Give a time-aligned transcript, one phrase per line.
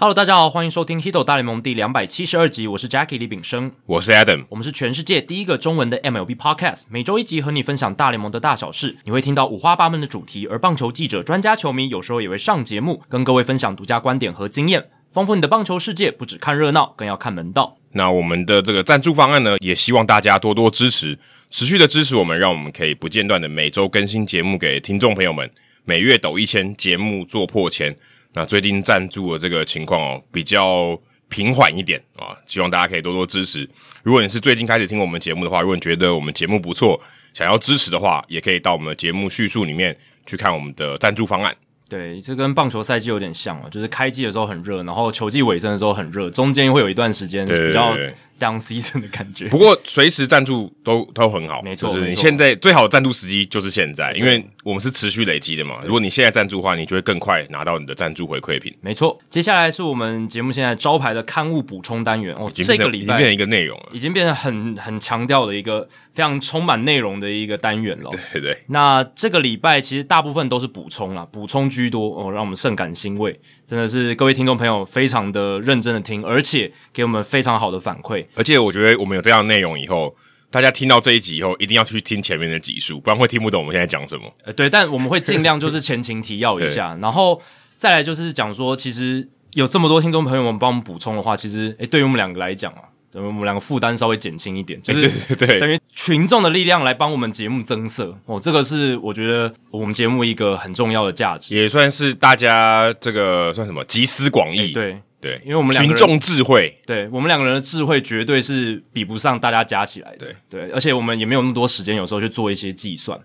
[0.00, 16.10] Hello，大家好，欢迎收听《Hito 大联盟》第两百七十二集，我是 Jackie 李炳生，我是 Adam，我们是全世界第一个中文的 MLB Podcast，每周一集和你分享大联盟的大小事，你会听到五花八门的主题，而棒球记者、专家、球迷有时候也会上节目，跟各位分享独家观点和经验，丰富你的棒球世界。
[16.10, 17.76] 不只看热闹，更要看门道。
[17.92, 21.18] 那我们的这个赞助方案呢，也希望大家多多支持，
[21.50, 25.50] 持续的支持我们，让我们可以不间断的每周更新节目给听众朋友们，
[25.84, 27.94] 每月抖一千，节目做破千。
[28.32, 30.98] 那最近赞助的这个情况哦，比较
[31.28, 33.68] 平缓一点啊，希望大家可以多多支持。
[34.02, 37.00] 如果你是最近开始听我们节目的话，如果你觉得我们节目不错，
[37.34, 41.54] 想要支持的话，也可以到我们的节目叙述里面去看我们的赞助方案。
[41.88, 47.96] 对，这跟棒球赛季有点像哦，就是开季的时候很热，然后球季尾声的时候很热，中间会有一段时间比较。
[48.40, 51.94] Down season 的感觉，不过随时赞助都都很好，没错。
[51.94, 55.80] 就是你现在最好的赞助时机就是现在，因为我们是持续累积的嘛。
[55.84, 58.74] 如果你现在赞助的话，你就会更快拿到你的赞助回馈品。
[58.80, 68.10] 没错，接下来是我们节目现在招牌的刊物补充单元哦，这个礼拜已经变成一个内容了，已经变成很很强调的一个非常充满内容的一个单元了。
[68.32, 68.64] 对对。
[68.68, 73.38] 那这个礼拜其实大部分都是补充啦，补充居多哦，让我们甚感欣慰。
[73.70, 78.26] 真的是各位听众朋友非常的认真的听，而且给我们非常好的反馈。
[78.34, 80.12] 而且我觉得我们有这样的内容以后，
[80.50, 84.24] 大家听到这一集以后，一定要去听前面的集数，不然会听不懂我们现在讲什么。
[84.42, 87.40] 呃，对，但我们会尽量就是前情提要一下， 然后
[87.78, 92.89] 再来就是讲说，其实有这么多听众朋友们帮我们补充的话，其实诶，对于我们两个来讲啊。
[93.12, 110.36] 等于我们两个负担稍微减轻一点，就是对对对，等于群众的力量来帮我们节目增色哦，这个是我觉得我们节目一个很重要的价值，也算是大家这个算什么集思广益，对对，因为我们群众智慧，对我们两个人的智慧绝对是比不上大家加起来的，对。
[110.48, 113.18] 对，而且我们也没有那么多时间，有时候去做一些计算。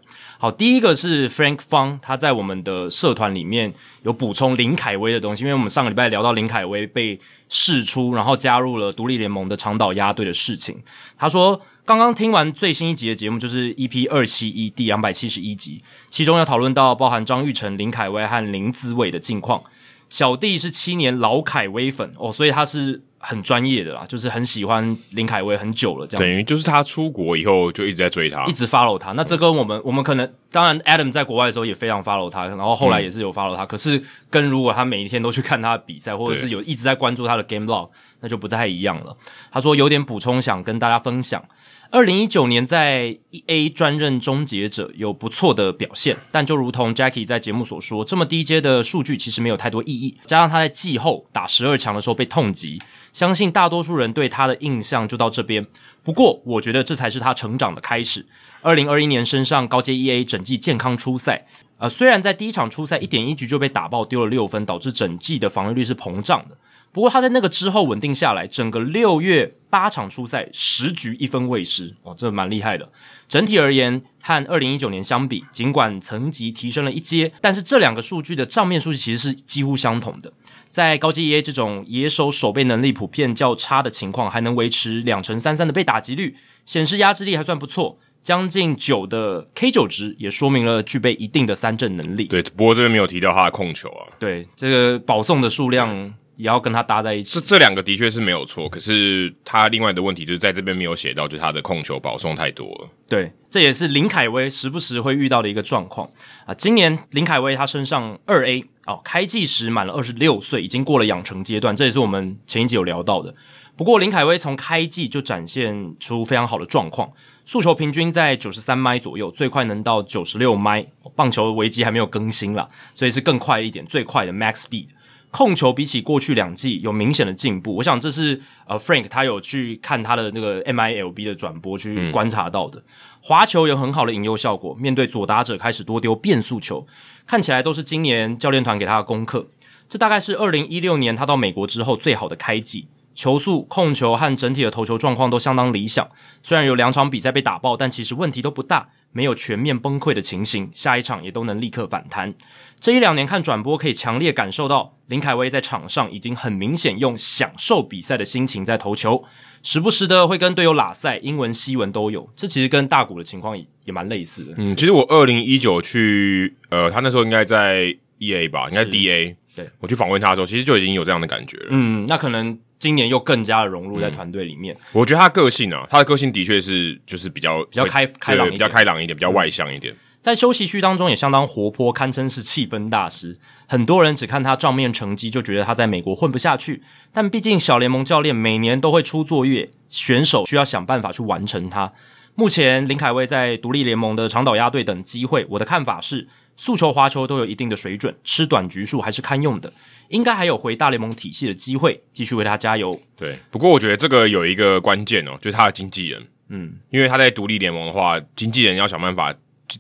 [0.46, 3.74] 好，第一个是 Frank Fang，他在我们的社团里面
[4.04, 7.20] 有补充林凯威的东西，因为我们上个礼拜聊到林凯威被
[7.50, 10.78] 释出，然后加入了独立联盟的长岛鸭队的事情。
[11.18, 19.64] 他说，刚刚听完最新一集的节目，就是 EP 二七一第两百七十一集，其中要讨论到包含张玉成、林凯威和林子伟的近况。
[20.10, 23.02] 小弟是七年老凯威粉哦，所以他是。
[23.28, 29.14] 很专业的啦，就是很喜欢林凯威很久了，这样等于就是他出国以后就一直在追他，一直 follow 他。
[29.14, 33.64] 那这跟我们，我们可能当然 Adam 在国外的时候也非常 follow 他，然后后来也是有 follow 他。
[33.64, 37.90] 嗯、可是跟如果他每一天都去看他的比赛，或者是有一直在关注他的 game log，
[38.22, 39.18] 那就不太一样了。
[39.52, 41.44] 他说有点补充想跟大家分享。
[41.92, 50.18] 二零一九年在 EA 专任终结者有不错的表现，但就如同 Jackie 在节目所说，这么低阶的数据其实没有太多意义。
[50.26, 52.82] 加上他在季后打十二强的时候被痛击，
[53.16, 55.66] 相信大多数人对他的印象就到这边。
[56.04, 58.26] 不过，我觉得这才是他成长的开始。
[58.62, 61.48] 二零二一年身上高阶 EA，整季健康出赛。
[61.78, 66.58] 呃，虽然在第一场出赛一点一局就被打爆丢了六分，导致整季的防御率是膨胀的。
[66.92, 72.90] 不过他在那个之后稳定下来，整个六月八场出赛十局一分未失，哦，这蛮厉害的。
[73.30, 80.32] 整体而言，和二零一九年相比，尽管层级提升了一阶，但是这两个数据的账面数据其实是几乎相同的。
[80.76, 87.98] 在高阶 EA 这种野手守备能力普遍较差的情况，还能维持两成三三的被打击率，显示压制力还算不错。
[88.22, 92.26] 将近九的 K 九值也说明了具备一定的三振能力。
[92.26, 94.04] 对，不过这边没有提到他的控球啊。
[94.20, 96.14] 对，这个保送的数量。
[96.38, 97.40] 也要跟他搭在一起。
[97.40, 102.90] 这这两个的确是没有错，可是他另外的问题就是在这边没有写到，就是他的控球保送太多了。
[103.08, 106.10] 对，这也是林凯威时不时会遇到的一个状况
[106.46, 106.54] 啊。
[106.54, 113.34] 今年林凯威他身上二 A 哦，开季时满了二十六岁，已经过了养成阶段，这也是我们前一集有聊到的。
[113.76, 117.12] 不过林凯威从开季就展现出非常好的状况，
[117.44, 120.86] 速球平均在九十三迈左右，最快能到九十六迈。
[121.16, 124.88] 棒球危机还没有更新啦，所以是更快一点，最快的 Max Speed。
[125.32, 132.82] 控球比起过去两季有明显的进步，我想这是呃 Frank 他有去看他的那个 MILB 的转播去观察到的。
[133.20, 136.88] 滑、嗯、球有很好的引诱效果，面对左打者开始多丢变速球，
[137.28, 139.48] 看起来都是今年教练团给他的功课。
[139.88, 146.08] 这大概是二零一六年他到美国之后最好的开季，球速、控球和整体的投球状况都相当理想。
[146.44, 148.90] 虽然有两场比赛被打爆，但其实问题都不大。
[149.12, 152.34] 没有全面崩溃的情形，下一场也都能立刻反弹。
[152.82, 159.24] 这一两年看转播，可以强烈感受到林凯威在场上已经很明显用享受比赛的心情在投球，
[159.64, 162.30] 时不时的会跟队友拉赛，英文、西文都有。
[162.36, 164.54] 这其实跟大谷的情况也也蛮类似的。
[164.58, 169.34] 嗯，其实我二零一九去，呃，他那时候应该在 EA 吧，应该 DA。
[169.56, 171.68] 对，我去访问他的时候，其实就已经有这样的感觉了。
[171.70, 172.58] 嗯，那可能。
[172.78, 179.96] 今年又更加的融入在团队里面，我觉得他个性啊，他的个性的确是就是比较比较开开朗，比较开朗一点，比较外向一点。
[180.22, 183.40] 在休息区当中也相当活泼，堪称是气氛大师。
[183.66, 191.92] 很多人只看他账面成绩就觉得他在美国混不下去，但毕竟小联盟教练每年都会出作业，选手需要想办法去完成它。
[192.36, 199.72] 目前林凯威在独立联盟的长岛鸭队等机会，我的看法是速球、滑球都有一定的水准，吃短局数还是堪用的，
[200.10, 203.00] 应该还有回大联盟体系的机会，继续为他加油。
[203.16, 209.34] 对，不过我觉得这个有一个关键哦，就是他的经纪人，嗯，因为他在独立联盟的话，经纪人要想办法。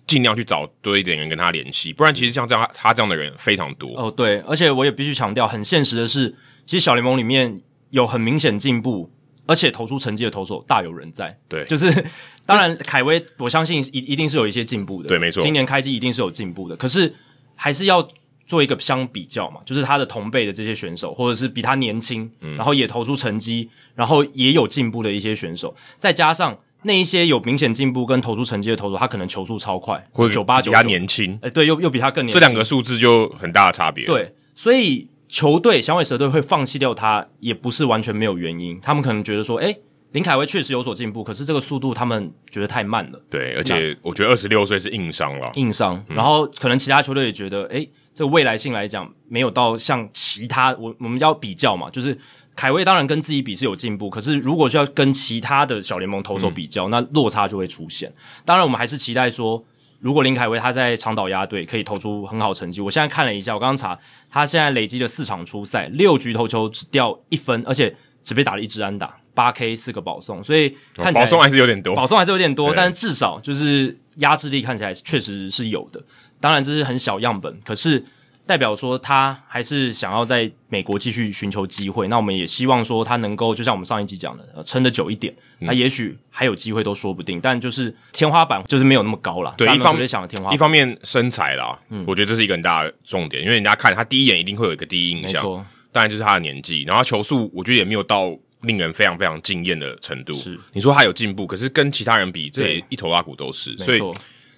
[0.07, 4.09] 尽量去找多一点人跟他联系，不然其实像这样他这样的人非常多哦。
[4.09, 6.35] 对，而且我也必须强调，很现实的是，
[6.65, 7.61] 其实小联盟里面
[7.91, 9.11] 有很明显进步，
[9.45, 11.37] 而且投出成绩的投手大有人在。
[11.47, 12.03] 对，就是
[12.45, 15.09] 当然凯威，我相信一一定是有一些进步的。
[15.09, 16.75] 对，没错，今年开机一定是有进步的。
[16.75, 17.13] 可是
[17.55, 18.07] 还是要
[18.45, 26.57] 做一个相比较嘛，就是他的同辈的这些选手，或者是比他年轻，嗯，然后也投出成绩，然后也有进步的一些选手，再加上。
[26.87, 34.05] 那一些有明显进步跟投出成绩的投手，他可能球速超快，或者九八九，比他年轻，哎、欸，对，又又比他更年轻，这两个数字就很大的差别。
[34.05, 38.79] 对，所以球队响尾蛇队会放弃掉他，也不是完全没有原因。
[38.81, 39.79] 他们可能觉得说，哎、欸，
[40.15, 43.21] 林凯威确实有所进步，可是这个速度他们觉得太慢了。
[43.29, 46.01] 对，而且我觉得二十六岁是硬伤了，硬伤。
[46.07, 52.17] 然后可能其他球队也觉得，哎、欸，这个未来性来讲，没有到像其他我我们要比较嘛，就是。
[52.57, 58.09] 凯威当然跟自己比是有进步，可是如果需要跟其他的小联盟投手比较，嗯，那落差就会出现。
[58.45, 59.61] 当然，我们还是期待说，
[59.99, 62.79] 如果林凯威他在长岛鸭队可以投出很好成绩。
[62.79, 76.01] 我现在看了一下，我刚刚查，他现在累积了四场出赛，六局投球只掉一分，而且只被打了一支安打，八 K 四个保送，所以看起来保送还是有点多，保送还是有点多，但是至少就是压制力看起来确实是有的。
[76.39, 78.03] 当然这是很小样本，可是。
[78.47, 87.41] 代表说他还是想要在美国继续寻求机会，那我们也希望说他能够就像我们上一集讲的，撑得久一点，那也许还有机会都说不定。
[87.41, 89.51] 但就是天花板就是没有那么高了。
[89.57, 95.43] 对，一方面想的天花板，一方面身材啦，嗯，我觉得这是一个很大的重点，因为人家看他第一眼一定会有一个第一印象，
[95.91, 98.29] 当然就是他的年纪，然后球速我觉得也没有到
[98.65, 100.33] 令人非常非常惊艳的程度。
[100.33, 104.01] 是，你说他有进步，可是跟其他人比，这一头拉骨都是，所以。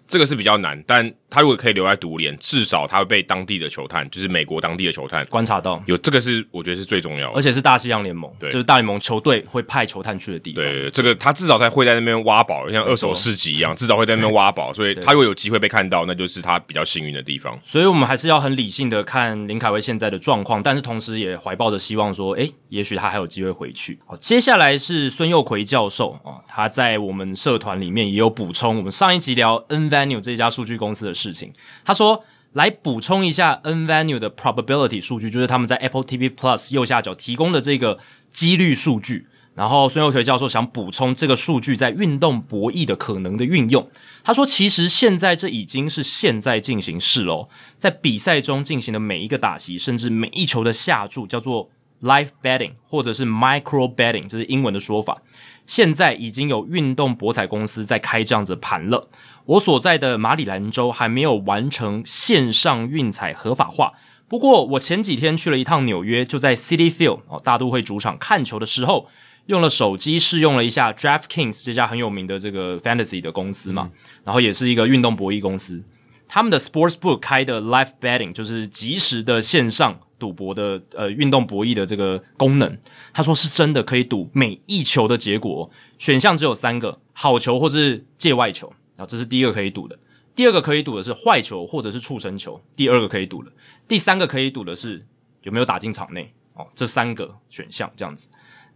[0.07, 5.81] 这个是比较难，但他如果可以留在独联，至少他会被当地的球探，就是美国当地的球探观察到。
[5.85, 10.63] 有这个是我觉得是最重要的，而且是大西洋联盟，对，就是大联盟球队会派球探去的地方。
[10.63, 17.59] 对，这个他至少在会在那边挖宝，像二手市集一样，至少会在那边挖宝，所以他如果有机会被看到，那就是他比较幸运的地方。
[17.63, 23.99] 所以我们还是要很理性的看林凯威现在的状况，但是同时也怀抱着希望说，诶，也许他还有机会回去。
[24.05, 29.57] 好，接下来是孙佑奎教授啊，他在我们社团里面也有补充，我们上一集聊
[29.97, 31.51] Venue 这家数据公司的事情，
[31.83, 32.23] 他说
[32.53, 37.99] 来补充一下 nVenue 的 probability 数据，就是他们在 Apple TV Plus 右下角提供的这个
[38.31, 39.27] 几率数据。
[39.55, 43.89] 然后孙佑奎教授想补充这个数据在运动博弈的可能的运用。
[44.23, 47.49] 他说，其实现在这已经是现在进行式喽，
[47.79, 51.71] 在比赛中进行的每一个打席，甚至每一球的下注，叫做
[52.03, 55.23] live betting 或者是 micro betting，这是英文的说法。
[55.65, 59.09] 现在已经有运动博彩公司在开这样子盘了。
[59.47, 63.93] 我所在的马里兰州还没有完成线上运彩合法化。
[64.27, 69.07] 不过我前几天去了一趟纽约，就在 City Field 哦，大都会主场看球的时候，
[69.45, 73.89] 用了手机试用了一下 DraftKings 这家很有名的这个 Fantasy 的公司嘛，
[74.25, 75.81] 然后也是一个运动博弈公司，
[76.27, 82.77] 他们的 Sportsbook 开的 Live Betting 就是即时的线上赌博的呃运动博弈的这个功能，
[83.13, 88.73] 他说是真的可以赌每一球的结果，选项只有三个：好球或是界外球。
[88.97, 89.97] 啊，这是第一个可以赌的，
[90.35, 93.51] 第二个可以赌的是坏球或者是触身球，第二个可以赌的，
[93.87, 95.05] 第三个可以赌的是
[95.43, 98.29] 有没有打进场内哦，这三个选项这样子。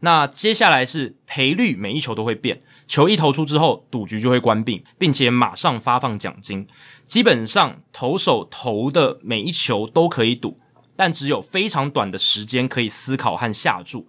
[0.03, 6.65] 那接下来是赔率，每一球都会变，球一投出之后，赌局就会关闭，并且马上发放奖金。
[7.05, 10.59] 基本上投手投的每一球都可以赌，
[10.95, 14.07] 但只有非常短的时间可以思考和下注，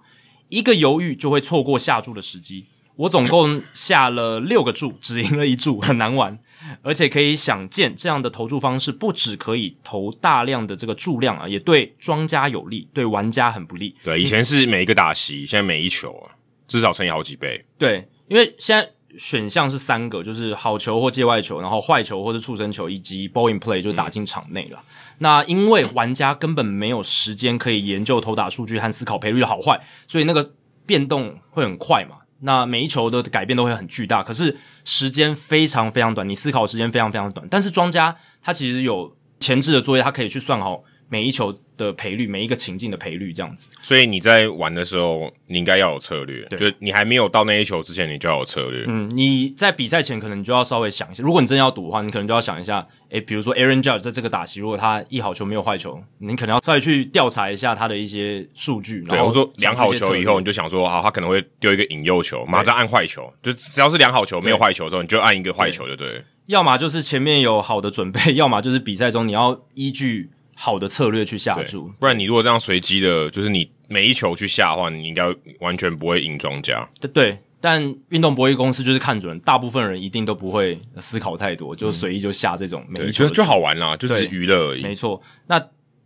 [0.49, 2.67] 一个犹豫就会错过下注的时机。
[2.97, 6.39] 我总共下了六个注，只赢了一注，很难玩。
[6.81, 13.95] 而且可以想见，这样的投注方式不只可以投大量的这个注量啊，也对庄家有利，对玩家很不利。
[14.05, 16.31] 对，以前是每一个打席，现在每一球啊，
[16.69, 17.65] 至少乘以好几倍。
[17.77, 24.79] 对，因为现在选项是三个，就是好球或界外球，然后坏球或是触身球，以及 ball in play 就打进场内了。
[24.79, 25.17] 嗯。
[25.19, 30.53] 那因为玩家根本没有时间可以研究投打数据和思考赔率的好坏，所以那个
[30.87, 32.19] 变动会很快嘛。
[32.45, 37.47] 那每一球的改变都会很巨大，可是时间非常非常短，你思考时间非常非常短。
[37.51, 43.69] 但是庄家他其实有前置的作业，他可以去算好每一球的赔率，每一个情境的赔率这样子。
[43.83, 46.43] 所以你在玩的时候，你应该要有策略。
[46.47, 48.87] 对，就你还没有到那一球之前，你就要有策略。
[48.89, 59.03] 嗯，你在比赛前可能你就要稍微想一下，如果你真的要赌的话，你可能就要想一下，诶，比如说 Aaron Judge 在这个打席，如果他一好球没有坏球，你可能要稍微去调查一下他的一些数据。
[59.03, 66.25] 对，然后我说两好球以后，你就想说，好，他可能会丢一个引诱球，马上按坏球，就只要是两好球没有坏球之后，你就按一个坏球就对了。
[66.47, 70.31] 要么就是前面有好的准备， 要么就是比赛中你要依据
[70.65, 75.25] 好的策略去下注，不然你如果这样随机的，就是你每一球去下的话，你应该
[75.59, 76.89] 完全不会赢庄家。
[77.01, 84.83] 对对，但运动博弈公司就是看准，大部分人一定都不会思考太多，就随意就下这种每一球，就就好玩啦，就是娱乐而已。
[84.83, 85.61] 没错，那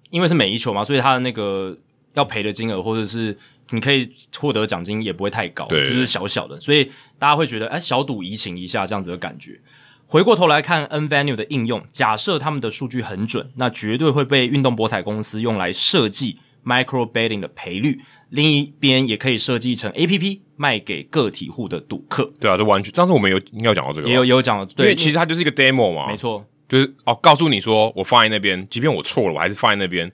[0.08, 1.76] 因为是每一球嘛，所以他的那个
[2.14, 3.36] 要赔的金额或者是
[3.68, 9.60] 你可以获得奖金也不会太高，就是小小的，所以大家会觉得哎，小赌怡情一下这样子的感觉。
[10.06, 18.00] 回过头来看 nVenue 的应用，假设他们的数据很准，那绝对会被运动博彩公司用来设计 micro betting 的赔率。
[18.30, 22.32] 另一边也可以设计成 APP 卖给个体户的赌客。
[22.40, 22.94] 对啊，这完全。
[22.94, 30.10] 上次我们有应该有讲到这个，也有有讲，对，因为其实它就是一个 demo 嘛，没错，就是哦，告诉你说我放在那边，即便我错了，我还是放在那边。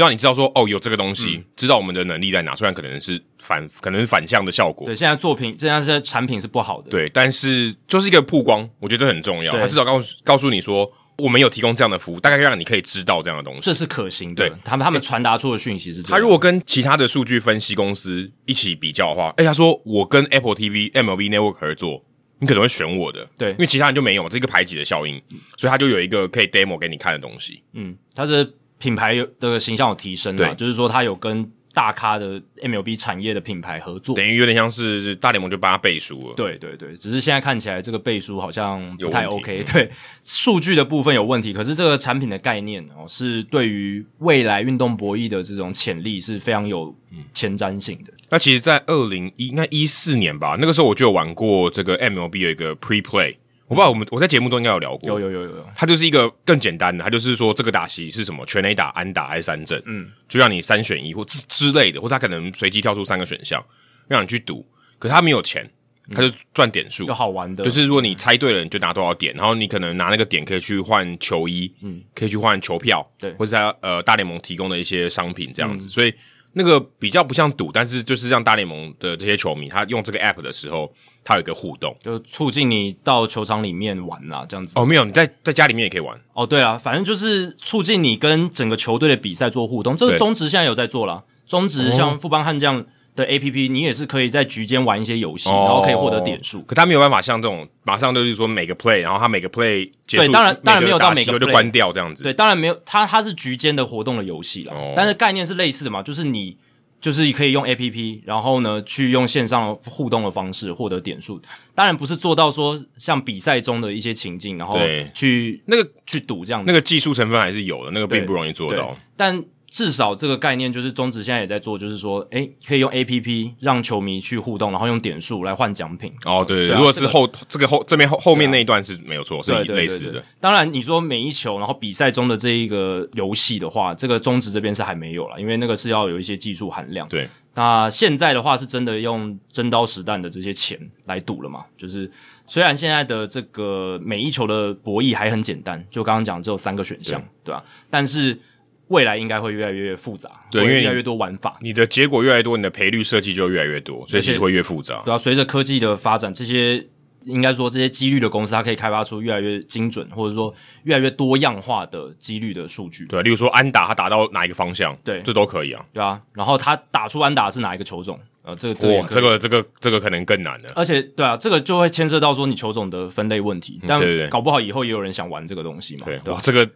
[0.00, 2.54] 让你知道说哦，有这个东西，嗯，知道我们的能力在哪。
[2.54, 4.86] 虽然可能是反，可能是反向的效果。
[4.86, 6.90] 对，现在作品，现在这些产品是不好的。
[6.90, 9.52] 对，但是就是一个曝光，我觉得这很重要。
[9.58, 14.46] 他至少告诉告诉你说，我们有提供这样的服务，大概让你可以知道这样的东西，这是可行的。
[14.46, 16.10] 对，他们他们传达出的讯息是这样。
[16.10, 22.04] 他如果跟其他的数据分析公司一起比较的话，哎，他说我跟 Apple TV、MLB Network 合作，
[22.40, 23.26] 你可能会选我的。
[23.38, 25.18] 对，因为其他人就没有这个排挤的效应，
[25.56, 27.62] 所以他就有一个可以 demo 给你看的东西。
[27.72, 28.52] 嗯，他是。
[28.78, 36.34] 品牌的形象有提升了，就是说他有跟大咖的 MLB 产业的品牌合作，等于有点像是大联盟就帮他背书了。
[36.34, 39.62] 对对对，只是现在看起来这个背书好像不太 OK。
[39.64, 39.90] 对，
[40.24, 46.94] 数据的部分有问题，可是这个产品的概念哦，是对于未来运动博弈的这种潜力是非常有
[47.34, 48.12] 前瞻性的。
[48.30, 53.36] 那其实，在二零一应该一四年吧，那个时候我就有玩过这个 MLB 有一个 Pre Play。
[53.68, 63.60] 我不知道我们我在节目中应该有聊过，有有有有有，它就是一个更简单的，它就是说这个打席是什么全垒打、安打还是三振，嗯，就让你三选一或之之类的，或者他可能随机跳出三个选项
[64.06, 64.64] 让你去赌，
[65.00, 65.68] 可是他没有钱，
[66.12, 76.14] 他就赚点数，就好玩的，就是如果你猜对了，你就拿多少点，然后你可能拿那个点可以去换球衣，嗯，可以去换球票，对，或者他呃大联盟提供的一些商品这样子，所以。
[76.58, 80.90] 那个比较不像赌，但是就是让大联盟的这些球迷，他用这个 app 的时候，
[81.22, 84.72] 他有一个互动，就促进你到球场里面玩啊，这样子。
[84.74, 86.18] 哦，没有，你在在家里面也可以玩。
[86.32, 89.94] 哦，对啊，反正就是促进你跟整个球队的比赛做互动。
[89.98, 96.62] 这个中职现在有在做啦，中职像富邦悍将的 APP，你也是可以在局间玩一些游戏，然后可以获得点数。
[96.62, 102.22] 可他没有办法像这种马上就是说每个 play，然后他每个 play 结束，对，当然当然没有到每个 play 就关掉这样子。
[102.22, 106.56] 对，当然没有，它它是局间的活动的游戏啦，但是概念是类似的嘛，就是你。
[106.98, 111.40] 就是可以用 APP，然后呢，去用线上互动的方式获得点数。
[111.74, 114.76] 当然不是做到说像比赛中的一些情境，然后
[115.14, 116.64] 去那个去赌这样子。
[116.66, 118.96] 那个技术成分还是有的，那个并不容易做到。
[119.14, 119.40] 但
[119.76, 126.10] 至少这个概念就是中职现在也在做，就是说，诶，可以用 APP 让球迷去互动，然后用点数来换奖品。
[126.24, 130.24] 哦，对如果是后这个后这边后后面那一段是没有错，是类似的。
[130.40, 137.06] 当然，你说每一球，然后比赛中的这一个游戏的话，这个中职这边是还没有了，因为那个是要有一些技术含量。
[137.08, 141.66] 对，那现在的话是真的用真刀实弹的这些钱来赌了嘛？
[141.76, 142.10] 就是
[142.46, 147.62] 虽然现在的这个每一球的博弈还很简单，就刚刚讲只有三个选项，对，对吧？
[147.90, 148.40] 但是。
[148.88, 155.02] 未来应该会越来越复杂，对，因为越来越多玩法，你的结果越来越多，你的赔率设计就越来越多，所以其实会越复杂。
[155.04, 156.86] 对啊，随着科技的发展，这些
[157.24, 163.04] 应该说这些几率的公司，它可以开发出越来越精准，或者说越来越多样化的几率的数据。
[163.06, 165.84] 对，例如说安打，它打到哪一个方向，对，这都可以啊。
[165.92, 170.70] 对啊，然后它打出安打是哪一个球种，呃，这个哇，这个这个这个可能更难了。
[170.74, 174.00] 而且，对啊，这个就会牵涉到说你球种的分类问题，但
[174.30, 176.06] 搞不好以后也有人想玩这个东西嘛。
[176.06, 176.66] 对，哇，这个。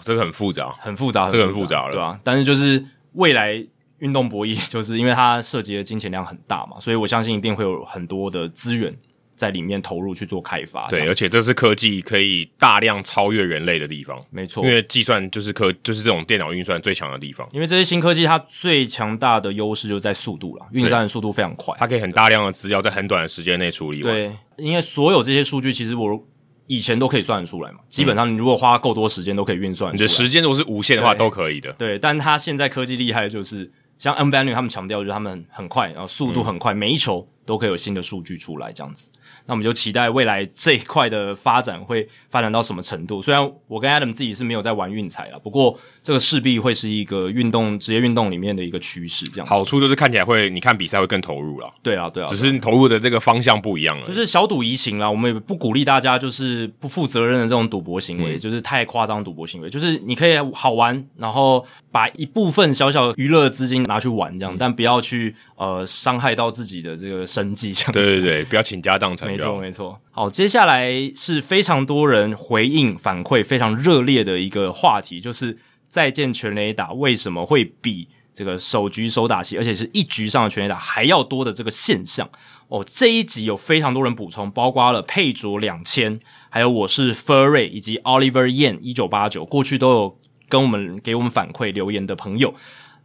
[0.00, 2.18] 这个很复杂，很复杂，这个很复杂了，对啊？
[2.24, 3.62] 但是就是未来
[3.98, 8.96] 运动博弈，就是因为它涉及的金钱量很大嘛，所以我相信一定会有很多的资源
[9.36, 10.88] 在里面投入去做开发。
[10.88, 14.64] 对，而且这是科技可以大量超越人类的地方，没错。
[14.64, 17.46] 因为计算就是科，就是这种电脑运算最强的地方。
[17.52, 24.12] 因为这些新科技，它最强大的优势就在速度了，运算的速度非常快，它可以很大量的资料在很短的时间内处理完。
[24.12, 26.26] 对，因为所有这些数据，其实我。
[26.68, 29.94] 以前都可以算得出来嘛，基本上你如果花够多时间都可以运算。
[29.94, 31.72] 你的时间如果是无限的话，都可以的。
[31.74, 39.12] 对，但他现在科技厉害的就是，像 nVenue 他们强调就是他们很快，然后速度很快，嗯、每一球都可以有新的数据出来，这样子。
[39.46, 43.22] 那我们就期待未来这一块的发展会发展到什么程度。
[43.22, 49.26] 虽然我跟 Adam 自己是没有在玩运彩了，不过这个势必会是一个运动职业运动里面的一个趋势。
[49.28, 51.70] 这样好处就是看起来会，你看比赛会更投入了。
[51.82, 54.06] 对啊，对啊，只是投入的这个方向不一样了。
[54.06, 59.70] 就是小赌怡情啦，我们也不鼓励大家就是不负责任的这种赌博行为，嗯、就是太夸张赌博行为。
[59.70, 67.72] 就是你可以好玩，然后把一部分小小娱乐的资金拿去玩这样，嗯、但不要去呃伤害到自己的这个生计。
[67.72, 67.98] 这样子。
[67.98, 69.28] 对对对，不要倾家荡产。
[69.28, 70.00] 没错没错。
[70.12, 75.58] 好，接下来是非常多人回应反馈非常热烈的一个话题，就是
[75.88, 82.28] 再见全垒打为什么会比这个首局首打席，而且是一局上的全垒打还要多的这个现象。
[82.68, 86.18] 哦，这一集有非常多人补充，包括了佩卓两千，
[86.50, 92.52] 还有我是 Furry 以及 Oliver Yan 一九八九，过去都有跟我们给我们反馈留言的朋友。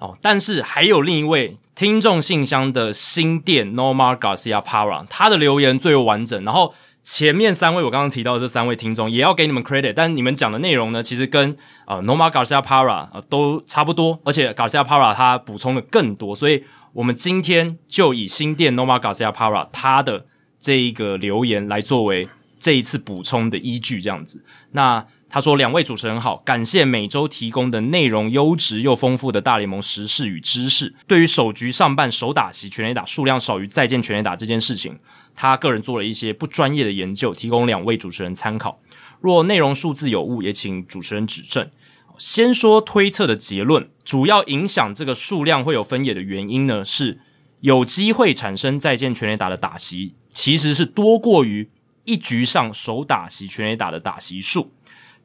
[0.02, 6.74] 哦，但是还有另一位听众信箱的新店 Nomar Garcia Para，他的留言最为完整，然后。
[7.04, 20.28] 前面三位我刚刚提到的这三位听众也要给你们 credit，但你们讲的内容呢，其实跟呃 Nomar Garcia Para 都差不多，而且 Garcia Para 他补充的更多，所以我们今天就以新店 Nomar Garcia Para 他的
[20.60, 22.30] 这一个留言来作为
[22.60, 24.46] 这一次补充的依据，这样子。
[24.74, 30.94] 那他说：“两位主持人好，感谢每周提供的内容优质又丰富的大联盟时事与知识。
[31.08, 35.00] 对于首局上半首打席全垒打数量少于再见全垒打这件事情。”
[35.34, 38.82] 他个人做了一些不专业的研究，提供两位主持人参考。
[39.22, 41.70] 若内容数字有误，也请主持人指正。
[42.18, 47.22] 先说推测的结论，主要影响这个数量会有分野的原因呢，是
[47.62, 51.70] 有机会产生再见全垒打的打席，其实是多过于
[52.04, 54.74] 一局上首打席全垒打的打席数。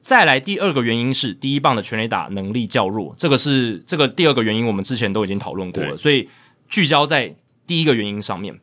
[0.06, 6.28] 再来第二个原因是第一棒的全垒打能力较弱，这个是这个第二个原因，我们之前都已经讨论过了，所以
[6.68, 7.34] 聚焦在
[7.66, 8.60] 第一个原因上面。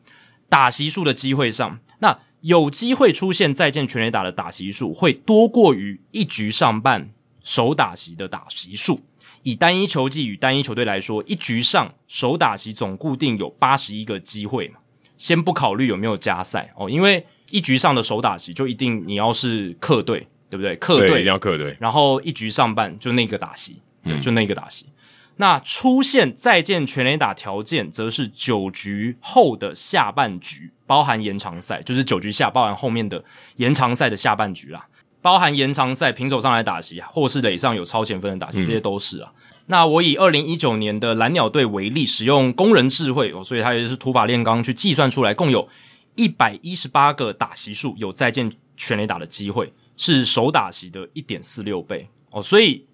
[0.47, 7.09] 打席数的机会上，那有机会出现再见全垒打的打席数会多过于一局上半
[7.43, 9.01] 首打席的打席数。
[9.41, 14.75] 以单一球季与单一球队来说，一局上首打席总固定有八十一个机会嘛。
[15.17, 20.75] 先不考虑有没有加赛哦，因为一局上的首打席就一定你要是客队，对不对？
[20.75, 21.09] 客队。
[21.09, 24.85] 一定要客队，然后一局上半就那个打席，对，就那个打席。
[24.85, 24.89] 嗯
[25.37, 34.85] 那出现再见全垒打条件，则是九局后的下半局，包含延长赛，就是九局下包含后面的延长赛的下半局啦，
[35.23, 39.33] 包含延长赛平手上来打席，或是垒上有超前分的打席，这些都是啊。
[39.33, 45.67] 嗯、那我以二零一九年的蓝鸟队为例，使用工人智慧哦，所以它也是土法炼钢去计算出来，共有
[46.13, 52.41] 一百一十八个打席数有再见全垒打的机会，是首打席的一点四六倍哦。
[52.41, 52.85] 所以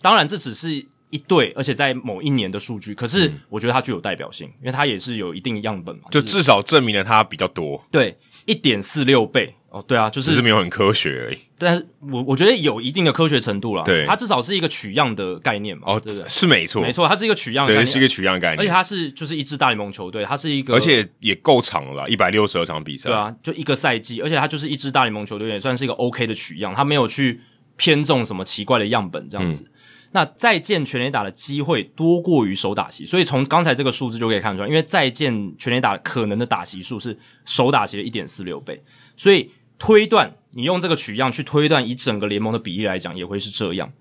[0.00, 0.86] 当然这只是。
[1.08, 7.80] 一对，而且在某一年的数据，可是我觉得它具有代表性，嗯、因为它也是有一定样本嘛，就至少证明了它比较多。
[7.92, 11.38] 对，一点四六倍哦，对啊，就是只是没有很科学而已。
[11.58, 16.26] 但是我我觉得有一定的科学程度了，对，它至少是一个取样的概念嘛，哦，对不对？
[16.28, 27.40] 是没错，没错，它是一个取样的概念，对，是一个取样的概念，而且它是就是一支大联盟球队，它是一个，而且也够长了，一百六十二场比赛，对啊，就一个赛季，而且它就是一支大联盟球队，也算是一个 OK 的取样，它没有去
[27.76, 29.64] 偏重什么奇怪的样本这样子。
[29.64, 29.72] 嗯
[30.12, 38.82] 那再见全垒打的机会多过于手打席，所以从刚才这个数字就可以看出来，因为再见全垒打可能的打席数是手打席的一点四六倍，
[39.14, 43.92] 所以推断你用这个取样去推断，以整个联盟的比例来讲，也会是这样。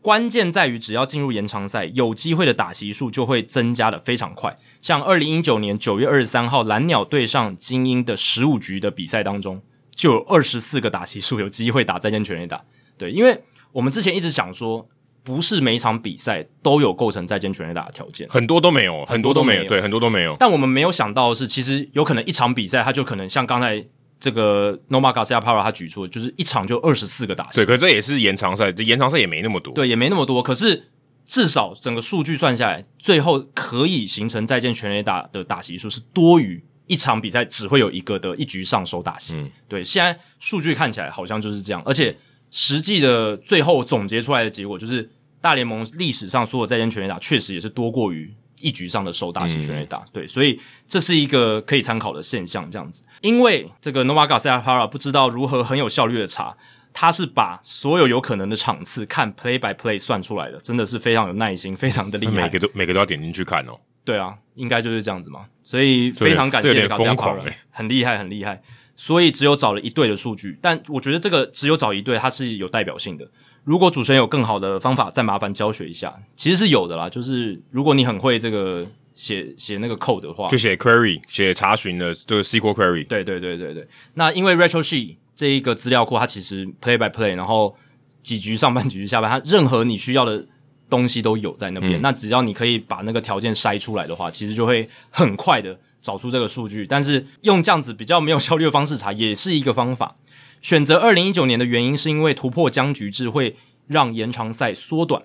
[0.00, 4.56] 关键在于，只要进入延长赛，有机会的打席数就会增加的非常快。
[4.80, 9.62] 像二零一九年九月二十三号蓝鸟对上精英的十五局的比赛当中，
[9.94, 12.62] 就有二十四个打席数有机会打再见全垒打。
[12.98, 13.42] 对，因为
[13.72, 14.88] 我们之前一直想说。
[15.24, 20.34] 不是每一场比赛都有构成再见全垒打的条件，很多都没有，很多都没有，对，很多都没有。
[20.36, 23.84] 但我们没有想到的是，其实有可能一场比赛，它就可能像刚才
[24.22, 27.56] 这个 Nomar Garcia Para 他举出的，就是一场就二十四个打席。
[27.56, 29.74] 对，可是这也是延长赛，延长赛也没那么多。
[29.74, 30.40] 对，也没那么多。
[30.42, 30.90] 可是
[31.26, 39.34] 至少整个数据算下来，最后可以形成再见全垒打的打席数是多于一场比赛只会有一个的一局上手打席。
[39.34, 42.16] 嗯，对，现在数据看起来好像就是这样，而且。
[42.54, 48.30] 实际的最后总结出来的结果就是，大联盟历史上所有再见全垒打确实也是多过于
[48.62, 52.70] 一局上的手打席全垒打，嗯、对，所以这是一个可以参考的现象。
[52.70, 56.56] 这样子，因为这个 Nomar Garcia Para 不知道如何很有效率的查，
[56.92, 62.32] 他是把所有有可能的场次看 play by play 算出来的，真的是非常有耐心，非常的厉害。
[62.32, 63.78] 每个都每个都要点进去看哦。
[64.04, 65.46] 对啊，应该就是这样子嘛。
[65.62, 68.62] 所以非常感谢 Garcia Para，很厉害，很厉害。
[68.94, 73.28] 所以只有找了一队的数据，但我觉得这个只有找一队，它是有代表性的。
[73.64, 76.12] 如果主持人有更好的方法，再麻烦教学一下。
[76.36, 83.06] 其实是有的啦，就是如果你很会这个写写那个 code 的话，就写 query 写查询的这个 SQL query。
[83.06, 83.86] 对对对对对。
[84.14, 87.76] 那因为 Retro Sheet 这一个资料库，它其实 play by play，然后
[88.22, 90.44] 几局上半几局下半，它任何你需要的
[90.90, 92.00] 东西都有在那边。
[92.00, 96.84] 嗯、那只要你可以把那个条件筛出来的话，其实就会很快的找出这个数据。
[96.84, 100.16] 但是用这样子比较没有效率的方式查，也是一个方法。
[100.62, 103.56] 选择二零一九年的原因是因为突破僵局制会
[103.88, 105.24] 让延长赛缩短。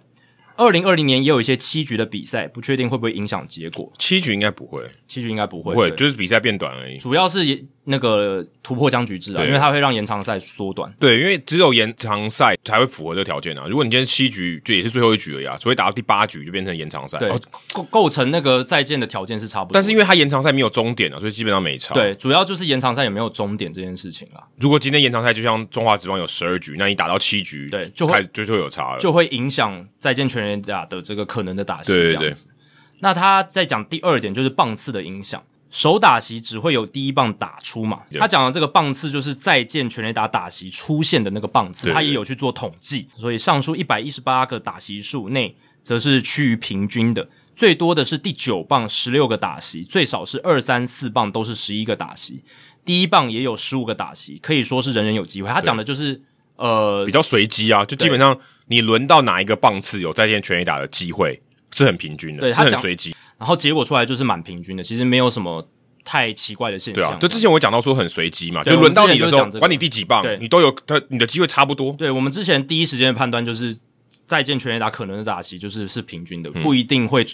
[0.58, 3.92] 二零二零年也有一些七局的比赛，不确定会不会影响结果。
[3.98, 6.98] 七局应该不会，七局应该不会，不会，就是比赛变短而已。
[6.98, 10.92] 主要是那个突破僵局制啊，因为它会让延长赛缩短。
[11.00, 13.66] 对，因为只有延长赛才会符合这个条件啊。
[13.70, 17.18] 如果你今天七局就也是最后一局而已啊，所以打到第八局就变成延长赛。
[17.20, 17.30] 对，
[17.72, 19.74] 构构成那个再见的条件是差不多。
[19.74, 21.94] 但是因为它延长赛没有终点啊，所以基本上没差。
[21.94, 24.44] 对，主要就是延长赛有没有终点这件事情啦。
[24.60, 31.28] 如果今天延长赛就像中华职棒有十二局，那你打到七局，对，就会就就会有差了，就会影响再见全的这个。
[31.28, 32.52] 可能的打席这样子，对对对，
[33.00, 38.04] 那他在讲第二点就是棒次的影响，首打席只会有第一棒打出嘛？
[38.18, 52.42] 他讲的这个棒次就是再见全垒打打席出现的那个棒次，他也有去做统计，所以上述一百一十八个打席数内，则是趋于平均的，最多的是第九棒十六个打席，最少是二三四棒都是十一个打席，
[52.86, 55.50] 第一棒也有十五个打席，可以说是人人有机会。
[55.50, 56.22] 他讲的就是
[56.56, 58.40] 呃比较随机啊，就基本上。
[58.68, 61.42] 你轮到哪一个棒次有再见全垒打的机会
[61.74, 65.68] 是很平均的，对，是很随机，然后结果出来就是蛮平均的，其实没有什么
[66.04, 67.04] 太奇怪的现象。
[67.04, 71.92] 对啊，就之前我讲到说很随机嘛，就轮到你的时候，管你第几棒，你都有他你的机会差不多。
[71.94, 73.78] 对，我们之前第一时间的判断就是
[74.26, 77.26] 再见全垒打可能的打击就是是平均的，不一定会。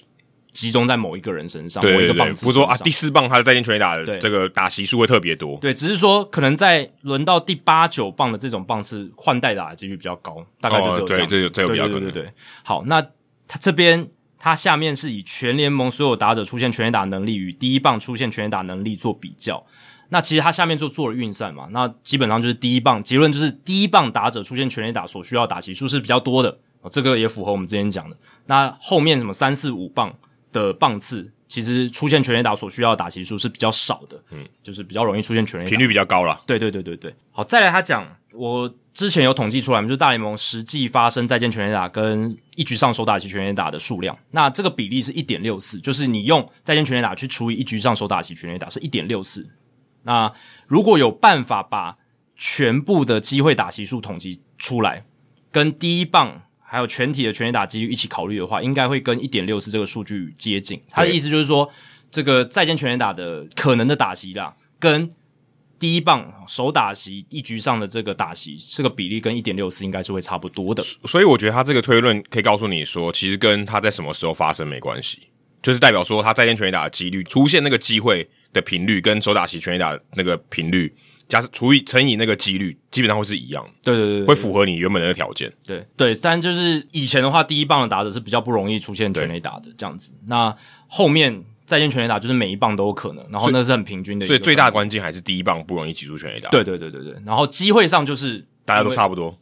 [0.53, 11.35] 集中在某一个人身上，某一个棒次，不是说啊，第四棒他的再见全垒打的这个打席数会特别多，对，只是说可能在轮到第八九棒的这种棒次换代打的几率比较高，大概就只有这样子。
[11.35, 13.01] 对，这有比较对对对，好，那
[13.47, 19.65] 他这边他下面是以全联盟所有打者出现全垒打能力与第一棒出现全垒打能力做比较，
[20.09, 28.15] 那其实他下面就做了运算嘛，那基本上就是第一棒结论就是第一棒打者出现全垒打所需要打席数是比较多的，哦这个也符合我们之前讲的。
[28.45, 30.13] 那后面什么三四五棒
[30.53, 36.41] 的棒次其实出现全垒打所需要的打席数是比较少的，嗯，就是比较容易出现全垒打，频率比较高了。
[36.47, 37.13] 对对对对对。
[37.31, 49.49] 好，再来他讲，我之前有统计出来，就是大联盟实际发生再见全垒打跟一局上手打席全垒打的数量，那这个比例是一点六四，就是你用再见全垒打去除以一局上手打席全垒打是一点六四。
[50.03, 50.31] 那
[50.65, 51.97] 如果有办法把
[52.35, 55.03] 全部的机会打席数统计出来，
[55.51, 56.43] 跟第一棒。
[56.73, 60.81] 还有全体的全垒打几率一起考虑的话，应该会跟一点六四这个数据接近。
[60.89, 61.71] 他的意思就是说，
[62.09, 65.13] 这个再见全垒打的可能的打席啦，跟
[65.77, 70.81] 第一棒首打席一局上的这个打席，这个比例跟一点六四应该是会差不多的。
[71.05, 75.19] 所以我觉得他这个推论可以告诉你说，其实跟他在什么时候发生没关系，
[75.61, 80.91] 就是代表说他再见全垒打的几率出现那个机会的频率，跟首打席全垒打那个频率。
[81.27, 83.65] 加上除以乘以那个几率，基本上会是一样。
[83.81, 85.51] 对对对，对，会符合你原本的条件。
[85.65, 90.13] 对对，但就是以前的话，第一棒的打者是比较不容易出现全垒打的这样子。
[90.27, 90.55] 那
[90.87, 94.25] 后面再见全垒打，就是每一棒都有可能，然后那是很平均的。
[94.25, 96.49] 所以最大的关键还是第一棒不容易挤出全垒打。
[96.49, 99.37] 对对对对对，然后机会上就是大家都差不多。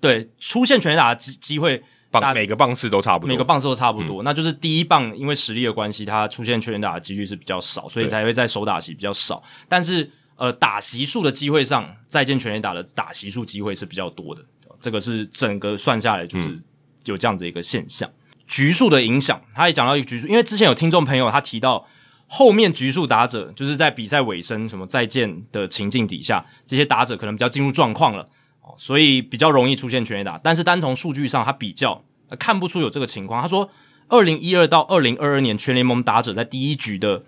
[0.00, 4.22] 对，出现全垒打的机机会，棒每个棒次都差不多，每个棒次都差不多。
[4.22, 9.42] 嗯、那就是第一棒因为实力的关系，它出现全垒打的几率是比较少，所以才会在首打席比较少。
[9.68, 14.44] 但是呃，打席数的机会上，再见全垒打的打席数机会是比较多的，
[14.82, 16.62] 这个是整个算下来就是
[17.06, 18.06] 有这样子一个现象。
[18.10, 21.86] 嗯、局数的影响，他也讲到一个局数，因为之前有听众朋友他提到，
[22.26, 28.28] 后面局数打者就是在比赛尾声什么再见的情境底下，这些打者可能比较进入状况了，
[28.76, 30.36] 所以比较容易出现全垒打。
[30.36, 32.04] 但是单从数据上，他比较
[32.38, 33.40] 看不出有这个情况。
[33.40, 33.70] 他说，
[34.08, 37.24] 二零一二到二零二二年全联盟打者在第一局的。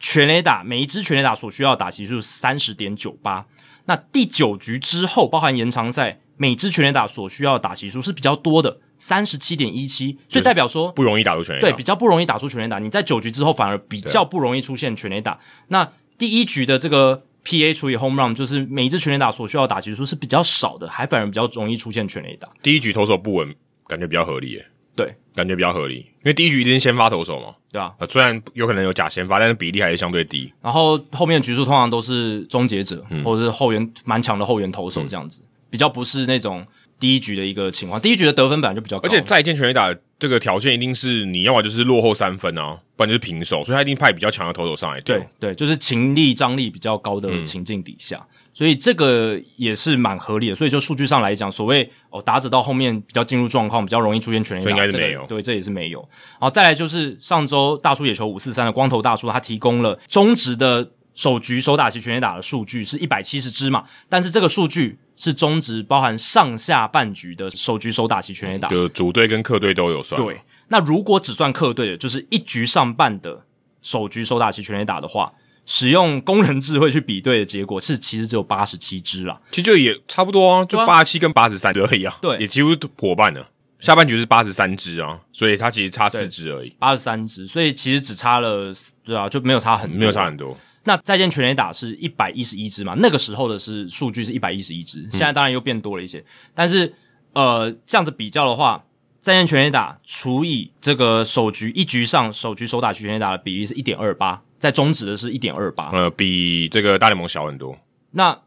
[0.00, 3.46] 全垒打每一支全垒打所需要的打席数三十点九八，
[3.84, 12.78] 那第九局之后，包含延长赛，每支全垒打所需要的打席数是比较多的，三十七点一七，所以代表说不容易打出全垒打，对，比较不容易打出全垒打。
[12.78, 15.38] 你在九局之后反而比较不容易出现全垒打。
[15.68, 22.48] 那第一局的这个 PA 除以 Home Run，就是每一支全垒打所需要的打席数是比较少的，还反而比较容易出现全垒打。
[22.62, 23.54] 第一局投手不稳，
[23.86, 24.66] 感觉比较合理耶。
[25.04, 30.52] 对，感觉比较合理，因为第一局一定是先发投手嘛，对啊，虽然有可能有假先发，但是比例还是相对低。
[30.60, 36.66] 然后后面的局数通常都是终结者，嗯、或者是后援蛮强的后援投手这样子，嗯、比较不是那种
[36.98, 38.00] 第一局的一个情况。
[38.00, 45.00] 第一局的得分本来就比较高，而且再见全垒打这个条件一定是你要么就是落后三分啊，不然就是平手，所以他一定派比较强的投手上来。
[45.00, 50.54] 对对，就是情力张力比较高的情境底下，嗯、所以这个也是蛮合理的。
[50.56, 55.26] 所以就数据上来讲，所谓哦打者到后面比较进入状况，比较容易出现全垒打，应该是没有、这个。
[55.26, 56.00] 对，这也是没有。
[56.32, 70.20] 然后再来就是上周大叔野球五四三的光头大叔，他提供了中职的首局首打席全垒打的数据是一百七十支嘛，但是这个数据是中职包含上下半局的首局首打席全垒打，就主队跟客队都有算。
[70.20, 70.40] 对。
[70.68, 73.44] 那如果只算客队的，就是一局上半的
[73.82, 75.32] 首局首打席全垒打的话，
[75.66, 79.40] 使用工人智慧去比对的结果是，其实只有八十七只啦。
[79.50, 82.18] 其实就也差不多啊，就八十七跟八十三而已啊。
[82.20, 83.48] 对，也几乎伙伴了。
[83.78, 86.74] 下半局是八十三只啊，所以它其实差四只而已。
[86.78, 88.72] 八十三只，所以其实只差了，
[89.04, 90.56] 对啊，就没有差很多，没有差很多。
[90.84, 92.94] 那再见全垒打是一百一十一只嘛？
[92.98, 96.18] 那个时候的是数据是一百一十一只，现在当然又变多了一些。
[96.18, 96.92] 嗯、但是
[97.32, 98.84] 呃，这样子比较的话。
[99.22, 107.76] 再见全垒打除以这个首局一局上首局首打全垒打的比例是一点二八，在中职的是一点二八，呃，比这个大联盟小很多。
[108.12, 108.42] 那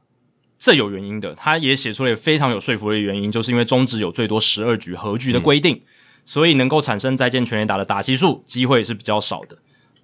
[0.57, 5.81] 这有原因的，他也写出了非常有说服力的原因，就是因为中职有最多十二局和局的规定，嗯、
[6.23, 9.57] 所以能够产生再见全垒打的打击数机会是比较少的。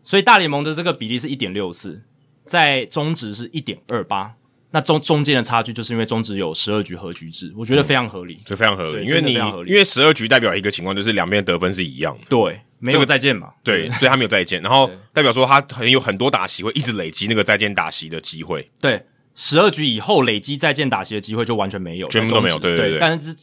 [0.04, 2.02] 所以大联盟的这个比例是一点六四，
[2.44, 4.34] 在中职是一点二八。
[4.72, 9.06] 那中中间的差距，就是因为中职有十二局和局制，我觉得非常合理，这、嗯、非常合理。
[9.06, 9.34] 因为你
[9.68, 19.04] 因为十二局代表一个情况，就是两边得分是一样的，对，没有再见嘛，对，对，所以他没有再见，然后代表说他很有很多打席会一直累积那个再见打席的机会，对，
[19.34, 23.36] 十二局以后累积再见打席的机会就完全没有，全部都没有，对对对，对，但是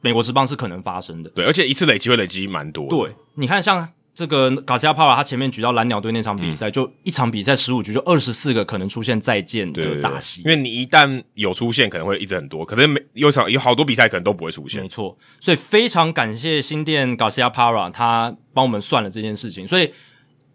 [0.00, 3.88] 美国之棒是可能发生的，对，而且一次累积会累积蛮多，对，你看像。
[4.18, 14.82] 这个 Garcia Parra 他前面举到蓝鸟队那场比赛，嗯、就一场比赛十五局就二十四个可能出现再见的打席，因为你一旦有出现，可能会一直很多，可能没有场有好多比赛可能都不会出现。
[14.82, 19.88] 没错，所以非常感谢新店 Garcia Parra 他帮我们算了这件事情，所以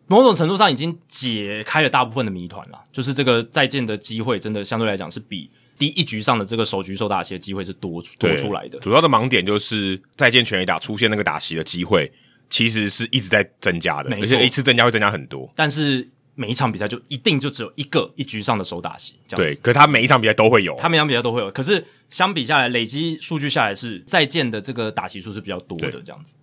[0.08, 2.84] 某种程度上已经解开了大部分的谜团了。
[2.92, 5.50] 就是这个再见的机会，真的相对来讲是比
[5.80, 8.78] 第一局上的这个首局受打席的机会是多多出来的。
[8.80, 12.12] 主要的盲点就是再见全垒打出现那个打席的机会。
[12.54, 15.52] 其实是一直在增加的，而且一次增加会增加很多。
[15.56, 19.56] 但是每一场比赛就一定就只有一个一局上的手打席，这样子。
[19.56, 21.50] 对，可是他每一场比赛都会有，他每场比赛都会有。
[21.50, 26.36] 可是相比下来，累积数据下来是再见的这个打席数是比较多的，这样子。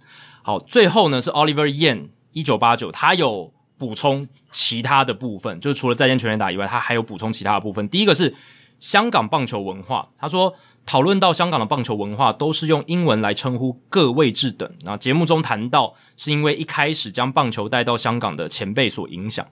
[0.43, 7.89] 好，最后呢是 Oliver Yan 一九八九，他有补充其他的部分，就是除了再见全垒打以外，他还有补充其他的部分。
[7.89, 8.35] 第一个是
[8.81, 10.57] 香港棒球文化，他说。
[10.91, 14.69] 讨论到香港的棒球文化，都是用英文来称呼各位置等。
[14.83, 19.47] 那节目中谈到，是因为一开始将棒球带到香港的前辈所影响。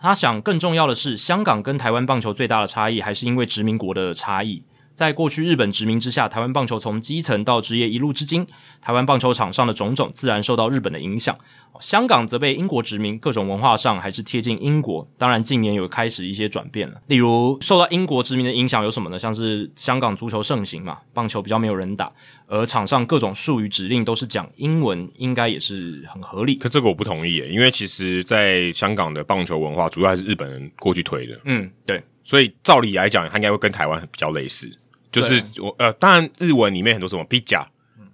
[0.00, 4.62] 他想，更重要的是，香港跟台湾棒球最大的差异，还是因为殖民国的差异。
[4.94, 8.46] 在过去日本殖民之下，台湾棒球从基层到职业一路至今，
[8.80, 11.36] 台湾棒球场上的种种自然受到日本的影响。
[11.78, 15.08] 香港则被英国殖民，各种文化上还是贴近英国。
[15.16, 17.00] 当然，近年有开始一些转变了。
[17.06, 19.18] 例如，受到英国殖民的影响有什么呢？
[19.18, 22.10] 像是香港足球盛行嘛，棒球比较没有人打，
[22.46, 26.56] 而场上各种术语指令都是讲英文，应该也是很合理。
[26.56, 31.40] 可这个我不同意耶，因为其实在香港的棒球文化主要还是日本人过去推的。
[31.44, 32.02] 嗯，对。
[32.22, 34.70] 所以照理来讲，它应该会跟台湾比较类似。
[35.10, 37.64] 就是我呃，当然日文里面很多什么 pitcher，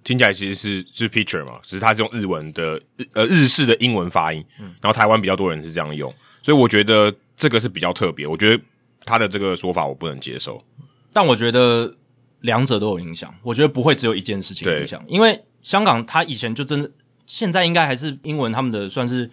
[0.07, 6.09] 听起来其实是是 picture 嘛，只是它是用日文的日呃日式的英文发音，然后台湾比较多人是这样用，
[6.41, 8.63] 所以我觉得这个是比较特别，我觉得
[9.03, 10.63] 他的这个说法我不能接受，
[11.11, 11.93] 但我觉得
[12.39, 16.89] 两者都有影响，我觉得不会只有一件事情影响，因为香港它以前就真的，
[17.25, 19.29] 现在应该还是英文他们的算是。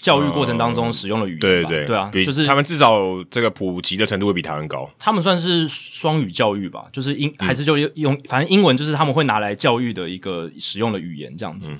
[0.00, 1.84] 教育过程当中使用的语言，对对。
[1.84, 2.98] 对啊，就是他们至少
[3.30, 4.90] 这个普及的程度会比台湾高。
[4.98, 11.72] 他们算是双语教育吧，就是英还是就用，反正英文就是他们会拿来教育的一个使用的语言这样子。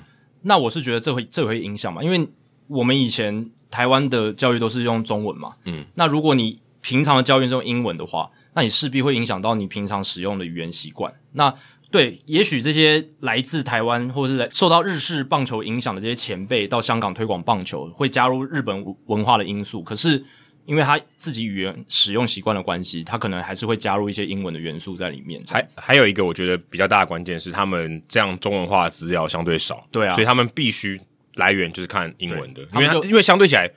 [0.43, 2.27] 那我是觉得这会这会影响嘛，因为
[2.67, 11.13] 我们以前台湾的教育都是用中文嘛，嗯，那如果你平常的教育是用英文的话，那你势必会影响到你平常使用的语言习惯。
[11.33, 11.53] 那
[11.91, 19.83] 对，也许这些来自台湾或者是来受到日式棒球影响的这些前辈到香港推广棒球，会加入日本文化的因素。
[19.83, 20.23] 可是，
[20.65, 25.43] 因为他自己语言使用习惯的关系，他可能还是会加入一些英文的元素在里面。
[25.49, 30.97] 还还有一个，我觉得比较大的关键是，他们这样中文化的资料相对少，对啊，所以他们必须
[31.35, 33.69] 来源就是看英文的，因为他因为相对起来，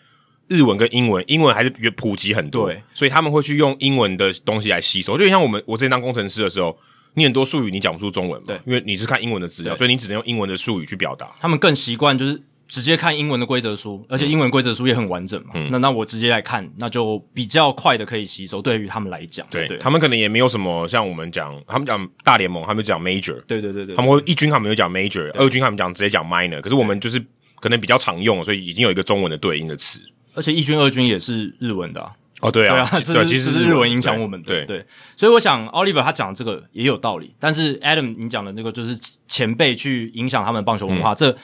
[0.46, 5.18] 日文跟英文，英文还是越普及很多，对，所以他们会去用英文的东西来吸收。
[5.18, 6.78] 就像我们我之前当工程师的时候。
[7.14, 8.46] 你很多术语你讲不出中文嘛？
[8.48, 11.30] 对，因为你是看英文的资料，所以你只能用英文的术语去表达。
[11.40, 15.50] 他们更习惯就是直接看英文的规则书，而且英文规则书也很完整嘛。
[15.54, 18.60] 嗯，那那我直接来看，那就比较快的可以吸收。
[18.60, 27.22] 对于他们来讲，对，对他们可能也没有什么像我们讲，他们讲大联盟，他们讲 major，对对对对，他们会一军他们有讲 major，二军他们讲直接讲 minor，可是我们就是
[27.60, 30.00] 可能比较常用，所以已经有一个中文的对应的词。
[30.34, 32.10] 而且一军、二军也是日文的啊。
[32.44, 34.46] 哦，对啊，对啊，其实是日文影响我们的。
[34.46, 38.94] 对，对，所以我想 Oliver 他讲的这个也有道理，但是 Adam 你讲的那个就是
[39.26, 41.36] 前辈去影响他们棒球文化，嗯、这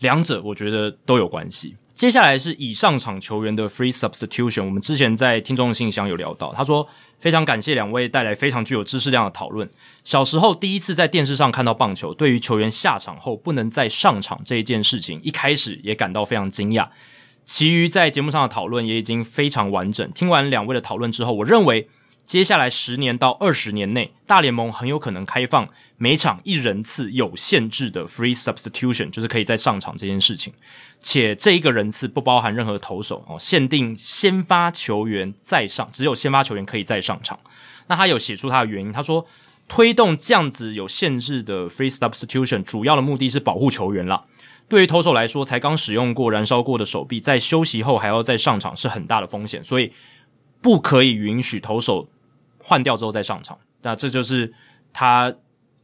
[0.00, 1.76] 两者我觉得都有关系。
[1.94, 6.88] 接下来是以上场球员的 free substitution，我们之前在听众信箱有聊到，他说
[7.20, 9.68] 非常感谢两位带来非常具有知识量的讨论。
[10.02, 16.88] 小时候第一次在电视上看到棒球，对于球员下场后不能再上场这一件事情，一开始也感到非常惊讶。
[17.48, 20.12] 其余在节目上的讨论也已经非常完整。
[20.12, 21.88] 听完两位的讨论之后，我认为
[22.26, 30.52] 接下来十年到二十年内，大联盟很有可能开放每场一人次有限制的 free substitution，就是可以再上场这件事情。
[31.00, 37.40] 且这一个人次不包含任何投手哦，限定先发球员再上，只有先发球员可以再上场。
[37.86, 39.26] 那他有写出他的原因，他说
[39.66, 44.26] 推动这样子有限制的 free substitution，主要的目的是保护球员了。
[44.68, 49.92] 对于投手来说，才刚使用过、燃烧过的手臂，在休息后还要再上场，是很大的风险，所以
[50.60, 52.08] 不可以允许投手
[52.58, 53.58] 换掉之后再上场。
[53.82, 54.52] 那这就是
[54.92, 55.34] 他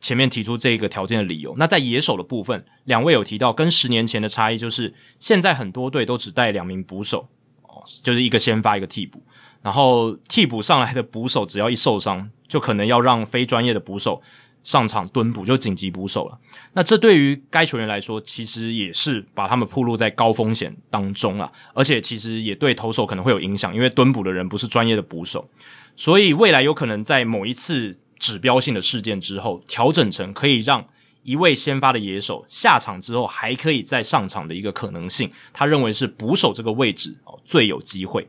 [0.00, 1.54] 前面提出这个条件的理由。
[1.56, 7.26] 那在野手的部分，两位有提到跟十年前的差异，就是现在很多队都只带两名捕手，
[7.62, 9.22] 哦，就是一个先发，一个替补，
[9.62, 14.20] 然后替补上来的捕手只要一受伤，就可能要让非专业的捕手。
[14.64, 16.38] 上场蹲捕就紧急捕手了，
[16.72, 25.46] 那这对于该球员来说，其实也是把他们暴露在高风险当中啊，而且其实也对投手可能会有影响，因为蹲捕的人不是专业的捕手，
[25.94, 30.82] 所以未来有可能在某一次指标性的事件之后，调整成可以让
[31.22, 38.26] 一位先发的野手下场之后还可以再上场的一个可能性，他认为是捕手这个位置哦最有机会。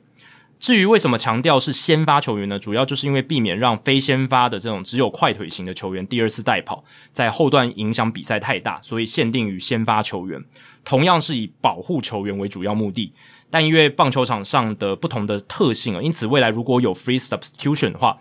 [0.66, 2.58] 至于为什么强调是先发球员呢？
[2.58, 10.44] 主要就是因为避免让非先发的这种只有快腿型的球员第二次带跑，在后段影响比赛太大，所以限定于先发球员。
[10.84, 13.14] 同样是以保护球员为主要目的，
[13.52, 18.18] 但因为棒球场上的不同的特性啊，因此未来如果有 free substitution 的话，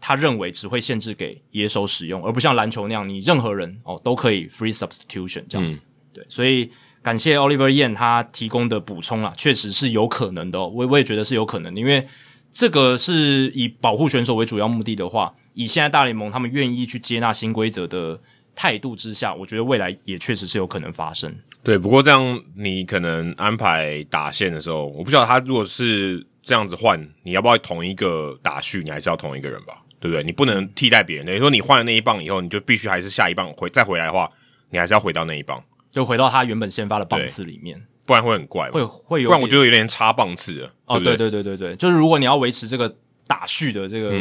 [0.00, 5.80] 他认为只会限制给野手使用，而不像篮球那样，你任何人哦都可以 free substitution 这样子。
[5.80, 6.70] 嗯、对，所以。
[7.04, 12.08] 感谢 Oliver Yan 他提供的补充啊，确实是有可能的，我我也觉得是有可能，因为
[12.50, 18.18] 这个是以保护选手为主要目的的话，以现在大联盟他们愿意去接纳新规则的
[18.56, 21.30] 态度之下，我觉得未来也确实是有可能发生。
[21.62, 29.82] 对，不过这样你可能安排打线的时候，我不晓得他如果是这样子换，你要不要同一个打序，你还是要同一个人吧？
[30.00, 30.24] 对不对？
[30.24, 34.30] 你不能替代别人，等于说你换了那一棒以后，你就必须还是下一棒回再回来的话，
[34.70, 35.62] 你还是要回到那一棒。
[35.94, 40.70] 就回到他原本先发的棒次里面，不然会很怪，会会有，不然我觉得有点差棒次了。
[40.86, 41.30] 哦，对对？
[41.30, 42.92] 对对对，就是如果你要维持这个
[43.26, 44.12] 打序的这个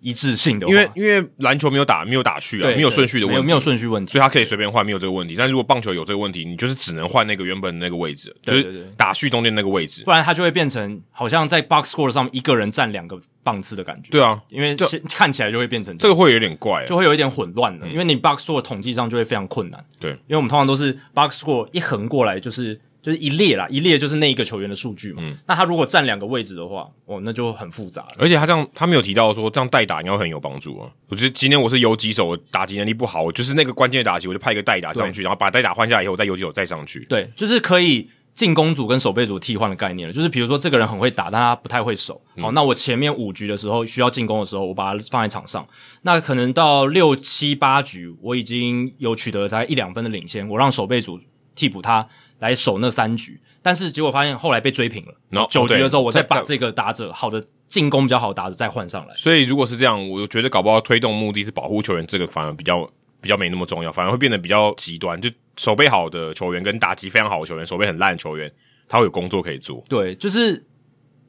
[0.00, 5.36] 一致性的话，因为因为篮球没有打没有打序啊，没有顺序的问题，没有顺序问题，所以他可以随便换，没有这个问题。
[5.36, 14.10] 但如果棒球有这个问题，你就是只能换那个原本那个位置，就是打序中间那个位置，不然他就会变成好像在 box score 上面一个人占两个棒次的感觉。
[14.10, 14.76] 对啊，因为
[15.08, 19.84] 看起来就会变成这个会有点怪，就会有一点混乱的，因为你 box score 统计上就会非常困难。
[19.98, 22.80] 对，因为我们通常都是 box score 一横过来就是。
[23.02, 25.22] 就是一列啦，一列就是那一个球员的数据嘛。
[25.24, 28.08] 嗯，那他如果占两个位置的话，哦，那就很复杂了。
[28.18, 30.86] 而且他这样，他没有提到说这样代打应该会很有帮助啊。
[31.08, 37.06] 我觉得今天我是游击手，打击能力不好，我就是那个关键的打击，我就派一个代打上去，然后把代打换下来以后，我再游击手再上去。
[37.08, 40.14] 对，就是可以进攻组跟守备组替换的概念了。
[40.14, 42.14] 就是比如说这个人很会打，但他不太会守。
[42.38, 45.66] 好，嗯，那我前面五局的时候需要进攻的时候，我把他放在场上。
[46.02, 51.20] 那可能到六七八局，我已经有取得大概一两分的领先，我让守备组
[51.54, 53.40] 替补他来守那三局。
[53.62, 55.12] 但是结果发现后来被追平了。
[55.28, 59.14] No, 九局的时候，我再把这个打者好的进攻比较好的打者再换上来。
[59.14, 62.90] 所以如果是这样，我觉得搞不好推动目的是保护球员，这个反而比较
[63.20, 65.20] 比较没那么重要，反而会变得比较极端。
[65.20, 68.50] 就守备好的球员跟打击非常好的球员，守备很烂的球员，
[68.88, 69.84] 他会有工作可以做。
[69.88, 70.64] 对，就是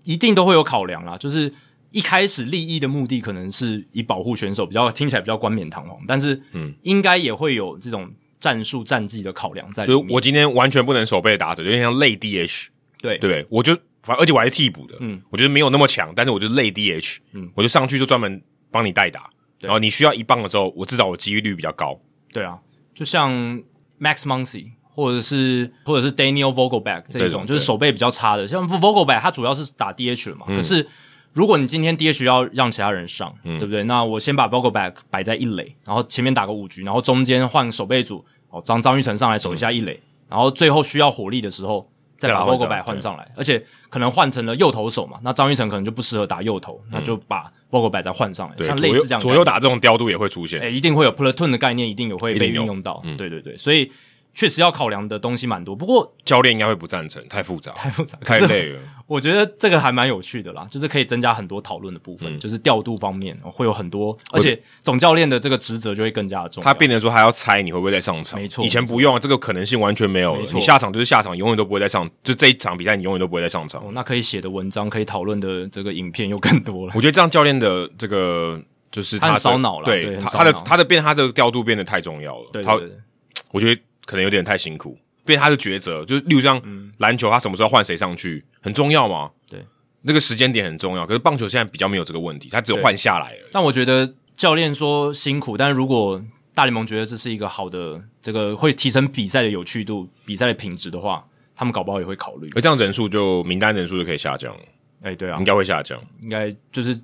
[0.04, 1.18] 一定都会有考量啦。
[1.18, 1.54] 就是
[1.92, 8.12] 一开始利益的目的可能是以保护选手，比较听起来比较冠冕堂皇，但是嗯，应该也会有这种。
[8.42, 19.30] 战术战绩的考量在里面，就我今天完全不能守备打者，有点像类 DH，对对，我就反正而且我还是替补的，嗯，我觉得没有那么强，但是我就类 DH，嗯，我就上去就专门帮你代打，
[19.60, 21.96] 然后你需要一棒的时候，我至少我机率比较高，
[22.34, 22.58] 对啊，
[22.96, 23.62] 就像
[24.02, 30.86] Max Muncy 或者是或者是 Daniel Vogelback 这种，就是手背比较差的，像 Vogelback 他主要是打 DH 的嘛，嗯、可是。
[31.34, 33.86] 如果你今天 DH 要让其他人上，嗯、对不对？
[33.86, 41.90] 那我先把 Vogelback 摆在一垒，然后前面打个五局，然后中间换守备组，哦，张张玉成上来守一下一垒，嗯、然后最后需要火力的时候
[42.28, 53.92] 再把 Vogelback 换上来，而且可能换成了右投手嘛，那张玉成可能就不适合打右投，嗯、那就把 Vogelback 再换上来，像类似这样左右打这种调度也会出现，诶，一定会有 Platoon 的概念，一定有会被运用到，嗯、对对对，所以
[54.36, 55.76] 确实要考量的东西蛮多。
[55.76, 58.80] 不过教练应该会不赞成，太复杂，太复杂，太累了。
[59.12, 66.66] 我觉得这个还蛮有趣的啦，就是可以增加很多讨论的部分，嗯、就是调度方面会有很多，而且总教练的这个职责就会更加的重要。
[66.66, 70.48] 他变成说还要猜你会不会再上场，没错，以前不用，这个可能性完全没有了。
[70.54, 73.82] 你下场就是下场，永远都不会再上，就这一场比赛你永远都不会再上场。
[73.82, 76.94] 哦，那可以写的文章，可以讨论的这个影片又更多了。
[76.96, 82.46] 我觉得这样教练的这个就是他烧脑了，对，他，他的他的变他的调度变得太重要了。
[82.54, 84.98] 对，对，对，他我觉得可能有点太辛苦。
[85.32, 86.62] 变他的抉择，就是例如像
[86.98, 89.32] 篮球，他什么时候换谁上去很重要嘛？
[89.50, 89.66] 对，
[90.02, 91.06] 那个时间点很重要。
[91.06, 93.34] 可是棒球现在比较没有这个问题，他只有换下来。
[93.52, 96.22] 但我觉得教练说辛苦，但是如果
[96.54, 101.26] 大联盟觉得这是一个好的，这个会提升比赛的有趣度、比赛的品质的话，
[101.56, 102.50] 他们搞不好也会考虑。
[102.56, 104.62] 而这样人数就名单人数就可以下降了。
[105.02, 107.00] 哎、欸，对啊，应该会下降，应该就是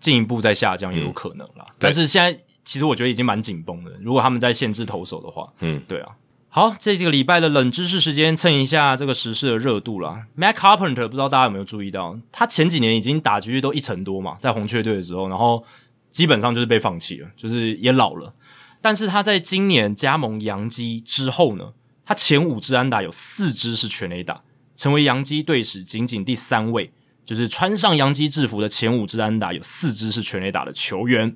[0.00, 1.66] 进一步再下降也有可能啦。
[1.68, 2.32] 嗯、但是现在
[2.64, 6.08] 其实我觉得已经蛮紧绷的，如果他们在限制投手的话，嗯，对啊。
[6.56, 10.26] 好，这几个礼拜的冷知识时间，蹭一下这个时事的热度啦。
[10.38, 15.64] Matt Carpenter 不知道大家有没有注意到，他前几年已经打击率都一成多嘛，在红雀队的时候，然后
[16.12, 18.32] 基本上就是被放弃了，就是也老了。
[18.80, 21.72] 但是他在今年加盟洋基之后呢，
[22.06, 24.42] 他前五支安打有四支是全垒打，
[24.76, 26.92] 成为洋基队史仅仅第三位，
[27.26, 31.34] 就是穿上洋基制服的前五支安打有四支是全垒打的球员。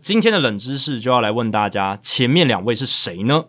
[0.00, 3.46] 今天的冷知识就要来问大家，前面两位是谁呢？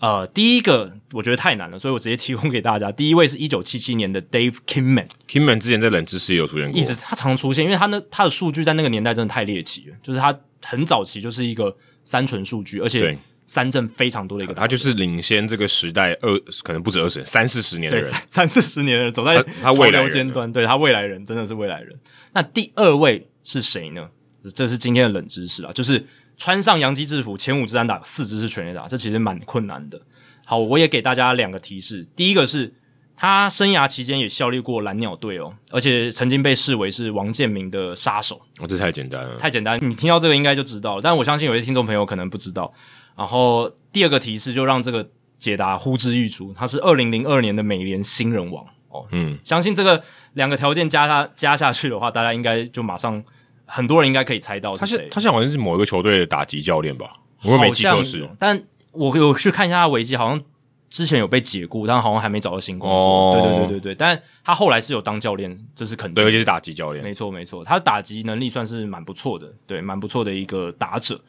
[0.00, 2.92] 呃，第一个我觉得太难了，所以我直接提供给大家。
[2.92, 10.32] 第一位是一九七七年的 Dave Kingman，Kingman 之前在冷知识也有出现过，一直他常出现，因为他那他的数据在那个年代真的太猎奇了，就是他
[10.62, 21.98] 很早期就是一个三纯数据，而且三振非常多的一个他，他就是领先这个时代二可能不止二十三四十年的人，对三三四十年的人走在他未来尖端，对他未来人真的是未来人。
[22.34, 24.08] 那第二位是谁呢？
[24.54, 26.06] 这是今天的冷知识啊，就是。
[26.38, 30.00] 穿上洋基制服，前五支安打四支是全垒打，这其实蛮困难的。
[30.46, 32.06] 好，我也给大家两个提示。
[32.14, 32.72] 第一个是
[33.16, 38.40] 他生涯期间也效力过蓝鸟队哦，而且曾经被视为是王建民的杀手。
[38.60, 39.78] 哦，这太简单了，太简单。
[39.82, 42.72] 你听到这个应该就知道了，但我相信有些听众朋友可能不知道。
[43.16, 45.10] 然后第二个提示就让这个
[45.40, 49.04] 解答呼之欲出，他是二零零二年的美联新人王哦。
[49.10, 50.02] 嗯，相信这个
[50.34, 53.22] 两个条件加下加下去的话，大家应该就马上。
[53.70, 57.18] 很多人应该可以猜到是谁，他现在好像是某一个球队的打击教练吧？
[57.44, 58.60] 我没记错是，但
[58.92, 60.42] 我有去看一下他维基，好像
[60.90, 62.98] 之前有被解雇，但好像还没找到新工作。
[62.98, 66.22] 哦、对对对对对，但他后来是有当教练，这是肯定的。
[66.22, 71.20] 对，尤其是打击教练，没错没错，他的打击能力算是蛮不错的，对，蛮不错的一个打者。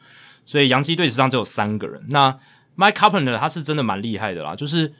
[0.46, 2.02] 所以洋基队史上只有三个人。
[2.08, 2.36] 那
[2.76, 4.92] Mike Carpenter 他是真的蛮厉害的啦，就是。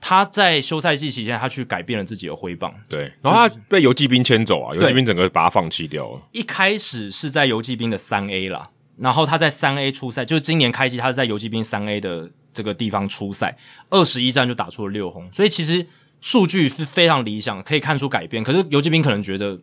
[0.00, 6.22] 他在休赛季期间，他去改变了自己的挥棒，对，然后他被游骑兵牵走啊，游骑兵整个把他放弃掉了。
[6.30, 13.56] 一开始是在游骑兵的三 A 啦，然后他在三 A 出赛，就是今年开季，他是在游骑兵三 A 的这个地方出赛，
[13.90, 15.84] 二十一战就打出了六轰，所以其实
[16.20, 18.44] 数据是非常理想，可以看出改变。
[18.44, 19.58] 可是游骑兵可能觉得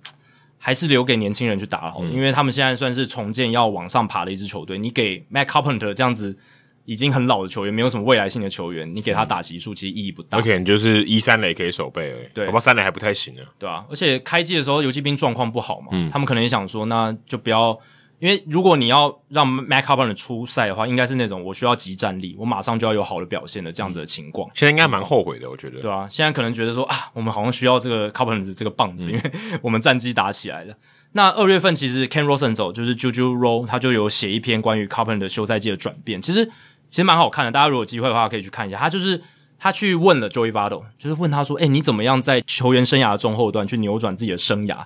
[0.58, 6.38] 还是留给年轻人去打好，嗯，因为他们现在算是重建要往上爬的一支球队，你给 Matt Carpenter 这样子。
[6.86, 10.38] 已经很老的球员，没有什么未来性的球员，你给他打击数其实意义不大。
[10.38, 17.78] OK，你就是一三垒可以守备而已，对，好吧，三垒还不太行呢，对啊，而且开季的时候，游骑兵状况不好嘛，嗯，他们可能也想说，那就不要，
[18.20, 24.50] 因为如果你要让 Matt Carpenter 出赛的话，应该是那种我需要即战力，我马上就要有好的表现的这样子的情况。
[24.54, 29.32] 现在应该蛮后悔的，我觉得，对啊，现在可能觉得说啊，我们好像需要这个 Carpenter 这个棒子，嗯，因为
[29.64, 30.76] 我们战绩打起来了。
[31.14, 36.52] 那二月份其实 Ken Rosenthal 就是 Juju Roll，他就有写一篇关于 Carpenter 的休赛季的转变，其实。
[36.90, 38.78] 其实蛮好看的，大家如果有机会的话可以去看一下。
[38.78, 39.22] 他就是
[39.58, 44.78] 他去问了 Joey Votto，就是问他说：“诶，你怎么样在球员生涯的中后段去扭转自己的生涯？”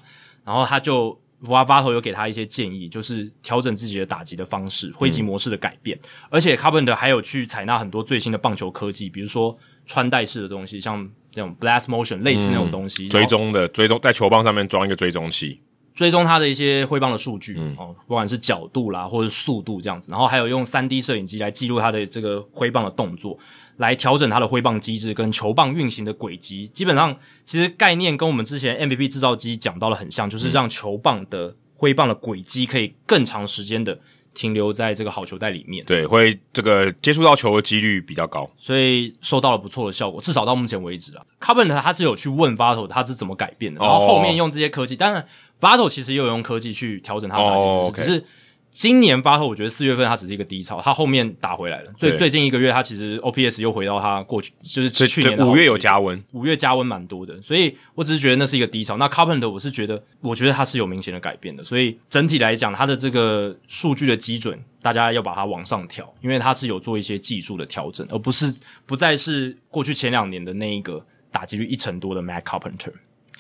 [0.45, 5.97] 然后他就 Votto 有给他一些建议，就是调整自己的打击的方式、挥击模式的改变。
[5.97, 15.62] 嗯、而且 Carpenter 还有去采纳很多最新的棒球科技，比如说穿戴式的东西，像这种 Blast Motion 类似那种东西，嗯、追踪的追踪在球棒上面装一个追踪器。
[16.00, 23.38] 追踪他的一些挥棒的数据，嗯，哦，不管是角度啦，或者速度这样子，然后还有用三 D 摄影机来记录他的这个挥棒的动作，
[23.76, 26.70] 来调整他的挥棒机制跟球棒运行的轨迹。
[26.70, 34.00] 基本上，其实概念跟我们之前 MVP 制造机讲到了很像，就是让球棒的挥棒的轨迹可以更长时间的
[34.34, 35.84] 停留在这个好球袋里面。
[35.86, 40.22] 对，会这个接触到球的几率比较高，所以收到了不错的效果。
[40.22, 45.28] 至少到目前为止啊，Carpenter 他是有去问 Votto 他是怎么改变的，然后后面用这些科技，当然。
[45.60, 48.26] Votto 其实也有用科技去调整他的打击姿势，只是
[48.72, 51.91] 今年发后，我觉得四月份它只是一个低潮，它后面打回来了。
[51.97, 57.41] 所以最近一个月，它其实 OPS 又回到它过去，就是去年的五月有加温，五月加温蛮多的。
[57.41, 58.95] 所以我只是觉得那是一个低潮。
[58.97, 61.64] 那 Carpenter 我是觉得，我觉得它是有明显的改变的。
[61.64, 68.53] 所以整体来讲，它的这个数据的基准，大家要把它往上调，因为它是有做一些技术的调整，而不是
[68.86, 72.93] 不再是过去前两年的那一个打击率一成多的 Matt Carpenter。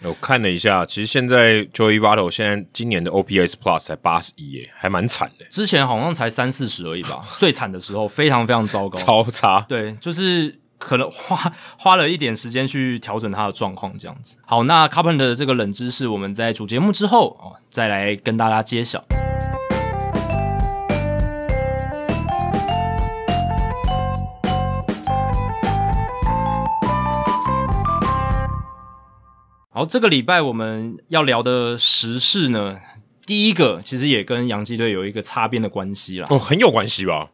[0.03, 5.45] 我看了一下，其实现在 Joey Votto 现在今年的 OPS Plus 才八十一耶，还蛮惨的。
[5.45, 9.65] 之前好像才三四十而已吧， 最惨的时候非常非常糟糕，超差。
[9.67, 14.37] 对，就是可能花花了一点时间去调整他的状况这样子。
[14.45, 19.03] 好，那 Carpenter 的这个冷知识，我们在主节目之后哦，再来跟大家揭晓。
[29.79, 32.77] 好，这个礼拜我们要聊的时事呢，
[33.25, 36.27] 第一个其实也跟洋基队有一个擦边的关系啦。
[36.29, 37.29] 哦，很有关系吧？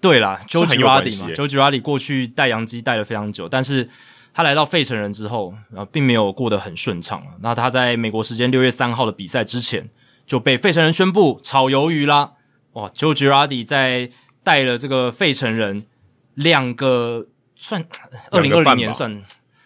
[0.00, 3.88] 对啦，Joe Girardi 嘛，Joe Girardi 过去带洋基带了非常久，但是
[4.34, 7.24] 他来到费城人之后，啊，并没有过得很顺畅。
[7.40, 9.88] 那他在美国时间六月三号的比赛之前
[10.26, 12.32] 就被费城人宣布炒鱿鱼啦。
[12.72, 14.10] 哇，Joe Girardi 在
[14.42, 15.86] 带了这个费城人
[16.34, 17.86] 两个算
[18.32, 19.22] 二零二零年算。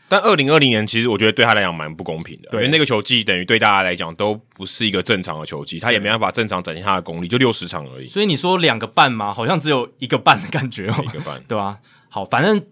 [0.07, 8.07] 但二零二零年其实我觉得对他来讲蛮不公平的，对，因为那个球季等于对大家来讲都不是一个正常的球季，他也没办法正常展现他的功力，就六十场而已。
[8.07, 11.79] 所以你说两个半嘛，好像只有一个半的感觉哦，一个半， 对吧？
[12.11, 12.63] 好，反正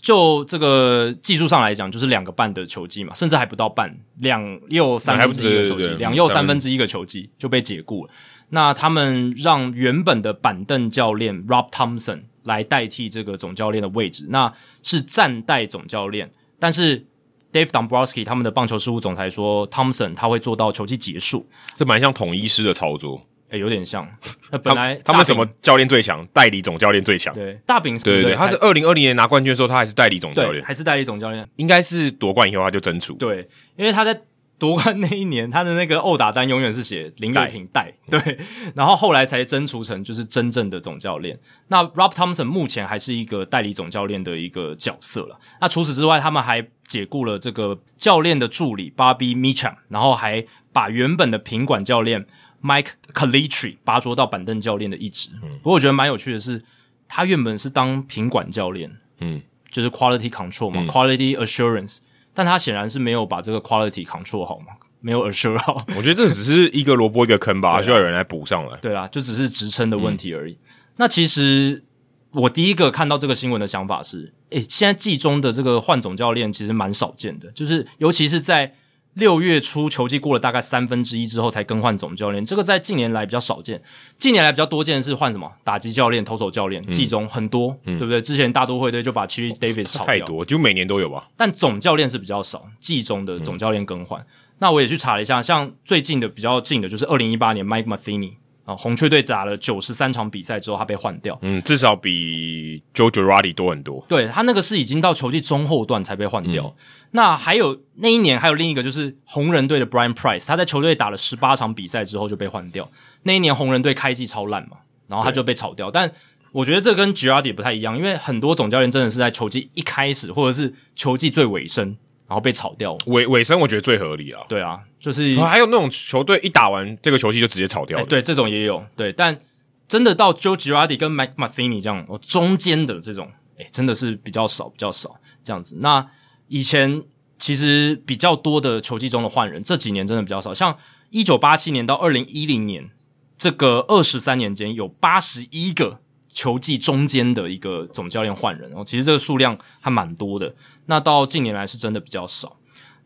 [0.00, 8.10] 就这个技术上来讲，就是两个半的球季嘛，甚至还不到半，两又三分之一个球季，两又三分之一个球季就被解雇了。
[8.48, 16.30] 那他们让原本的板凳教练 Rob Thompson 来代替这个总教练的位置，那是暂代总教练。
[16.58, 17.06] 但是
[17.52, 21.46] Dave Dombrowski 他们的棒球事务总裁说，Thompson 他会做到球季结束，
[21.76, 24.08] 这蛮像统一师的操作，诶、欸、有点像。
[24.50, 26.26] 那 本来他，他们什么教练最强？
[26.32, 27.34] 代理总教练最强。
[27.34, 33.14] 对，大饼对对对，他是二零二零年拿冠军的时候，他还是代理总教练，还是代理总教练，应该是夺冠以后他就真出。
[33.14, 34.20] 对，因为他在。
[34.58, 38.38] 夺冠那一年，他的那个殴打单永远是写林岳平带，对，
[38.74, 41.38] 然后后来才真除成就是真正的总教练。
[41.68, 45.38] 那 Rob Thompson 目前还是一个代理总教练的一个角色了。
[45.60, 52.26] 那除此之外，他们还解雇了这个教练的助理 Bobby Meacham，然后还把原本的品管教练
[52.60, 55.30] Mike Calitri 拔擢到板凳教练的一职。
[55.42, 56.64] 嗯，不过我觉得蛮有趣的是，
[57.06, 58.90] 他原本是当品管教练，
[59.20, 59.40] 嗯，
[59.70, 61.98] 就是 Quality Control 嘛，嗯，Quality Assurance。
[62.38, 64.66] 但他显然是没有把这个 quality control 好嘛，
[65.00, 65.84] 没有 assure 好。
[65.98, 68.78] 我觉得这只是一个萝卜一个坑吧，需要有人来补上来。
[68.80, 70.52] 对啊，就只是职称的问题而已。
[70.52, 70.58] 嗯、
[70.98, 71.82] 那其实
[72.30, 78.72] 我第一个看到这个新闻的想法是，诶，现在季中的这个换总教练其实蛮少见的，就是尤其是在。
[79.18, 83.82] 六月初球季过了大概三分之一之后才更换总教练，这个在近年来比较少见。
[84.16, 88.22] 近年来比较多见的是换什么打击教练、投手教练，季中很多，嗯、对不对？
[88.22, 91.28] 之前大都会队就把 Chili Davis 炒掉，太多，就每年都有吧。
[91.36, 94.20] 但总教练是比较少，季中的总教练更换。
[94.20, 94.26] 嗯、
[94.60, 98.34] 那我也去查了一下，像最近的比较近的就是二零一八年 Mike Matheny。
[98.68, 101.38] 啊，红雀队打了九十三场比赛之后，他被换掉。
[101.40, 104.04] 嗯，至少比 Joe Girardi 多很多。
[104.06, 106.66] 对，他那个是已经到球季中后段才被换掉。
[106.66, 106.74] 嗯、
[107.12, 112.90] 那还有那一年还有另一个就是红人队的 Brian Price，他在球队打了十八场比赛之后就被换掉。
[113.22, 115.90] 那一年红人队开季超烂嘛，然后他就被炒掉。
[115.90, 116.12] 但
[116.52, 121.96] 我觉得这跟 Girardi 不太一样，因为很多总教练真的是在球季一开始或者是球季最尾声。
[122.28, 124.42] 然后被炒掉，尾尾声我觉得最合理啊。
[124.50, 128.04] 对啊，就是还有那种球队一打完这个球季就直接炒掉的。
[128.04, 128.84] 对，这种也有。
[128.94, 129.40] 对，但
[129.88, 135.78] 真的到 Joe Girardi 跟 Mike Matheny 这样，哦，中间的这种，哎，真的是比较少，比较少这样子。
[135.80, 136.06] 那
[136.48, 137.02] 以前
[137.38, 140.52] 其实比较多的球季中的换人，这几年真的比较少。
[140.52, 140.76] 像
[141.08, 142.90] 一九八七年到二零一零年
[143.38, 146.00] 这个二十三年间，有八十一个。
[146.38, 150.54] 球季中间的一个总教练换人，哦，其实这个数量还蛮多的。
[150.86, 152.56] 那到近年来是真的比较少。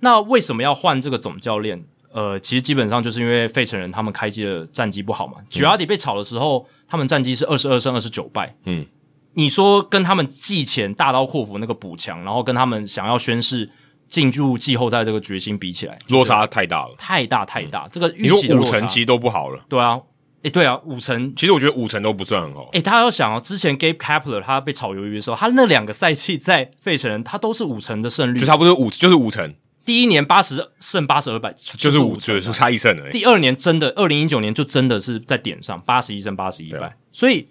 [0.01, 1.83] 那为什么要换这个总教练？
[2.12, 5.39] 呃，其实基本上就是因为费城人他们开机的战绩不好嘛。
[5.49, 8.55] 吉拉迪被炒的时候，他们战绩是二十二胜二十九败。
[8.66, 8.85] 嗯，
[9.33, 13.70] 你说跟他们季前大刀阔斧那个补强，然后跟他们想要宣誓
[14.11, 17.87] 进入季后赛这个决心比起来，落差太大了，太大太大。
[17.87, 19.99] 嗯、这个预期的落差，你说五成绩都不好了，对啊。
[20.43, 22.68] 诶，对啊，五成，其实我觉得五成都不算很好。
[22.72, 29.55] 诶，大家要想哦，之前 Gabe Kapler 他被炒鱿鱼的时候，他那两个赛季在费城人，他都是五成的胜率，就差不多五，就是五成。
[29.84, 33.12] 第一年八十胜八十二败，就是五，就是差一胜而已。
[33.12, 37.49] 第二年真的，二零一九年就真的是在点上八十一胜八十一败，啊、所以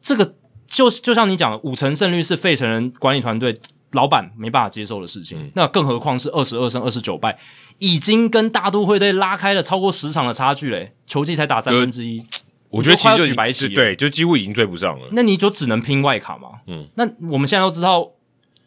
[0.00, 0.34] 这个
[0.66, 3.56] 就就像你讲的，五成胜率是费城人管理团队
[3.92, 5.38] 老板没办法接受的事情。
[5.38, 7.38] 嗯、那更何况是二十二胜二十九败，
[7.78, 12.24] 已经跟大都会队拉开了超过十场的差距嘞，球季才打三分之一。
[12.70, 15.06] 我觉得其实就举白旗，对，就几乎已经追不上了。
[15.12, 16.48] 那你就只能拼外卡嘛。
[16.66, 18.10] 嗯，那我们现在都知道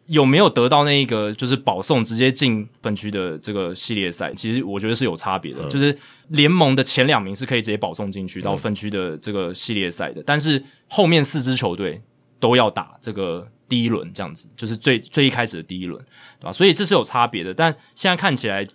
[0.05, 5.61] 有没有得到那一个就是保送直接进分区的这个系列赛，其实我觉得是有差别的。
[5.63, 5.97] 嗯、就是
[6.28, 11.99] 联盟的前两名是可以直接保送进去到分区的这个系列赛的，嗯、但是后面四支球队
[12.40, 16.00] 都要打这个第一轮，这样子就是最最一开始的第一轮，
[16.40, 16.54] 对吧？
[16.54, 17.54] 所以这是有差别的。
[17.54, 18.68] 但现在看起来，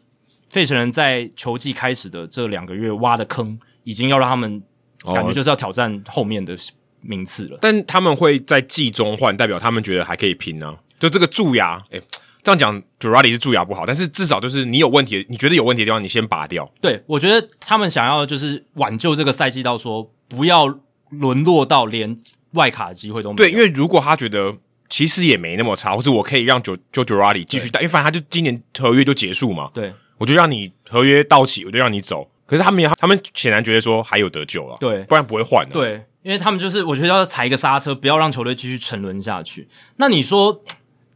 [0.49, 4.63] 费城人在球季开始的这两个月挖的坑，已经要让他们
[5.05, 6.57] 感觉就是要挑战后面的
[7.01, 7.57] 名次了。
[7.57, 10.79] 哦、但他们会在季中换，代表他们觉得还可以拼呢、啊。
[10.99, 12.05] 就这个蛀牙，诶、欸，
[12.43, 16.71] 这样讲，Girardi 是蛀牙不好，但是至少就是你有问题，你觉得有问题的地方，你先拔掉。
[16.81, 22.15] 对，我觉得他们想要的就是挽救这个赛季，到说不要沦落到连
[22.53, 23.49] 外卡的机会都没有。
[23.49, 24.57] 对，因为如果他觉得
[24.89, 29.71] 其实也没那么差，或是我可以让 Jo Jo Girardi 继续带，因为反正他就今年合约就结束嘛。
[29.75, 29.93] 对。
[30.19, 32.31] 我就让你合约到期，我就让你走。
[32.45, 35.73] 可是他们也，他们显然觉得说还有得救了，对，不然不会换的。
[35.73, 39.67] 对，因为他们就是我觉得要踩一个刹车，不要让球队继续沉沦下去。
[39.97, 40.63] 那你说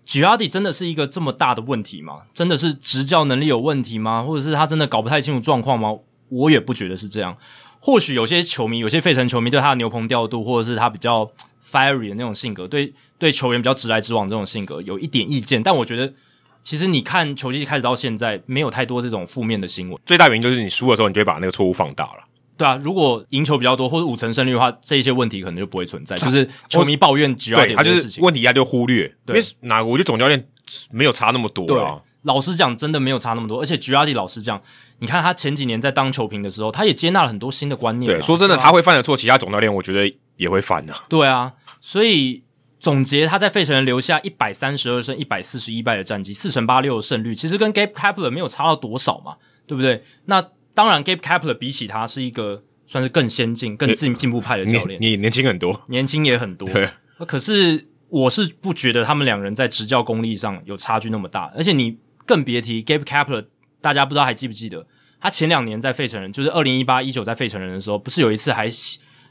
[0.07, 2.21] ，Girardi 真的是一个这么大的问题吗？
[2.33, 4.23] 真的是执教能力有问题吗？
[4.23, 5.95] 或者是他真的搞不太清楚状况吗？
[6.31, 7.37] 我也不觉得是这样。
[7.85, 11.31] 或许有些球迷，有些费城球迷对他的牛棚调度，或者是他比较
[11.71, 16.11] fiery 的那种性格，对对球员比较直来直往这种性格有一点意见，但我觉得。
[16.67, 19.99] 其实你看球季开始到现在，没有太多这种负面的新闻。
[20.07, 22.25] 最大原因就是你输的时候，你就会把那个错误放大了。
[22.57, 26.17] 对啊，如果赢球比较多或者五成胜率的话，这一些问题可能就不会存在。
[26.17, 29.15] 就是球迷抱怨只要点事情，问题他就忽略。
[29.27, 29.85] 对因为哪个？
[29.85, 30.43] 我觉得总教练
[30.91, 32.01] 没有差那么多啊。
[32.25, 33.61] 对，老实讲，真的没有差那么多。
[33.61, 34.61] 而且 Girardi 老实讲，
[34.99, 38.13] 你看他前几年在当球评的时候，他也接纳了很多新的观念。
[38.13, 40.95] 对，说真的，啊、他会犯的错，其他总教练我觉得也会犯的。
[41.09, 42.43] 对啊，所以。
[42.81, 50.05] 总结他在费城人留下一百三十二胜一百四十一败的战绩，四成八六的胜率，其实跟 Gabe Kapler 没有差到多少嘛，对不对？
[50.27, 55.01] 那当然，Gabe Kapler 比起他是一个算是更先进、更进进步派的教练。
[55.01, 56.69] 你，你年轻很多，年轻也很多。
[56.69, 56.91] 对，
[57.27, 61.97] 可是我是不觉得他们两人在执教功力上有差距那么大，而且你
[62.27, 63.47] 更别提 Gabe Kapler，
[63.81, 64.87] 大家不知道还记不记得，
[65.21, 68.71] 他前两年在费城人，就是二零一八一九在费城人的时候，不是有一次还。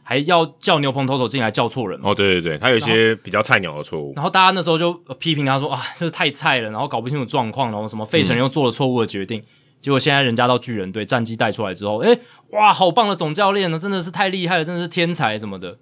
[0.06, 4.12] 还要叫牛棚投手进来叫错人哦，对对对，他有一些比较菜鸟的错误。
[4.18, 9.40] 然后大家那时候就批评他说啊，这是太菜了，然后搞不清楚状况，然后什么费城人又做了错误的决定。
[9.40, 9.46] 嗯、
[9.82, 12.20] 结果现在人家到巨人队战绩带出来之后，诶，
[12.50, 15.78] 哇，好棒的总教练呢，真的是太厉害了，真的是天才什么的。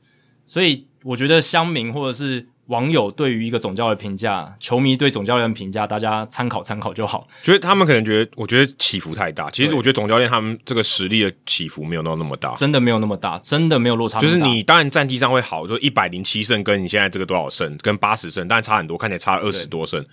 [0.46, 2.50] 所以我觉得乡民或者是。
[2.72, 7.28] 网友对于一个总教练的评价，球迷对总教练的评价，大家参考参考就好。
[7.42, 9.52] 觉得他们可能觉得，我觉得起伏太大。
[9.52, 14.20] 其实我觉得总教练他们这个实力的起伏没有到那么大，真的没有那么大，真的没有落差。
[14.20, 20.06] 就是你当然战绩上会好，就一百零七胜跟你现在这个多少胜，跟八十胜，当然差很多，看起来差二十多胜。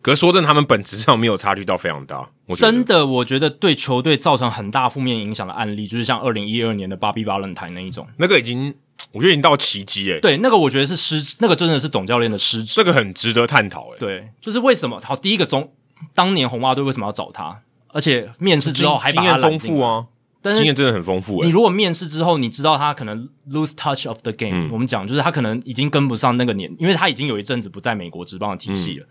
[0.00, 2.30] 可是说真的，他们本质上没有差距到非常大。
[2.54, 8.72] 真的，我觉得对球队造成很大负面影响的案例，就是像二零一二年的 Bobby Valentine 那一种，那个已经。
[9.12, 13.96] 我觉得已经到奇迹诶，对，那个我觉得是失，那个真的是总教练的失职，这个很值得探讨诶。
[13.98, 15.00] 对，就是为什么？
[15.02, 15.72] 好，第一个总，
[16.14, 17.62] 当年红袜队为什么要找他？
[17.88, 20.06] 而且面试之后还把他经验丰富啊，
[20.42, 21.46] 但是经验真的很丰富诶。
[21.46, 29.06] 你如果面试之后，你知道他可能 lose touch of the game，嗯，我们讲就是他可能已经跟不上那个年，因为他已经有一阵子不在美国职棒的体系了。
[29.06, 29.08] 嗯，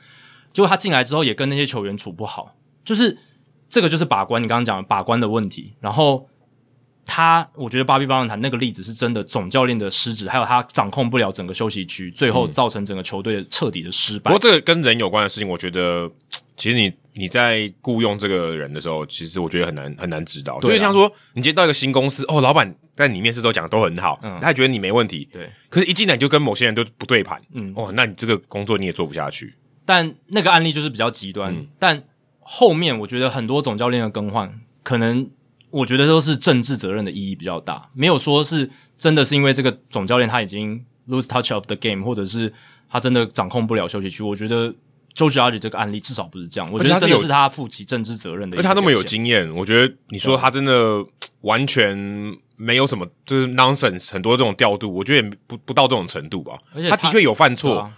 [0.54, 3.18] 结果他进来之后也跟那些球员处不好，就是
[3.68, 6.30] 这个就是把关，你刚刚讲的把关的问题，然后。
[7.08, 14.30] 他，我觉得巴比巴伦坦那个例子是真的，总教练的失职，还有他掌控不了整个休息区，最后造成整个球队彻底的失败。
[14.30, 16.12] 不过这个跟人有关的事情，我觉得
[16.58, 20.60] 其实你你在雇佣这个人的时候，其实我觉得很难很难指导。
[20.60, 25.50] 对啊，就像说你今天到一个新公司，哦，老板在你面试时候讲的都很好，嗯，他也觉得你没问题，对。
[25.70, 29.56] 可是，一进来就跟某些人都不对盘，嗯，哦，那你这个工作你也做不下去。
[29.86, 32.04] 但那个案例就是比较极端，嗯，但
[32.42, 34.54] 后面我觉得很多总教练的更换
[34.84, 35.30] 可能。
[35.70, 42.52] 我觉得都是政治责任的意义比较大，没有说是真的是因为这个总教练他已经 lose touch of the game，或者是
[42.90, 44.24] 他真的掌控不了休息区。
[44.24, 44.74] 我觉得
[45.14, 48.58] Joe Girardi 这个案例至少不是这样，我觉得真的是他负起政治责任的。
[48.58, 51.04] 而他那么有经验，我觉得你说他真的
[51.42, 51.98] 完全
[52.56, 56.58] 没有什么就是 nonsense，很多这种调度，我觉得也不不到这种程度吧。
[56.74, 57.92] 而且他，他的确有犯错，啊、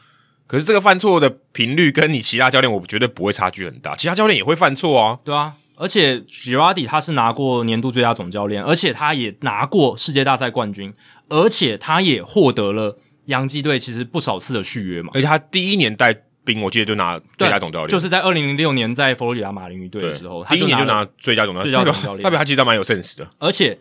[0.47, 3.95] 可是这个犯错的频率跟你其他教练，我觉得不会差距很大。
[3.95, 5.53] 其他教练也会犯错啊，对啊。
[5.80, 10.93] 而且 Girardi 他是拿过年度最佳总教练，而且他也拿过世界大赛冠军，
[11.30, 15.11] 而且他也获得了洋基队其实不少次的续约嘛。
[15.13, 16.13] 而且他第一年带
[16.43, 23.25] 兵，我记得就拿最佳总教练，就是在二零零六年在佛罗里达马林鱼队的时候，他第一年就拿最佳总教练，最佳总教练，代表他其实蛮有 sense 的。
[23.38, 23.80] 而且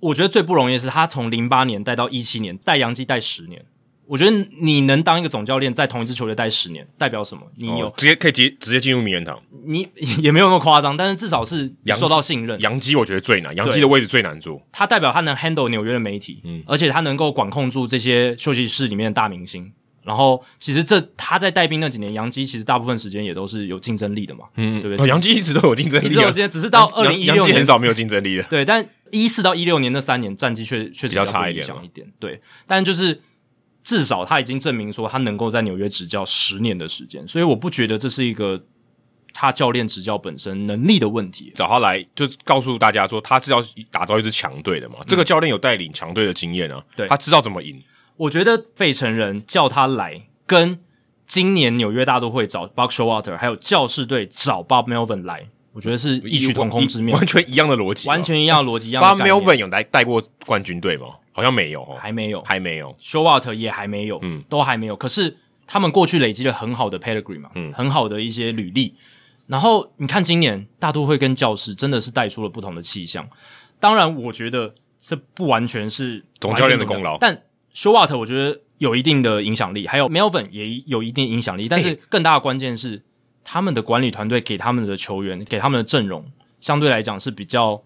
[0.00, 3.64] 我觉得最不容易的是，他从零八年带到一七年，带洋基带十年，
[4.08, 4.30] 我觉得
[4.60, 7.42] 你能当一个总教练，在同一支球队待十年，代表什么？
[7.56, 9.38] 你有、哦、直接可以直接直接进入名人堂？
[9.66, 9.86] 你
[10.22, 12.58] 也没有那么夸张，但是至少是受到信任。
[12.60, 14.60] 杨基我觉得最难，杨基的位置最难做。
[14.72, 19.70] 他代表他能 handle 纽约的媒体，嗯，而且他能够管控住这些休息室里面的大明星。
[20.04, 25.06] 然后，其实这他在带兵那几年，杨基其实大部分时间也都是有竞争力的嘛，嗯，对不对？
[25.06, 28.42] 洋基一直都有竞争力，一直有竞争，只是到二零一六年很少没有竞争力的。
[28.44, 32.10] 对，但一四到一六年那三年战绩确确实比较差一点，一点。
[32.18, 33.20] 对，但就是
[33.88, 38.62] 至少他已经证明说他能够在纽约执教十年的时间，所以我不觉得这是一个
[39.32, 41.50] 他教练执教本身能力的问题。
[41.54, 47.82] 找他来就告诉大家说他是要打造一支强队的嘛，嗯、这个教练有带领强队的经验啊，对，他知道怎么赢。
[48.18, 50.78] 我觉得费城人叫他来，跟
[51.26, 58.88] 今年纽约大都会找 Buck Showalter，还有教士队找 Bob Melvin 来，我觉得是异曲同工之妙，完全一样的逻辑，完全一样的逻辑。
[58.88, 61.06] 一样的 Bob Melvin 有来带过冠军队吗？
[61.32, 62.96] 好像没有，还没有，还没有。
[63.00, 64.96] Showalter 也还没有，嗯，都还没有。
[64.96, 68.94] 可是他们过去累积了很好的 pedigree 嘛，嗯，很好的一些履历。
[69.46, 73.28] 然后你看今年大都会跟教士真的是带出了不同的气象。
[73.78, 77.42] 当然，我觉得这不完全是总教练的功劳，但
[77.74, 78.60] Showalter 我觉得。
[78.78, 83.02] 有一定的影响力，还有 Melvin 也有一定影响力，但是更大的关键是
[83.50, 86.22] 他们的管理团队给他们的球员，给他们的阵容，
[86.60, 87.80] 相对来讲是比较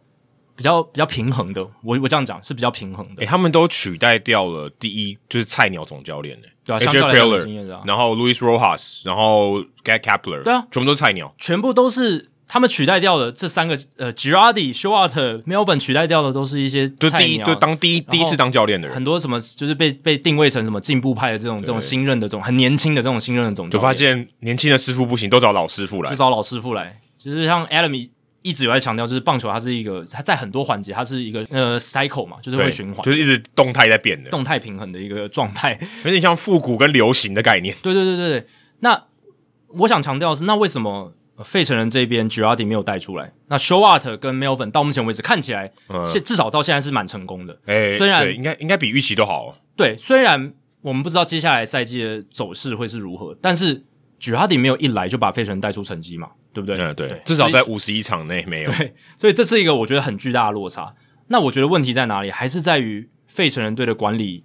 [0.56, 1.62] 比较比较平衡的。
[1.84, 3.20] 我我这样讲是比较平衡的。
[3.22, 12.31] 诶、欸，他们都取代掉了第一就是菜鸟总教练诶，对啊，AJ Preller，然后 Louis Rojas，然后 Gabe Kapler，对啊，全部都是菜鸟，全部都是。
[12.52, 27.00] 他们取代掉的这三个，呃，Girardi、Showalter、Melvin 取代掉的都是一些就第一就当第一第一次当教练的人，很多什么就是被被定位成什么进步派的这种这种新任的这种很年轻的这种新任的总就发现年轻的师傅不行，都找老师傅来，就找老师傅来。
[27.16, 28.10] 就是像 Adam
[28.42, 37.74] 一直有在强调，就是棒球它是一个，它在很多环节它是一个呃 cycle 嘛，就是会循环，就是一直动态在变的，动态平衡的一个状态，有点像复古跟流行的概念。
[37.82, 38.46] 对对对对对。
[38.80, 39.04] 那
[39.78, 41.14] 我想强调的是，那为什么？
[41.42, 47.58] 费城人这边 Girardi 没有带出来，那 Showalter 跟 Melvin 到目前为止看起来，嗯，至少到现在是蛮成功的。
[47.66, 49.56] 诶、欸，虽然应该应该比预期都好。
[49.76, 53.84] 对，虽然我们不知道接下来赛季的走势会是如何，但是
[54.20, 56.76] Girardi 没有一来就把费城人带出成绩嘛，对不对？
[56.76, 58.72] 嗯，对，对至少在五十一场内没有。
[58.72, 60.92] 对，所以这是一个我觉得很巨大的落差。
[61.28, 62.30] 那我觉得问题在哪里？
[62.30, 64.44] 还是在于费城人队的管理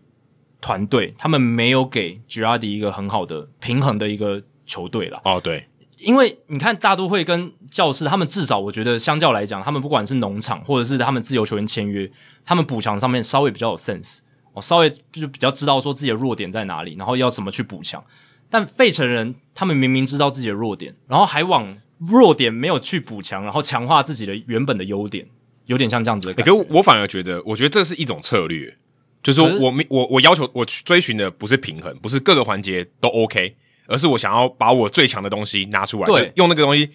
[0.61, 5.21] 团队，他们没有给 Girardi 一个很好的平衡的一个球队了。
[5.25, 5.67] 哦，对。
[5.99, 12.09] 因为你看大都会跟教室，他们至少我觉得相较来讲，他们不管是农场或者是他们自由球员签约，
[12.45, 14.19] 他们补强上面稍微比较有 sense，
[14.53, 18.03] 哦，稍微就比较知道说自己的弱点在哪里，然后要怎么去补强。
[18.49, 25.27] 但费城人他们明明知道自己的弱点，然后还往弱点没有去补强，然后强化自己的原本的优点，
[25.65, 26.51] 有点像这样子的感觉。
[26.51, 28.77] 可我反而觉得，我觉得这是一种策略，
[29.23, 33.55] 就是说我我我要求我追寻的不是平衡，不是各个环节都 OK。
[33.87, 36.89] 而是我想要把我最强的东西拿出来，对，用那个东西，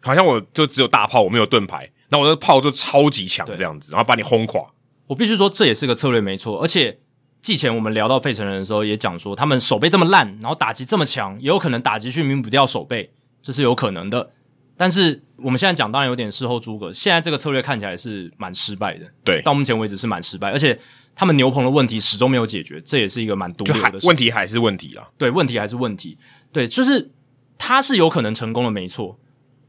[0.00, 4.62] 好像我就只有大炮，我没有盾牌，那我的炮就超级强这样子，然后把你轰垮。
[5.06, 6.98] 我必须说这也是个策略没错，而且
[7.42, 13.10] 季前我们聊到费城人的时候也讲说，他们守备这么烂，然后打击这么强，也有可能打击去弥补掉守备，
[13.42, 14.30] 这是有可能的。
[14.76, 20.78] 但是我们现在讲当然有点事后诸葛，现在这个策略看起来是蛮失败的，对，到目前为止是蛮失败，而且。
[21.20, 24.06] 他们牛棚的问题始终没有解决，这也是一个蛮独特的事。
[24.06, 26.16] 问题还是问题啊，对，问题还是问题。
[26.52, 27.10] 对，就是
[27.56, 29.18] 他是有可能成功的，没错。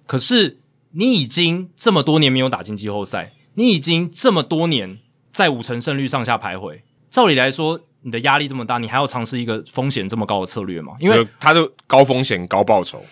[0.05, 0.59] 可是
[0.91, 4.99] 你已经这么多年没有打进季后赛，你已经这么多年
[5.31, 6.81] 在五成胜率上下徘徊。
[7.09, 10.93] 照理来说，你的压力这么大，你还要尝试一个风险这么高的策略吗？
[10.99, 13.03] 因为他的高风险高报酬。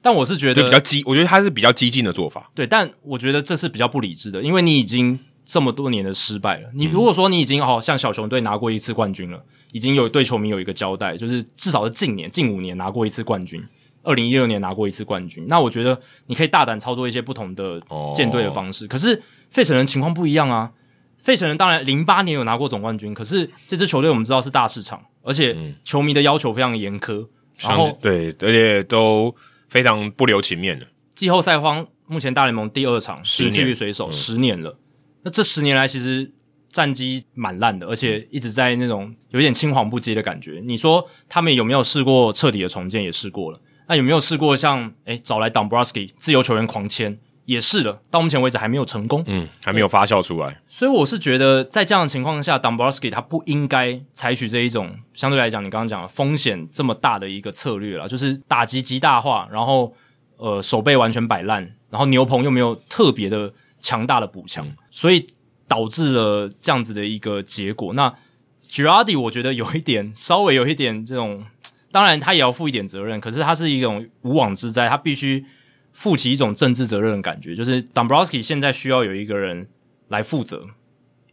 [0.00, 2.50] 但我是觉得比较激，我觉得他是比较激进的做法。
[2.54, 5.18] 对，但我觉得这是比较不理智的，因为你已经。
[5.44, 13.60] 这么多年的失败了，你如果说你已经好像小熊队拿过一次冠军了，已经有对球迷有一个交代，就是至少是近年近五年拿过一次冠军，
[14.02, 17.82] 二零一六年拿过一次冠军，那我觉得你可以大胆操作一些不同的
[18.14, 18.86] 建队的方式。
[18.86, 19.20] 可是
[19.50, 20.70] 费城人情况不一样啊，
[21.16, 27.26] 费城人当然零八年有拿过总冠军，可是这支球队我们知道是大市场，而且球迷的要求非常严苛，
[27.58, 29.34] 然后对，而且都
[29.68, 30.86] 非常不留情面的。
[31.14, 34.76] 季后赛荒，目前大联盟第二场，仅次于水手，十年了。
[35.22, 36.32] 那这十年来，其实
[36.72, 40.60] 战绩蛮烂的，而且一直在那种有点青黄不接的感觉。
[40.64, 43.04] 你说他们有没有试过彻底的重建？
[43.04, 43.60] 也试过了。
[43.86, 47.18] 那有没有试过像诶找来 Dombrowski 自由球员狂签？
[47.44, 49.22] 也试了，到目前为止还没有成功。
[49.26, 50.60] 嗯，还没有发酵出来。
[50.66, 59.94] 所以我是觉得，在这样的情况下，Dombrowski 他不应该采取这一种相对来讲，你刚刚讲的风险这么大的一个策略了，就是打击极大化，然后
[60.36, 63.52] 呃手背完全摆烂，然后牛棚又没有特别的。
[63.84, 65.26] 强大的补强，所以
[65.72, 67.94] 导致了这样子的一个结果。
[67.94, 68.14] 那
[68.68, 71.46] Girardi 我觉得有一点，稍微有一点这种，
[71.90, 75.42] 当然他也要负一点责任，可是他是一种无妄之灾，他必须
[75.94, 79.66] 负起一种政治责任的感觉，就是 Dombrowski 现在需要有一个人
[80.08, 80.66] 来负责。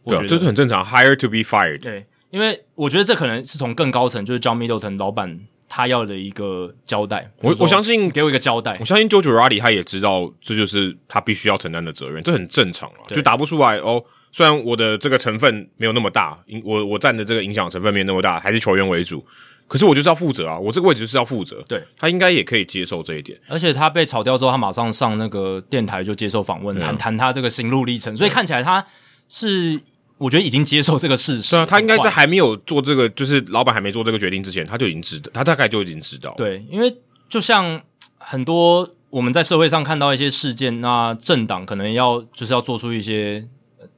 [0.06, 1.82] 对啊，这是很正常，hire to be fired。
[1.82, 7.30] 对，因为我觉得这可能是从更高层，就是 John Middleton 老板他要的一个交代。
[7.42, 14.02] 我我相信给我一个交代，我相信 Joe Girardi 他也知道这就是他必须要承担的责任，这很正常啊，就答不出来哦。
[14.32, 19.24] 虽然我的这个成分没有那么大，我我占的这个影响成分没有那么大，还是球员为主。
[19.66, 21.62] 可是我就是要负责啊，我这个位置就是要负责。
[21.68, 23.38] 对，他应该也可以接受这一点。
[23.48, 28.16] 而且他被炒掉之后，他马上上那个电台就接受访问，谈谈他这个心路历程。
[28.16, 28.86] 所以看起来他
[29.28, 29.80] 是。
[30.18, 31.52] 我觉得已经接受这个事实。
[31.52, 36.34] 对啊，他应该在还没有做这个，就是老板还没做这个决定之前，他就已经知道，他大概就已经知道。
[36.36, 36.94] 对，因为
[37.26, 37.80] 就像
[38.18, 43.48] 很多我们在社会上看到一些事件，那政党可能要就是要做出一些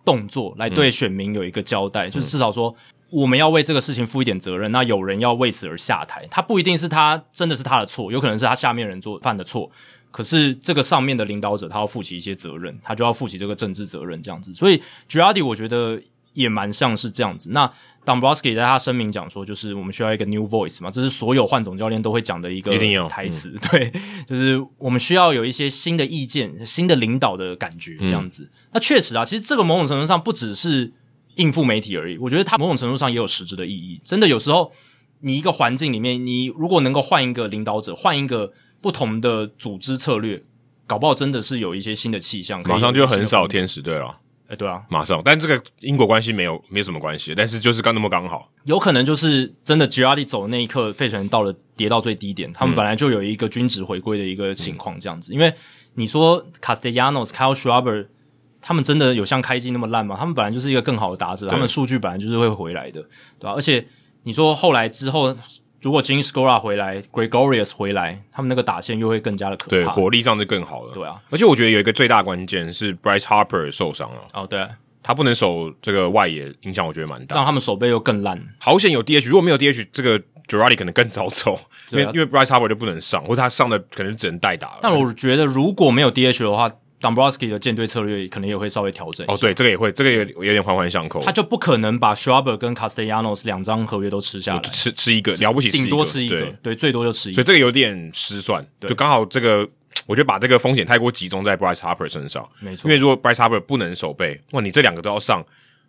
[0.05, 2.75] 动作来对选民有一个交代，嗯、就是至少说
[3.11, 4.71] 我们要为这个事情负一点责任。
[4.73, 9.71] 那有人要为此而下台，他不一定是他真的是他的错，有可能是他下面人做犯的错。
[10.11, 14.53] 可是这个上面的领导者他要负起一些责任，他就要负起这个政治责任，这样子。
[14.53, 16.01] 所以 Girardi 我觉得。
[16.35, 17.51] 也蛮像是这样子。
[17.51, 17.71] 那
[18.05, 22.73] Dombrowski 在他声明讲说，就是我们需要一个 new voice 嘛，这是所有换总教练都会讲的一个
[23.09, 23.51] 台词。
[23.51, 23.93] 嗯、 对，
[24.27, 28.43] 就是我们需要有一些新的意见、新的领导的感觉，这样子。
[28.43, 30.93] 嗯、那确实啊，其实这个某种程度上不只是
[31.37, 34.01] 应付媒体而已，我觉得它某种程度上也有实质的意义。
[34.05, 34.73] 真的，有时候
[35.21, 40.43] 你一个环境里面，你如果能够换一个领导者，换一个不同的组织策略，
[40.89, 42.61] 搞不好真的是有一些新的气象。
[42.65, 44.19] 马上就很少天使队了。
[44.53, 55.33] 欸、对啊，马上，但这个因果关系没有没有什么关系，但是就是刚那么刚好，有可能就是真的 Girardi 走的那一刻，费城人到了跌到最低点，嗯、他们本来就有一个均值回归的一个情况，这样子。
[55.33, 55.51] 嗯、因为
[55.95, 58.09] 你说 Castellanos、Kyle Schwarber
[58.61, 60.17] 他们真的有像开机那么烂吗？
[60.19, 63.01] 他们本来就是一个更好的打者，他们数据本来就是会回来的，
[63.39, 63.55] 对吧、啊？
[63.55, 63.87] 而且
[64.25, 65.35] 你说后来之后。
[65.83, 70.93] 如果 Jean s c o r a 回来，Gregorius 回来，他们那个打线又会更加的可怕，对，火力上就更好了。
[70.95, 74.21] 对啊，而且我觉得有一个最大关键是 Bryce Harper 受伤了。
[74.33, 74.67] 哦，对，
[75.03, 77.37] 他不能守这个外野，影响我觉得蛮大。
[77.37, 78.41] 让他们守备又更烂。
[78.59, 81.59] 好险有 DH，如果没有 DH，这个 Gerardi 可能更早走，
[81.91, 84.79] 因为、啊、因为 Bryce Harper 就不能上，或者他上的可能只能代打了。
[84.83, 86.71] 但我觉得如果没有 DH 的话。
[87.03, 89.27] Dombrowski 的舰队策略可能也会稍微调整。
[89.29, 91.21] 哦，对，这个也会，这个有有点环环相扣。
[91.21, 97.35] 他就不可能把 Schwarber 跟 Castellanos 两张合约都吃下来，吃吃一个了不起，顶多吃一个，对，对，最多就吃一个。
[97.35, 99.69] 所以这个有点失算，对就刚好这个，
[100.07, 102.89] 我觉得把这个风险太过集中在 Bryce Harper 身上，没错。
[102.89, 105.45] 因为如果 Bryce Harper 不能守备，哇，你这两个都要上，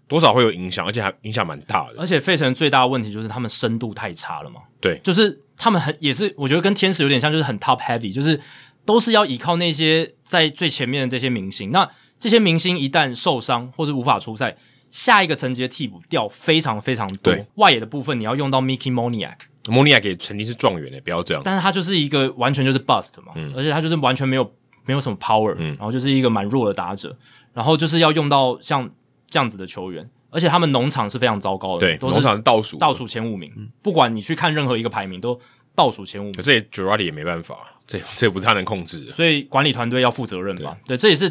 [0.08, 1.96] 多少会有影响，而且还影响蛮大的。
[2.00, 8.40] 而且费城最大的问题就是他们深度太差了嘛，对，就是他们很也是，我觉得跟天使有点像，就是很 top heavy，就是。
[8.86, 11.72] 都是要依靠那些在最前面的这些明星。
[11.72, 14.56] 那这些明星一旦受伤或者无法出赛，
[14.92, 17.36] 下一个层级的替补掉非常非常多。
[17.56, 21.42] 外野的部分你要用到 Mickey Moniak，Moniak 也曾经是状元的，不要这样。
[21.44, 24.54] 但是他就是一个完全就是 bust 嘛，嗯、而且他就是完全没有
[24.86, 27.18] 没有什么 power，、嗯、然后就是一个蛮弱的打者，
[27.54, 28.90] 然后就是要用到像
[29.30, 35.38] 这样子的球员，而且他们农场是非常糟糕的，对，农场是倒数倒数前五名，嗯、不管你去看任何一个排名都
[35.76, 37.58] 倒数前五名，可是 Girardi 也没办法。
[37.86, 40.78] 这这也不是他能控制的，所以管理团队要负责任吧？
[40.86, 41.30] 对，对，这也是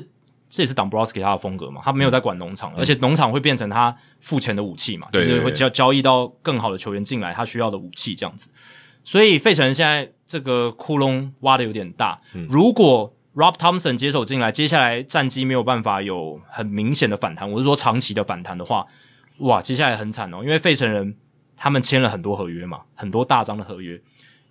[0.50, 8.50] 这也是 Dombrowski 他的风格嘛，他没有在管农场，嗯、而且农场会变成他付钱的武器嘛，就是会交交易到更好的球员进来，他需要的武器这样子。
[9.02, 18.86] 所以费城人现在这个窟窿挖的有点大，嗯、如果 Rob Thompson 接手进来，接下来战绩没有办法有很明显的反弹，我是说长期的反弹的话，
[19.38, 21.16] 哇，接下来很惨哦，因为费城人
[21.56, 23.98] 他们签了很多合约嘛，很多大张的合约，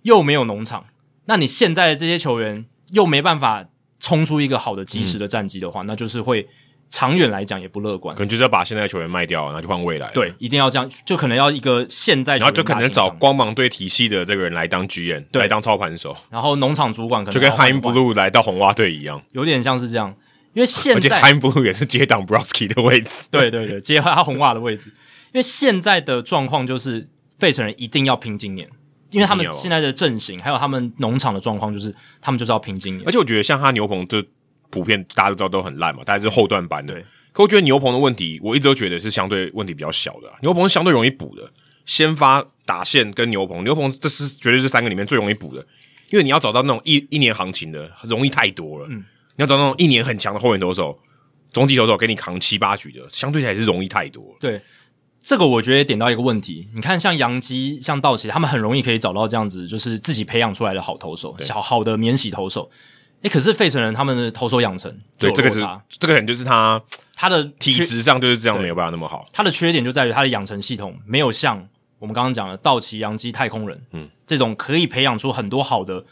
[0.02, 0.86] 又没有农场。
[1.26, 3.64] 那你现在的这些球员又没办法
[4.00, 6.48] 冲出一个好的及时的战绩的话，嗯、那就是会
[6.90, 8.14] 长远来讲也不乐观。
[8.14, 10.10] 可能就是要把现在的球员卖掉，然后就换未来。
[10.12, 16.16] 对，一定要这样，就可能要一个现在，然后就可能找光芒队体系的这个人来当 GM，对来当操盘手。
[16.28, 20.14] 然后农场主管可能就跟 Chaim Bloom 来到红袜队一样，有点像是这样。
[20.54, 24.92] 因为现在而且 Chaim Bloom 也是接 Dombrowski 的位置， 对对对，接他红袜的位置。
[25.32, 28.68] 因为现在的状况就是费城人一定要拼今年。
[29.12, 33.04] 因为他们现在的阵型，还有他们农场的状况，就是他们就是要拼经验。
[33.06, 34.22] 而且我觉得像他牛棚，就
[34.70, 36.94] 普遍大家都知道都很烂嘛，大家是后段班的。
[36.94, 37.04] 对。
[37.32, 40.30] 可我觉得牛棚的问题，我一直都觉得是相对问题比较小的。
[40.42, 41.50] 牛棚是相对容易补的，
[41.86, 45.66] 先发打线跟牛棚，牛棚这是绝对是三个里面最容易补的，
[46.10, 48.86] 因为你要找到那种一一年行情的，容易太多了。
[48.90, 49.04] 嗯。
[49.36, 50.98] 你要找到那种一年很强的后援投手、
[51.52, 54.36] 中继投手给你扛七八局的，相对起来是容易太多了。
[54.38, 54.60] 对。
[55.22, 62.70] 这个我觉得也点到一个问题，你看像洋基、像道奇，他们很容易可以找到这样子，就是自己培养出来的好投手，小好的免洗投手。
[63.22, 66.82] 哎，可是费城人他们的投手养成，对这个是这个人就是他
[67.14, 69.24] 他的体质上就是这样，没有办法那么好。
[69.32, 71.68] 他的缺点就在于他的养成系统没有像
[72.00, 76.04] 我们刚刚讲的道奇、洋基、太空人，嗯，这种可以培养出很多好的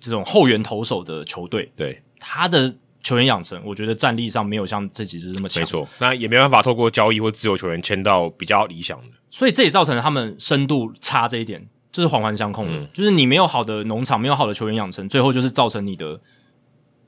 [0.00, 1.70] 这种后援投手的球队。
[1.76, 5.60] 对他的球员养成，我觉得战力上没有像这几支那么强。
[5.60, 16.20] 没错，那也没办法透过交易或自由球员签到比较理想的，所以这也造成了他们深度差这一点，就是环环相扣的，嗯，就是你没有好的农场，没有好的球员养成，最后就是造成你的。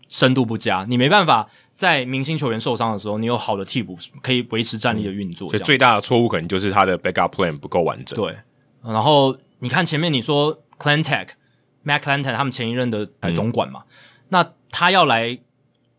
[0.09, 5.51] 深度不佳，你没办法在明星球员受伤的时候，你有好的替补可以维持战力的运作。
[5.51, 8.16] 所以最大的错误可能就是他的 backup plan 不够完整。
[8.16, 8.36] 对，
[8.84, 11.30] 然后你看前面你说 Klentak、
[11.84, 13.92] Matt Klentak 他们前一任的总管嘛，嗯、
[14.28, 15.36] 那他要来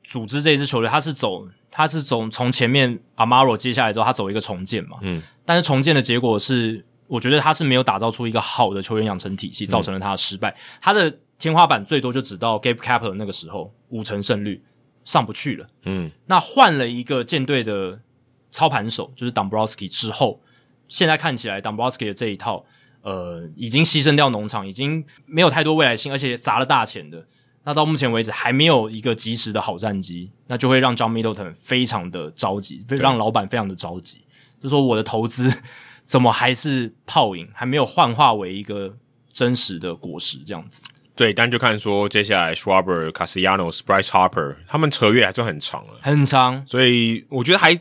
[0.07, 4.97] 组织这一支球队，他是走他是走从前面 Amaro 接下来之后，他走一个重建嘛。
[5.01, 5.21] 嗯。
[5.45, 10.49] 但是重建的结果是，我觉得他是没有打造出一个好的球员养成体系，造成了他的失败。
[10.51, 11.17] 嗯、他的。
[11.39, 14.63] 天花板最多就只到 Gabe Kapler 那个时候五成胜率
[15.05, 15.67] 上不去了。
[15.83, 17.99] 嗯，那换了一个舰队的
[18.51, 20.41] 操盘手，就是 Dombrowski 之后，
[20.87, 22.65] 现在看起来 Dombrowski 的这一套，
[23.03, 27.23] 呃，已经牺牲掉农场，已经没有太多未来性，而且砸了大钱的。
[27.67, 34.19] 那到目前为止还没有一个及时的好战绩，那就会让 John Middleton 非常的着急，让老板非常的着急，
[34.63, 35.53] 就说我的投资
[36.05, 38.95] 怎么还是泡影，还没有幻化为一个
[39.33, 40.81] 真实的果实这样子。
[41.13, 47.77] 对，但就看说接下来 Schwarber、Castellanos、Bryce Harper 他们扯约还算很长了，很长，所以我觉得还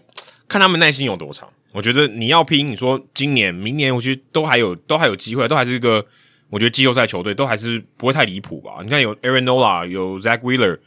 [0.48, 1.48] 看他们耐心有多长。
[1.70, 6.04] 我觉得你要拼，你说今年、明年，我觉得都还有，都还有机会，都还是一个
[6.50, 8.78] 我觉得季后赛球队都还是不会太离谱吧。
[8.82, 10.78] 你看有 Aaron Nola，有 Zach Wheeler，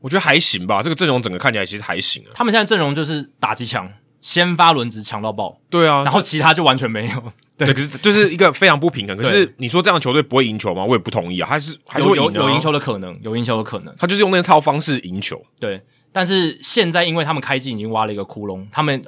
[0.00, 0.82] 我觉得还行吧。
[0.82, 2.30] 这个阵容整个看起来其实还行啊。
[2.34, 3.90] 他们现在阵容就是打击强，
[4.20, 7.32] 先发轮值强到爆，对啊，然后其他就完全没有。
[7.56, 9.16] 对，可是就是一个非常不平衡。
[9.16, 10.84] 可是你说这样的球队不会赢球吗？
[10.84, 13.94] 我也不同意啊，还是还是有有赢球的可能，有赢球的可能。
[13.98, 15.42] 他就是用那套方式赢球。
[15.58, 15.80] 对，
[16.12, 19.02] 但是现在因为他们开季已经挖了一个窟窿，他们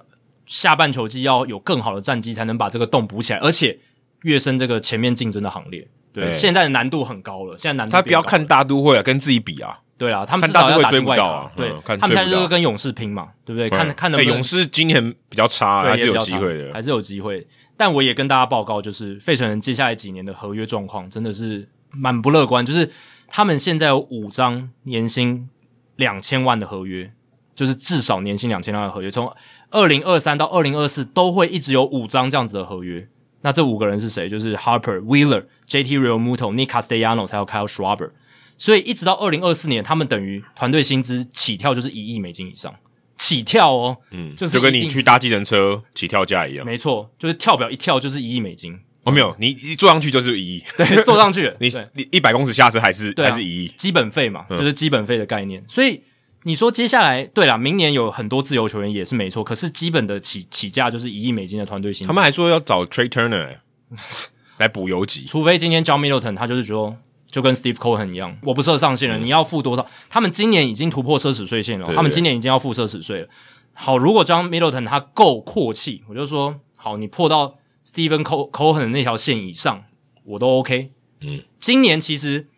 [0.46, 3.78] 下半球季要有更好的战绩才能把这个洞补起来，而且
[4.22, 5.88] 跃升这个前面竞争的行列。
[6.12, 7.56] 对，对现在的难度很高了。
[7.58, 9.78] 现在难度他不要看大都会啊，跟自己比啊。
[9.98, 11.24] 对啊，他们至少要打进外卡。
[11.24, 13.68] 啊、对，嗯、他们现在就是跟勇士拼嘛，对不对？
[13.68, 17.44] 看看能不能、欸、勇士今年比较差，还是有机会的，还是有机会。
[17.76, 22.64] 但我也跟大家报告，就是费城人接下来几年的合约状况真的是蛮不乐观。
[22.64, 22.88] 就是
[23.26, 25.48] 他们现在有五张年薪
[25.96, 27.12] 两千万的合约，
[27.56, 29.32] 就是至少年薪两千万的合约，从
[29.72, 33.08] 二零二三到二零二四都会一直有五张这样子的合约。
[33.42, 34.28] 那这五个人是谁？
[34.28, 38.10] 就是 Harper、Wheeler、JT Realmuto、Nick Castellanos 还有 Kyle Schwarber。
[38.56, 42.74] 所以一直到二零二四年，他们等于团队薪资起跳就是一亿美金以上。
[43.16, 48.78] 起跳哦，嗯，就是就跟你去搭计程车起跳价一样，没错，就是跳表一跳就是一亿美金。
[49.02, 55.62] 哦，没有，你一坐上去就是一亿， 对，坐上去， 你你一百公尺下车还是还是一亿，基本费嘛，就是基本费的概念。
[55.66, 56.00] 所以
[56.44, 62.08] 你说接下来，对了，明年有很多自由球员也是没错，可是基本的起起价就是一亿美金的团队薪资。
[62.08, 63.58] 他们还说要找 Trey Turner
[64.58, 66.96] 来补游击，除非今天 John Middleton 他就是说。
[67.30, 69.86] 就跟 Steve Cohen 一样，我不设上限了，嗯、你要付多少？
[70.08, 73.28] 他们今年已经突破奢侈税线了，对对对，他们今年已经要付奢侈税了。
[73.74, 79.84] 好，如果 John Middleton 他够阔气，我就说好，你破到 Stephen Cohen 的那条线以上，
[80.24, 80.90] 我都 OK。
[81.20, 82.48] 嗯，今年其实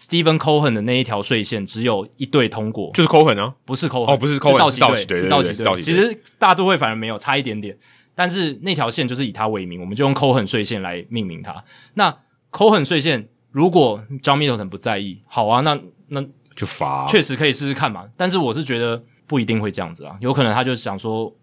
[0.00, 5.82] Stephen Cohen 的那一条税线只有一队通过，就是 Cohen 啊，不是 Cohen 哦，不是 Cohen，是道奇队，是道奇队。
[5.82, 7.76] 其实大都会反而没有差一点点，
[8.14, 11.62] 但是那条线就是以他为名，我们就用 Cohen 税线来命名它。
[11.94, 12.16] 那
[12.50, 13.28] Cohen 税线。
[13.52, 15.76] 如果 John Middleton 不在意，好啊，那
[16.06, 16.24] 那
[16.54, 18.04] 就罚，确实可以试试看嘛。
[18.16, 21.34] 但是我是觉得不一定会这样子啊，有可能他就想说，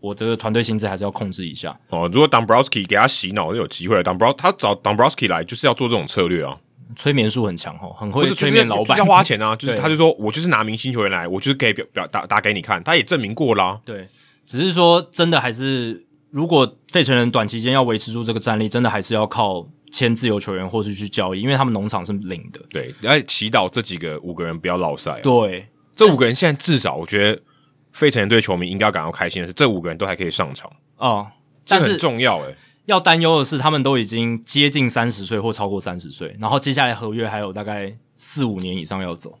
[0.00, 1.78] 我这个团队薪资还是要控制一下。
[1.90, 4.02] 哦，如果 Dombrowski 给他洗脑，就有机会。
[4.02, 6.58] Dombrowski 他找 Dombrowski 来就是要做这种策略啊，
[6.96, 9.54] 催眠术很强哦，很会催眠老板，要花钱啊。
[9.56, 13.80] 就是他就说我就是拿明星球员来，我就是可以表表打打给你看，他也证明过啦。
[13.84, 14.08] 对，
[14.46, 19.68] 只是说真的还是，如果费城人短期间要维持住这个战力，真的还是要靠。
[19.92, 22.60] 签自由球员或是去交易，因为他们农场是零的。
[22.70, 25.18] 对，要祈祷这几个五个人不要落赛。
[25.20, 25.66] 对，
[25.96, 27.42] 这五个人现在至少，我觉得
[27.90, 30.70] 费城人队球迷应该要感到开心的是，这五个人都还可以上场。
[30.96, 31.26] 哦，
[31.66, 32.54] 这很重要诶。
[32.90, 39.38] 要担忧的是，他们都已经接近三十岁或超过三十岁，然后接下来合约还有大概四五年以上要走。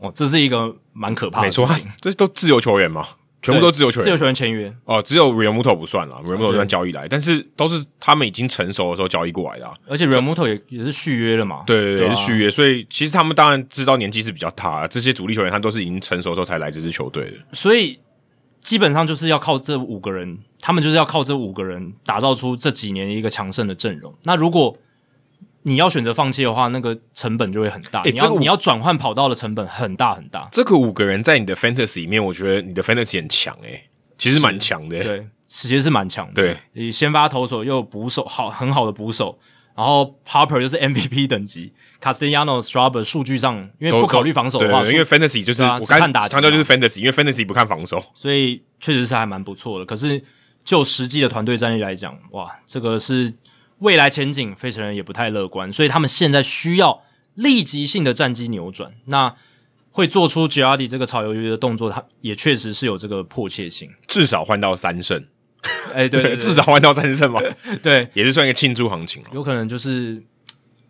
[0.00, 1.68] 哦，这是一个蛮可怕的事情。
[1.68, 3.06] 没错，这都自由球员嘛。
[3.40, 18.00] 全部都自由球员，自由球员签约哦，只有 Realmuto 不算了，Realmuto 算交易来，但是都是他们已经成熟的时候交易过来的，而且 Realmuto 也也是续约了嘛，对对对，也是续约，所以其实他们当然知道年纪是比较大，这些主力球员他都是已经成熟的时候才来这支球队的，所以
[18.60, 24.14] 基本上就是要靠这五个人，他们就是要靠这五个人打造出这几年一个强盛的阵容。
[24.24, 24.76] 那如果
[25.62, 28.00] 你要选择放弃的话，那个成本就会很大。
[28.02, 30.48] 欸、你要、这个、你要转换跑道的成本很大很大。
[30.50, 33.86] 这个五个人在你的 fantasy 里面，我觉得你的 fantasy 很强诶、欸，
[34.16, 35.02] 其实蛮强的、欸。
[35.02, 36.34] 对，其实是蛮强的。
[36.34, 39.38] 对，你先发投手又有捕手，好很好的捕手，
[39.76, 49.84] 然后 Harper 就是 MVP 等级，Castellanos、Strawber 数据上，因为不考虑防守的话，对，因为 fantasy 就是、啊、我刚看打强调就是 fantasy，因为 fantasy 不看防守，所以确实是还蛮不错的。
[49.84, 50.22] 可是
[50.68, 53.32] 就实际的团队战力来讲，哇，这个是。
[53.78, 57.04] 未来前景，费城人也不太乐观，所以他们现在需要
[57.34, 58.92] 立即性的战绩扭转。
[59.04, 59.36] 那
[59.92, 65.24] 会做出 Girardi 这个炒鱿鱼的动作，他也确实是有这个迫切性，至少换到三胜。
[65.94, 67.40] 哎、欸，对， 对，对，至少换到三胜嘛，
[67.80, 69.22] 对，也是算一个庆祝行情。
[69.32, 70.20] 有可能就是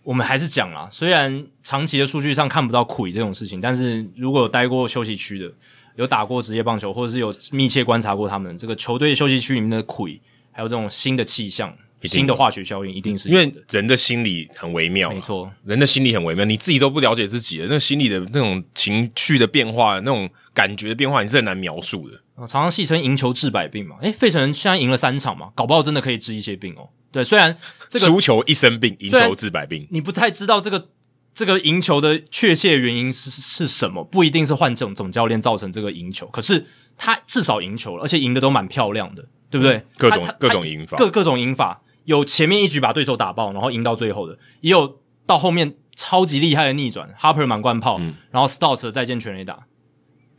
[0.03, 5.53] 我们还是讲啦，虽然长期的数据上看不到亏这种事情，但是如果有待过休息区的，
[5.99, 10.21] 有打过职业棒球，或者是有密切观察过他们这个球队休息区里面的鬼，
[10.53, 11.77] 还有这种新的气象。
[12.05, 22.17] 新的化学效应一定是因为人的心理很微妙，没错，人的心理很微妙，你自己都不了解自己的那心理的那种情绪的变化，那种感觉的变化，你是很难描述的。
[22.47, 26.89] 常常戏称赢球治百病嘛，诶，费城人现在赢了三场嘛，搞不好真的可以治一些病哦。
[27.11, 30.87] 对，虽然这个输球一生病，赢球治百病，你不太知道这个
[31.39, 36.67] 这个赢球的确切原因是是什么，不一定是换这种总教练造成这个赢球，可是
[36.97, 39.85] 他至少赢球了，而且赢的都蛮漂亮的，对不对？
[39.97, 41.81] 各种各种赢法，各各种赢法。
[42.07, 49.67] 有前面一局把对手打爆，然后赢到最后的，也有到后面超级厉害的逆转，Harper 满贯炮，嗯、然后 Stouts 的再见全垒打。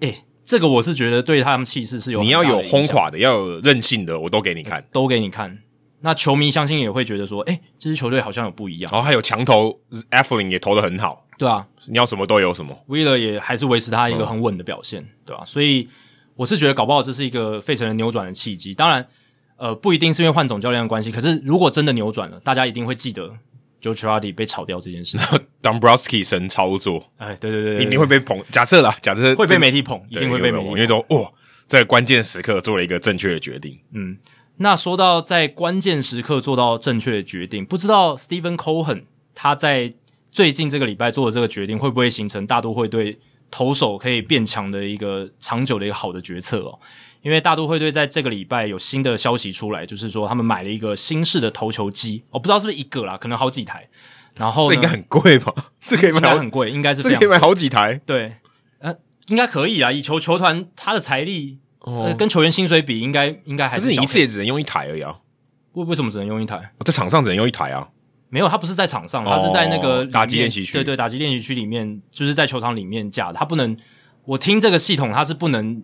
[0.01, 5.59] 诶，这个我是觉得对他们气势是有，你要有轰垮的，要有韧性的，我都给你看，都给你看。
[6.01, 8.91] 那球迷相信也会觉得说，诶，这支球队好像有不一样。
[8.91, 9.79] 然后还有墙头
[10.11, 12.77] Eflin 也投的很好，对啊，你要什么都有什么。
[12.87, 15.45] Wheeler 也还是维持他一个很稳的表现，嗯、对吧、啊？
[15.45, 15.87] 所以
[16.35, 18.73] 我是觉得搞不好这是一个费城人扭转的契机。
[18.73, 19.05] 当然。
[19.61, 23.29] 呃，不一定是因为换总教练的关系，可是如果真的扭转了，大家一定会记得
[23.81, 25.17] Joe Girardi 被炒掉这件事。
[25.61, 28.41] Dombrowski 神操作，哎，对对对，对，一定会被捧。
[28.51, 31.29] 假设啦，假设会被媒体捧，一定会被媒体捧，因为说哇，
[31.67, 33.77] 在关键时刻做了一个正确的决定。
[33.91, 34.17] 嗯，
[34.61, 39.03] 那说到在关键时刻做到正确的决定，不知道 Stephen Cohen
[39.33, 39.93] 他在
[40.31, 46.77] 最近这个礼拜做的这个决定，会不会形成大都会对投手可以变强的一个长久的一个好的决策哦？
[47.21, 53.87] 因为大都会队在这个礼拜有新的消息出来，就是说他们买了一个新式的投球机，我不知道是不是一个啦，可能好几台。
[54.35, 55.53] 然后这应该很贵吧？
[55.81, 57.99] 这可以买很贵，应该是这可以买好几台。
[58.05, 58.35] 对，
[58.79, 58.95] 呃，
[59.27, 59.91] 应该可以啊。
[59.91, 63.85] 以球球团他的财力，呃，跟球员薪水比，应该应该还是。
[63.85, 65.17] 可是你一次也只能用一台而已啊？
[65.73, 66.71] 为为什么只能用一台？
[66.85, 67.87] 在场上只能用一台啊？
[68.29, 70.73] 没有，他不是在场上，他是在那个打击练习区。
[70.73, 73.33] 对对，打击练习区里面，就是在球场里面架的。
[73.33, 73.75] 他不能，
[74.25, 75.81] 我听这个系统，它是不能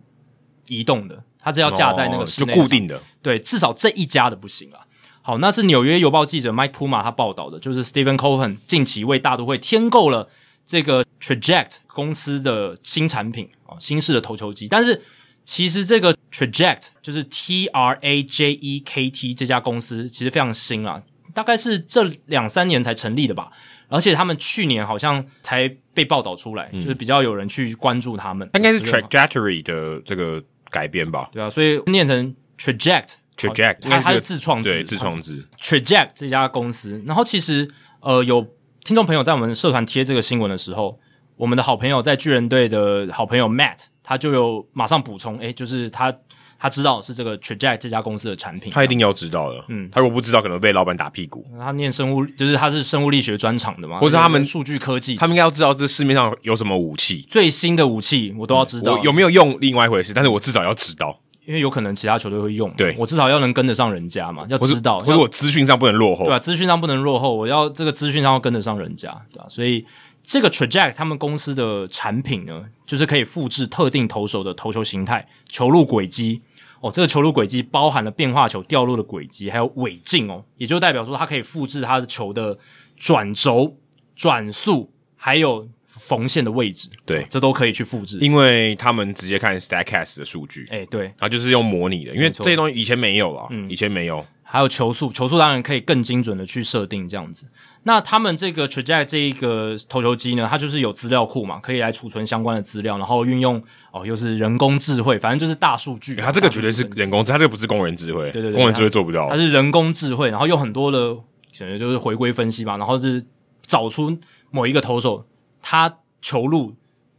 [0.68, 1.24] 移动的。
[1.39, 4.82] 它是要架在那个室内、哦、就固定的，对，至少这一家的不行啊。
[5.22, 10.28] 好，那是纽约邮报记者 Mike Puma 他报道的，就是 Stephen Cohen 近期为大都会添购了
[10.66, 14.68] 这个 Traject 公司的新产品啊，新式的投球机。
[14.68, 15.03] 但是
[15.46, 21.02] 其实这个 Traject 就是 T R A J E K T 这家公司其实非常新啊，
[21.34, 23.52] 大概是这两三年才成立的吧。
[23.88, 28.50] 而且他们去年好像才被报道出来，嗯、就是比较有人去关注他们。
[28.56, 30.43] 应该是 Trajectory 的这个。
[30.72, 37.02] 改编吧，对啊，所以念成 traject，traject，它它是自创字，对，自创字，traject 这家公司。
[37.06, 37.70] 然后其实
[38.02, 38.46] 呃，有
[38.84, 41.00] 听众朋友在我们社团贴这个新闻的时候，
[41.38, 46.14] 我们的好朋友在巨人队的好朋友 Matt，他就有马上补充，诶，就是他
[46.58, 51.45] 他知道是这个 traject 这家公司的产品，他一定要知道的，嗯，他如果不知道，可能被老板打屁股。
[51.60, 61.20] 他念生物，就是他是生物力学专场的嘛，或者他们数据科技，他们应该要知道这市面上有什么武器，最新的武器我都要知道，嗯、有没有用另外一回事，但是我至少要知道。
[61.45, 66.39] 因为有可能其他球队会用，对，我至少要能跟得上人家嘛，要知道，或者我资讯上不能落后，对吧？
[66.39, 69.45] 资讯上不能落后，我要这个资讯上要跟得上人家，对吧？
[69.47, 69.86] 所以
[70.28, 76.42] 这个 Traject 他们公司的产品呢，就是可以复制特定投手的投球形态、球路轨迹。
[76.82, 76.92] 哦。
[76.92, 82.58] 这个球路轨迹包含了变化球掉落的轨迹，还有尾径哦，也就代表说它可以复制它的球的
[82.98, 83.78] 转轴、
[84.16, 85.70] 转速，还有。
[85.98, 97.47] 缝线的位置，对，这都可以去复制，因为他们直接看 Statcast 的数据，哎、欸，对，然后就是用模拟的，因为这些东西以前没有啊，嗯，以前没有，还有球速，球速当然可以更精准的去设定这样子。
[97.84, 103.62] 那他们这个 Traject 这一个投球机呢，它就是有资料库嘛，可以来储存相关的资料，然后运用
[103.92, 106.16] 哦，又是人工智慧，反正就是大数据。
[106.16, 111.17] 它这个绝对是人工智，它这个不是工人智慧，对对对，工人智慧做不到，它是人工智慧，然后有很多的，
[111.51, 113.26] 选择就是回归分析嘛，然后是
[113.66, 114.17] 找出
[114.51, 115.26] 某一个投手
[115.62, 115.97] 他。
[116.22, 116.74] 球路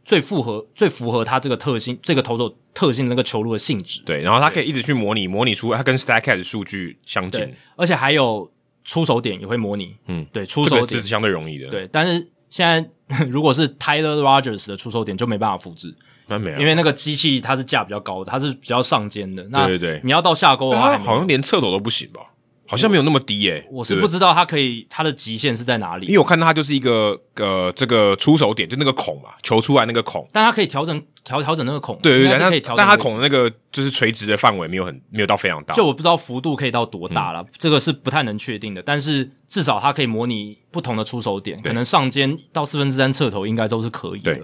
[0.07, 4.01] 最符合、最符合他这个特性，这个投手特性的那个球路的性质。
[4.05, 8.49] 对，然后他可以一直去模拟，模拟出他跟 Statcast 数据相近，而且还有
[8.85, 11.85] 出手点也会模拟，嗯，对，出手点这个是相对容易的，对。
[11.91, 12.89] 但是现在
[13.27, 15.93] 如果是 Tyler Rogers 的出手点就没办法复制，
[16.27, 22.21] 那没有，因为那个机器它是架比较高的，它是比较上尖的，那对对对，你要到下钩的话，好像连侧投都不行吧？
[22.67, 44.37] 好像没有那么低诶、欸，我是不知道它可以它的极限是在哪里，因为我看到它就是一个呃这个出手点，就那个孔嘛，球出来那个孔，但它可以调整调调整那个孔，对对对，可以调整，但它孔的那个就是垂直的范围没有很没有到非常大，就我不知道幅度可以到多大了，嗯、这个是不太能确定的，但是至少它可以模拟不同的出手点，可能上肩到四分之三侧头应该都是可以的。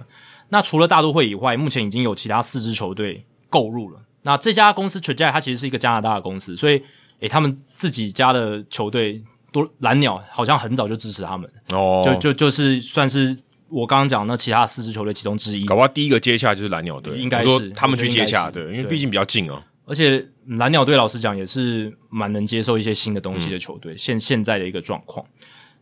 [0.48, 4.00] 那除了大都会以外，目前已经有其他四支球队购入了。
[4.22, 6.82] 那这家公司 Traject 它其实是一个加拿大的公司，所以。
[7.20, 9.22] 诶，他们自己家的球队
[9.52, 13.36] 多蓝鸟好像很早就支持他们哦，就就就是算是
[13.68, 15.64] 我刚刚讲那其他四支球队其中之一。
[15.64, 19.64] 搞不好第一个接洽就是蓝鸟队，应该是说他们去接洽，对，因为毕竟比较近啊。
[19.86, 25.24] 而且蓝鸟队老实讲也是蛮能接受一些新的东西的球队，嗯、现现在的一个状况。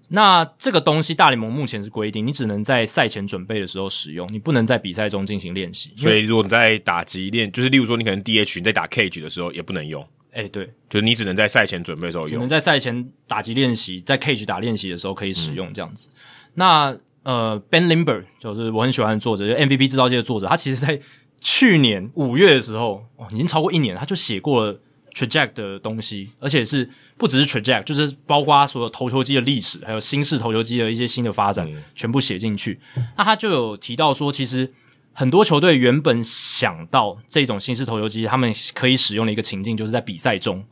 [0.09, 5.93] 那这个东西大联盟目前是规定，你只能在赛前准备的时候使用，你不能在比赛中进行练习。
[5.97, 10.07] 所以如果你在打击练，就是例如说你可能 DH 你在打 Cage 的时候也不能用。
[10.33, 16.09] 哎，对，就是你只能在赛前准备的时候用，只能在赛前打击练习，在 cage 打练习的时候可以使用这样子。
[16.09, 16.19] 嗯、
[16.55, 20.99] 那呃，Ben Lindbergh 就是我很喜欢的作者，就 MVP 制造界的作者，他其实在
[21.41, 24.81] 去年五月的时候，哦，已经超过一年，他就写过了
[25.15, 26.89] Traject 的东西，而且是
[27.19, 32.81] 不只是 Traject，就是包括所有投球机的历史，还有新式投球机的一些新的发展，嗯、全部写进去。
[33.19, 34.73] 那他就有提到说，其实。
[35.13, 40.65] 很多球队原本想到这种新式投球机，他们可以使用的一个情境，就是在比赛中。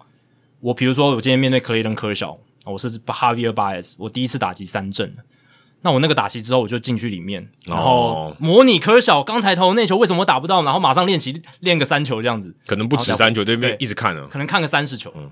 [0.60, 2.14] 我比如说，我今天面对克雷登科尔，
[2.64, 5.14] 我是 Javier Baez，我第一次打击三振。
[5.82, 12.54] 那我那个打击之后，我就进去里面，然后模拟科尔刚才投那球为什么我打不到，然后马上练习练个三球这样子。
[12.66, 15.12] 可能不止三球，对面一直看了，可能看个三十球。
[15.16, 15.30] 嗯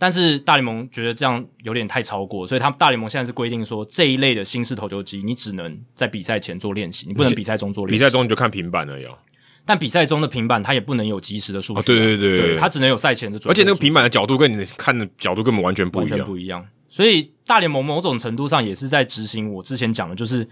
[0.00, 8.00] 但是大联盟觉得这样有点太超过，所以他们大联盟现在是规定说，这一类的新式投球机，你只能在比赛前做练习，你不能比赛中做练习。
[8.00, 9.18] 比赛中你就看平板了哟。
[9.66, 11.80] 但比赛中的平板它也不能有及时的数据。
[11.80, 13.52] 哦，对对对对，它只能有赛前的准。
[13.52, 16.10] 而且那个平板的角度跟你看的角度根本完全不一样。
[16.10, 16.66] 完全不一样。
[16.88, 20.42] 所以大联盟某种程度上也是在执行我之前讲的，就是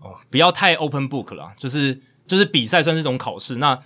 [0.00, 3.54] 哦，不要太 open book 了，就是就是比赛算是一种考试。
[3.56, 3.78] 那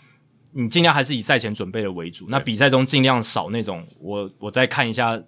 [0.55, 5.23] 你尽量还是以赛前准备的为主，那比赛中尽量少那种我我再看一下。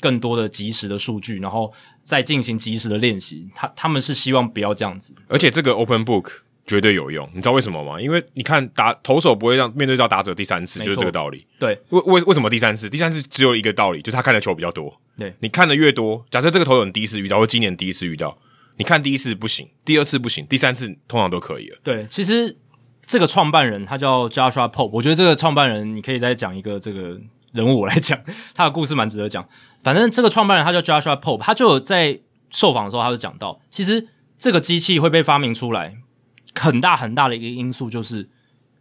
[0.00, 1.72] 更多的及时的数据，然后
[2.04, 3.50] 再进行及时的练习。
[3.52, 6.30] 他他们是希望不要这样子，而且这个 open book
[6.64, 7.28] 绝对有用。
[7.34, 8.00] 你知道为什么吗？
[8.00, 11.44] 因为你看打投手不会让面对到打者第三次，就是这个道理。
[11.58, 12.88] 对，为为为什么第三次？
[12.88, 14.96] 第三次只有一个道理，就是他看的球比较多。
[15.16, 18.38] 对，你看的越多，假设这个投手你第一次遇到，或今年第一次遇到，
[18.76, 21.78] 你看第一次不行，第二次不行，第三次通常都可以了。
[21.82, 22.56] 对，其实
[23.08, 27.18] 这个创办人他叫 Joshua Pope，我觉得这个创办人你可以再讲一个这个
[27.52, 28.20] 人物我来讲，
[28.54, 29.48] 他的故事蛮值得讲。
[29.82, 32.20] 反正这个创办人他叫 Joshua Pope，他就有在
[32.50, 34.08] 受访的时候，他就讲到，其实
[34.38, 35.96] 这个机器会被发明出来，
[36.54, 38.28] 很大很大的一个因素就是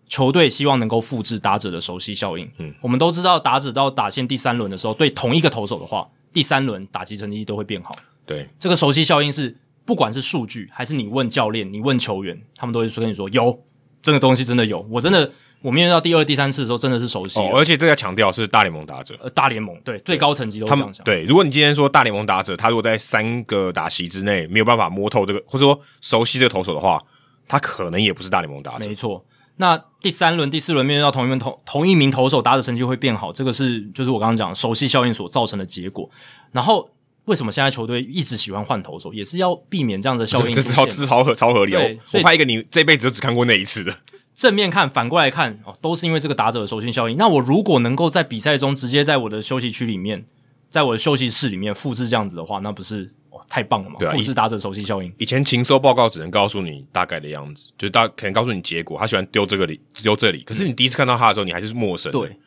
[0.10, 2.52] 球队希望能够复制打者的熟悉效应。
[2.58, 7.96] 嗯，我们都知道，打者到打线第三轮的时候，对同一个投手的话，第三轮打击成绩都会变好。
[8.26, 9.56] 对，这个熟悉效应是
[9.86, 13.64] 不管是数据还是你问教练、你问球员，他们都会说跟你说有
[14.08, 15.30] 这个东西真的有，我真的。
[15.64, 17.40] 我面对到第二、第三次的时候，真的是熟悉。
[17.40, 19.16] 哦，而且这个强调是大联盟打者。
[19.20, 21.04] 呃，大联盟对最高层级都这样讲。
[21.04, 27.02] 对，如果你今天说大联盟打者，他如果在三个打席之内没有办法摸透这个，或者说熟悉这个投手的话，
[27.48, 28.86] 他可能也不是大联盟打者。
[28.88, 29.26] 没错。
[29.56, 36.08] 那第三轮、第四轮面对到同一名投同一名投手，打者成绩会变好，这个是就是我刚刚讲熟悉效应所造成的结果。
[36.52, 36.88] 然后
[37.28, 40.54] 为什么现在球队一直喜欢换投手，也是要避免这样的效应。
[40.54, 41.82] 这超这超合超合理哦。
[42.14, 43.96] 我拍一个你这辈子就只看过那一次的。
[44.34, 47.18] 正面看，反过来看哦，都是因为这个打者的熟悉效应。
[47.18, 50.26] 那我如果能够在比赛中直接在我的休息区里面，
[50.70, 53.98] 在我的休息室里面复制这样子的话，那不是哦太棒了吗？
[54.12, 55.12] 复制打者熟悉效应。
[55.18, 58.98] 以前情搜报告只能告诉你大概的样子，就是大可能告诉你结果。
[58.98, 60.44] 他喜欢丢这个里，丢这里。
[60.44, 62.20] 可是你第一次看到他的时候，你还是陌生的。
[62.20, 62.38] 对，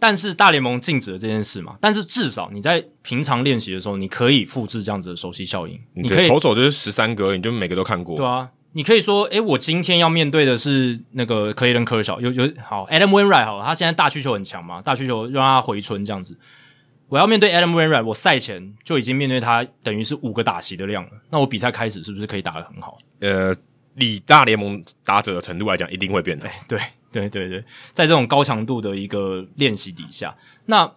[0.00, 1.76] 但是大联盟禁止了这件事嘛。
[1.80, 5.78] 但是至少你在平常练习的时候，你可以复制这样子的熟悉效应。
[5.92, 8.16] 你可以投手就是十三个，你就每个都看过。
[8.16, 8.48] 对啊。
[8.72, 16.38] 你可以说，诶，我今天要面对的是那个 Clayton Kershaw，，有有好，Adam Wainwright 好，他现在大需求很强嘛，大需求让他回春这样子。
[17.08, 21.10] 我要面对 Adam Wainwright，我赛前就已经面对他，等于是五个打席的量了。
[21.30, 22.96] 那我比赛开始是不是可以打得很好？
[23.18, 23.52] 呃，
[23.96, 26.48] 以大联盟打者的程度来讲，一定会变的。
[26.68, 26.78] 对
[27.12, 30.34] 对对对，在这种高强度的一个练习底下，
[30.66, 30.92] 那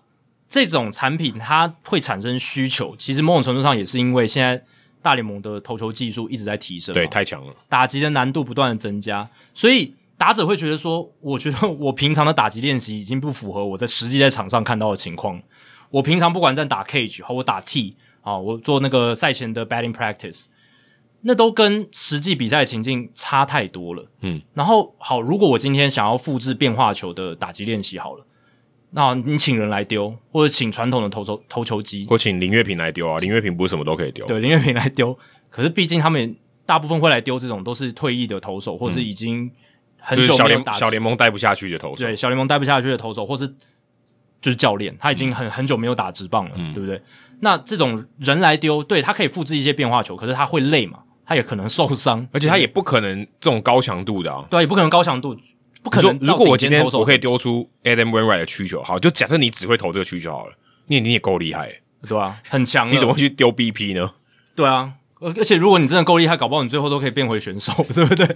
[0.47, 4.63] 这种产品它会产生需求，其实某种程度上也是因为现在。
[5.03, 15.41] 大联盟的投球技术一直在提升，对，太强了，打击的难度不断的增加，所以打者会觉得说，我觉得我平常的打击练习已经不符合我在实际在场上看到的情况。
[15.89, 20.45] 我平常不管在打 cage 和我打 T，啊，我做那个赛前的 batting practice，
[21.25, 24.05] 那都跟实际比赛情境差太多了。
[24.21, 28.25] 嗯，然后好，如果我今天想要复制变化球的打击练习，好了，
[28.91, 35.17] 那你请人来丢，或者请传统的投球投球机，或请林月平来丢啊，林月平不是什么都可以丢，对，林月平来丢。
[35.49, 36.35] 可是毕竟他们
[36.65, 39.49] 大部分会来丢这种都是退役的投手，或是已经
[39.99, 43.47] 很久没有打、嗯就是、小联盟待不下去的投手，对，小联盟待不下去的投手，或是
[44.41, 47.01] 就是教练，他已经很、嗯、很久没有打直棒了，嗯、对不对？
[47.39, 50.99] 那这种人来丢，对，他可以复制一些变化球，可是他会累嘛？
[51.25, 55.37] 他也可能受伤，而且他也不可能这种高强度的啊，对，也不可能高强度，
[55.81, 56.17] 不可能。
[56.19, 60.53] 如果我今天我可以丢出 Adam Wainwright 的需求，好，就假设你只会投这个需求好了，
[60.87, 64.11] 你你也够厉害，对啊，很强，你怎么会去丢 BP 呢？
[64.55, 64.93] 对啊。
[65.25, 68.27] 而且，如果你真的够厉害，搞不好你最后都可以变回选手， 对不对？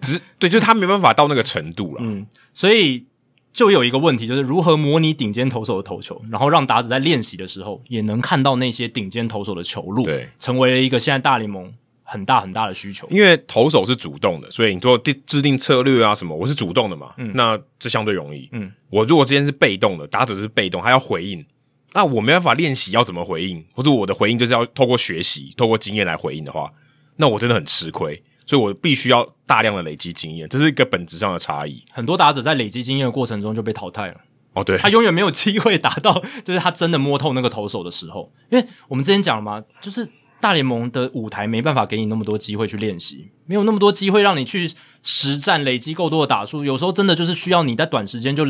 [0.00, 2.00] 只是对，就是他没办法到那个程度了。
[2.02, 3.04] 嗯，所以
[3.52, 11.70] 就有一个问题，就是如何模拟顶尖投手的投球，然后让打子在练习的时候也能看到那些顶尖投手的球路，对，成为了一个现在大联盟
[12.10, 13.06] 很大很大的需求。
[13.10, 18.48] 因为投手是主动的，所以你做定制定策略啊什么，我是主动的嘛，嗯，那这相对容易。
[18.52, 21.46] 嗯，我如果之前是被动的，打者是被动，他要回应。
[21.92, 26.72] 那我没办法练习要怎么回应，或者我的回应就是要透过学习、透过经验来回应的话，
[27.16, 28.22] 那我真的很吃亏。
[28.46, 31.84] 所以我必须要大量的累积经验，这是一个本质上的差异。
[31.92, 34.20] 很多打者在累积经验的过程中就被淘汰了。
[34.54, 38.32] 哦，对，他永远没有机会达到，就是他真的摸透那个投手的时候。
[38.50, 40.04] 因为我们之前讲了嘛，就是
[40.40, 44.72] 大联盟的舞台没办法给你那么多机会去练习，没有那么多机会让你去
[45.02, 46.64] 实战累积够多的打数。
[46.64, 48.46] 有时候真的就是需要你在短时间就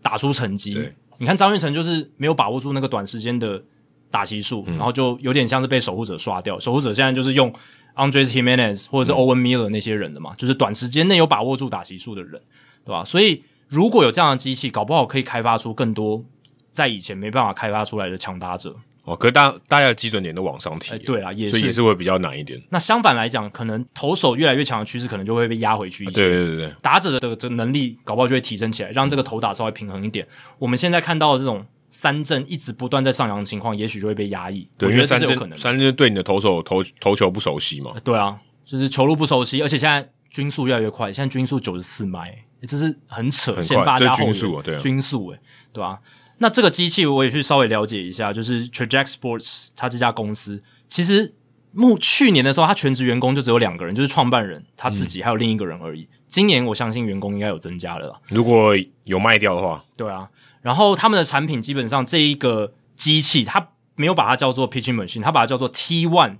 [0.00, 0.74] 打出成绩。
[1.18, 3.62] 你看张玉成就是没有把握住那个短时间的
[4.10, 6.58] 打击数，嗯、然后就有点像是被守护者刷掉。
[6.58, 7.52] 守护者现在就是用
[7.94, 12.40] Andres Jimenez 或者是 Owen Miller 那些人的嘛，嗯、就是短时间内有把握住打击数的人，
[12.84, 13.04] 对吧？
[13.04, 16.24] 所以如果有这样的机器，搞不好可以开发出更多
[16.72, 18.76] 在以前没办法开发出来的强打者。
[19.04, 22.60] 哦，可是大大家的基准点都往上提，欸，对啊，也是，所以也是会比较难一点。
[22.70, 26.14] 那相反来讲，可能投手越来越强的趋势，可能就会被压回去一些。
[26.14, 30.26] 对对对对，打者的这个能力搞不好就会提升起来，让这个投打稍微平衡一点。
[30.58, 34.66] 我们现在看到的这种三振一直不断在上扬的情况，也许就会被压抑。
[34.78, 35.50] 对，我觉得这是有可能。
[35.50, 37.92] 三振，三振对你的投手投投球不熟悉嘛？
[38.02, 42.34] 对啊，就是球路不熟悉，而且现在均速越来越快，现在均速九十四迈，
[42.66, 45.38] 这是很扯，先发加后速啊，对啊，均速诶，
[45.74, 45.98] 对吧？
[46.44, 51.32] 那这个机器我也去稍微了解一下，就是 Traject Sports，它这家公司其实
[51.72, 56.02] 目去年的时候，它全职员工就只有两个人，就是创办人他自己还有另一个人而已。
[56.02, 60.28] 嗯、今年我相信员工应该有增加了啦，如果有卖掉的话，对啊。
[60.60, 66.36] 然后他们的产品基本上这一个机器，它没有把它叫做 Pitching Machine，它把它叫做 T One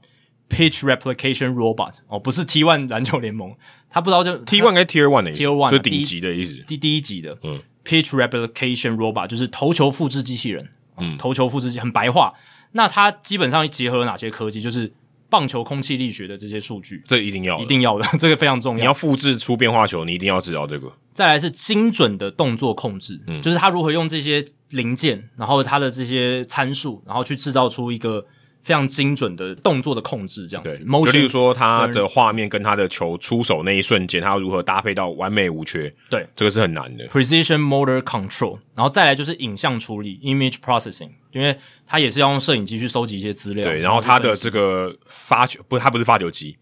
[0.50, 3.56] Pitch Replication Robot 哦，不是 T One 篮球联盟，
[3.88, 7.58] 他不知道就 T One 跟 Tier One 的意思，Tier One 就顶级的意思，第第一级的，嗯。
[7.84, 12.32] Pitch Replication Robot 就是投球复制机器人，嗯，投球复制机很白话。
[12.72, 14.60] 那它基本上结合了哪些科技？
[14.60, 14.92] 就是
[15.28, 18.78] 棒球空气力学的这些数据，这一定要，一定要的， 这个非常重要。
[18.80, 20.90] 你要复制出变化球，你一定要知道这个。
[21.12, 28.26] 再来是精准的动作控制，嗯，就是它如何用这些零件，然后它的这些参数，然后去制造出一个。
[28.64, 30.78] 非常精准的动作的控制，这样子。
[30.78, 35.94] 就例如说，他的画面跟他的球出手那一瞬间，他要如何搭配到完美无缺？
[36.08, 37.06] 对，这个是很难的。
[37.08, 43.64] Precision Motor Control，然后再来就是影像处理 （Image Processing），因为他也是要用摄影机去收集一些资料。
[43.64, 46.56] 对，然后他的这个发球不，他不是发球机。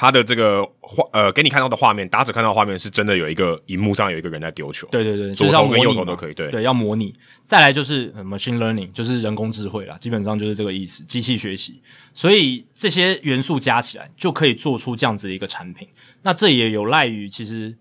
[0.00, 4.86] 他的这个画呃，给你看到的画面，打者看到的画面是真的有一个荧幕上有一个人在丢球。
[4.92, 6.34] 对对对，左投跟右投都可以。
[6.34, 7.12] 对对，要模拟。
[7.44, 11.82] 再来就是 machine learning，就是人工智慧啦，基本上就是这个意思，机器学习。
[12.14, 15.88] 所以这些元素加起来，就可以做出这样子的一个产品。
[16.22, 17.74] 那这也有赖于其实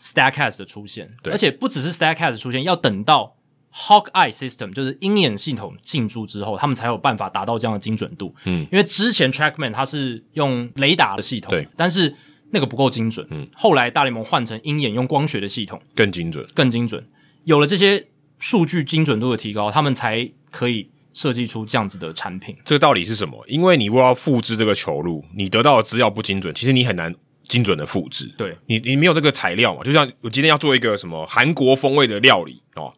[0.00, 3.36] Statcast 的出现，对，而且不只是 Statcast 出现，要等到。
[3.72, 8.34] Hawkeye System 就是鹰眼系统进驻之后，他们才有办法达到这样的精准度。
[8.44, 12.14] 嗯，因为之前 Trackman 它是用雷达的系统，对，但是
[12.50, 13.26] 那个不够精准。
[13.30, 17.06] 嗯，后来大联盟换成鹰眼用光学的系统，更精准，更精准。
[17.44, 22.56] 有了这些数据精准度的提高，他们才可以设计出这样子的产品。
[22.64, 23.44] 这个道理是什么？
[23.46, 27.14] 因为你如果要复制这个球路，你得到的资料不精准，其实你很难
[27.44, 28.32] 精准的复制。
[28.36, 29.84] 对，你你没有这个材料嘛？
[29.84, 32.92] 就像我今天要做一个什么韩国风味的料理哦。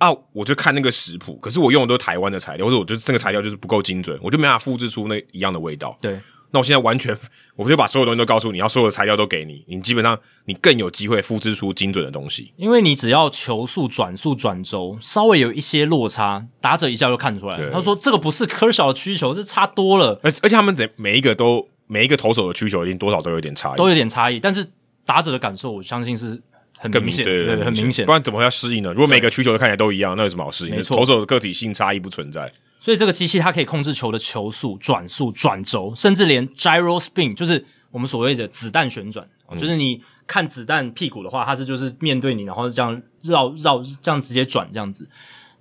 [0.00, 5.94] 啊，我就看那个食谱，可是我用的都是台湾的材料，或者我觉得这个材料就是不够精准，我就没办法复制出那一样的味道。
[6.00, 6.18] 对，
[6.52, 7.14] 那我现在完全，
[7.54, 12.50] 我就把所有东西都告诉你，然后所有的材料都给你，你基本上你更有机会复制出精准的东西。
[12.56, 17.70] 因为你只要球速、转速、转轴稍微有一些落差，打者一下就看出来了。
[17.70, 20.18] 他说这个不是科小的曲球，是差多了。
[20.22, 24.40] 而而且他们每每一个都每一个投手的曲球一定多少都有点差异，都有点差异。
[24.40, 24.66] 但是
[25.04, 26.40] 打者的感受，我相信是。
[26.80, 28.90] 很明显，对，对，很明显，不然怎么会要适应呢？
[28.92, 30.82] 如果每个需求都看起来都一样，那有什么好适应的？
[30.82, 32.50] 投手的个体性差异不存在。
[32.80, 45.06] 所以这个机器它可以控制球的球速、转速、转轴，甚至连 gyro spin，就是我们所谓的子弹旋转，嗯、就是你看子弹屁股的话，它是就是面对你，然后这样绕绕这样直接转这样子。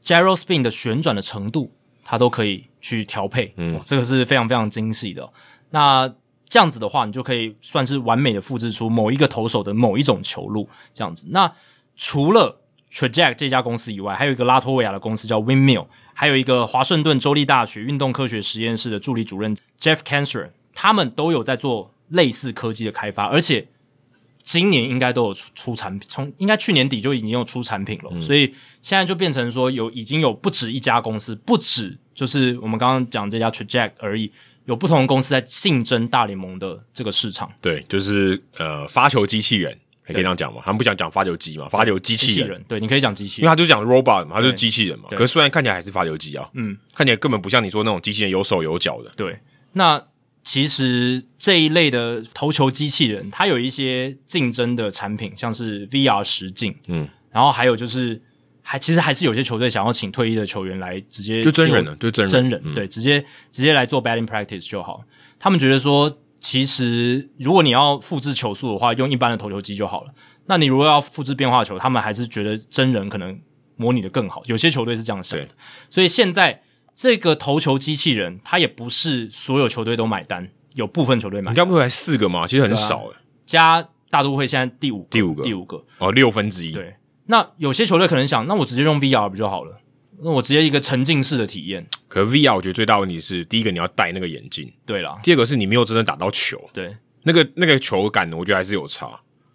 [0.01, 1.69] gyro spin 的旋转的程度，
[2.05, 5.29] 它都可以去调配，嗯、哦，这个是非常非常精细的、哦。
[5.71, 6.13] 那
[6.49, 11.27] 这样子的话，你就可以算是完美的复制出某一个投手的某一种球路，这样子。
[11.29, 11.49] 那
[11.95, 12.59] 除了
[12.91, 15.85] Traject 这家公司以外，还有一个拉脱维亚的公司叫 Windmill，
[16.15, 23.67] 还有一个华盛顿州立大学运动科学实验室的助理主任 Jeff Kancer，他们都有在做类似科技的开发，而且
[24.41, 28.47] 今年应该都有出出产品，从应该去年底就已经有出产品了，嗯、所以
[28.81, 34.31] 现在就变成说有已经有不止一家公司，不止就是我们刚刚讲这家 Traject 而已，
[34.69, 37.51] 有不同的公司在竞争大联盟的这个市场。
[37.59, 39.77] 对，就是呃发球机器人。
[40.11, 40.59] 可以这样讲嘛？
[40.65, 41.69] 他们不想讲发球机嘛？
[41.69, 45.05] 发球机器人，器人，对，你可以讲机器人，因为他就讲 robot 嘛，他就是机器人嘛。
[45.11, 49.11] 可是虽然看起来还是发球机啊，嗯，看起来根本不像你说那种机器人有手有脚的。
[49.15, 49.37] 对，
[49.73, 50.03] 那
[50.43, 58.19] 其实这一类的投球机器人，它有一些竞争的产品，像是 VR 实境，嗯，然后还有就是，
[58.69, 63.19] 还其实还是有些球队想要请退役的球员来直接就真人了，就真人，真人，嗯、对，直接
[63.51, 65.01] 直接来做 batting practice 就好。
[65.39, 70.13] 他们觉得说，其实如果你要复制球速的话，用一般的投球机就好了。
[70.45, 73.39] 那你如果要复制变化球，他们还是觉得真人可能
[73.75, 74.43] 模拟的更好。
[74.45, 75.47] 有些球队是这样想的，
[75.89, 76.61] 所以现在
[76.95, 81.55] 这个投球机器人，它也不是所有球队都买单，有部分球队买单。
[81.55, 82.45] 你刚不是才四个吗？
[82.45, 83.17] 其实很少诶、啊、
[83.47, 86.71] 加大都会现在第五个，第五个，第五个哦，六分之一。
[86.71, 86.93] 对，
[87.31, 89.79] 那有些球队可能想，那我直接用 VR 不就好了？
[90.21, 91.87] 那我直接一个沉浸式的体验。
[92.07, 95.19] 可 VR 我觉得最大问题是，第一个你要戴那个眼镜，对啦。
[95.21, 99.07] 第二个是你没有真正打到球，对，那个那个球感，我觉得还是有差。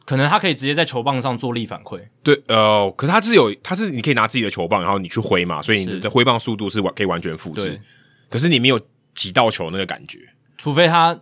[0.05, 7.80] 可能他可以直接在球棒上做力反馈，对，呃，可是他是有，他是你可以拿自己的球棒，然后你去挥嘛，所以你的挥棒速度是完可以完全复制。
[8.30, 8.80] 可是你没有
[9.14, 10.20] 击到球那个感觉，
[10.56, 11.18] 除非他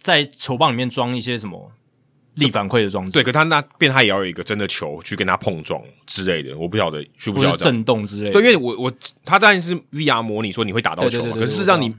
[0.00, 1.72] 在球棒里面装一些什么
[2.34, 3.12] 力反馈的装置。
[3.12, 8.32] 对，可他那变他也要有一个真的球去跟他碰撞之类的，我不晓得需不需要震动之类的。
[8.32, 8.92] 对，因为我我
[9.24, 11.94] 他当然是 VR 模拟说你会打到球嘛，可是事实上你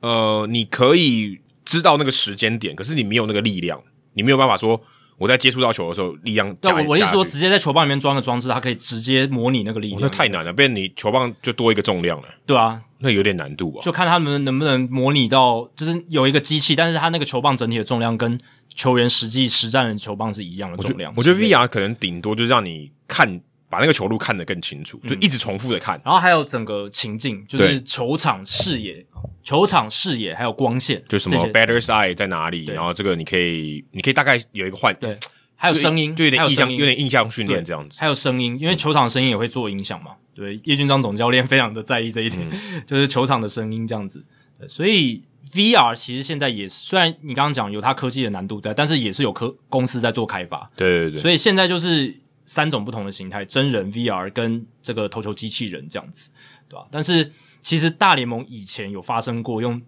[0.00, 3.80] 呃你可以知道那个时间点，可是你没有那个力量，
[4.14, 4.80] 你没有办法说。
[5.16, 6.74] 我在接触到球的时候，力量加。
[6.74, 10.00] 我我意思说，直接在球棒里面装个装置，它可以直接模拟那个力量。
[10.00, 12.28] 哦、那太难了，变成你球棒就多一个重量了。
[12.44, 13.80] 对啊，那有点难度吧。
[13.82, 18.40] 就看他们能不能模拟到，就是有一个机器，但是它那个球棒整体的重量跟
[18.74, 21.12] 球员实际实战的球棒是一样的重量。
[21.16, 23.40] 我觉得，得 VR 可能顶多就是让你看。
[23.70, 29.04] 把那个球路看得更清楚，就一直重复的看，嗯，然后还有整个情境，就是球场视野、
[29.42, 35.18] 球场视野还有光线，就什么 Better's Eye 在哪里，然后这个你可以，你可以大概有一个幻，对，
[35.64, 44.24] 还有声音，就有点印象，有点印象训练这样子，还有声音，因为球场的声音也会做影响嘛，对，叶军章总教练非常的在意这一点，嗯、 就是球场的声音这样子，
[44.58, 45.22] 对，所以
[45.52, 52.22] VR 其实现在也，虽然你刚刚讲有它科技的难度在，但是也是有科公司在做开发，对对对，所以现在就是。
[52.46, 56.30] 三种不同的形态：真人 VR 跟这个投球机器人这样子，
[56.68, 56.86] 对吧？
[56.90, 57.32] 但是
[57.62, 59.80] 其实大联盟以前有发生过用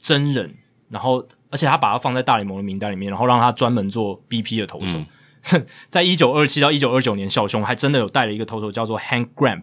[0.00, 0.54] 真人，
[0.90, 4.98] 然后而且他把他放在大联盟的名单里面，然后让他专门做 BP 的投手。
[5.52, 9.62] 嗯、 在一九二七到一九二九年，小熊还真的有带了一个投手叫做 Hank Gramp，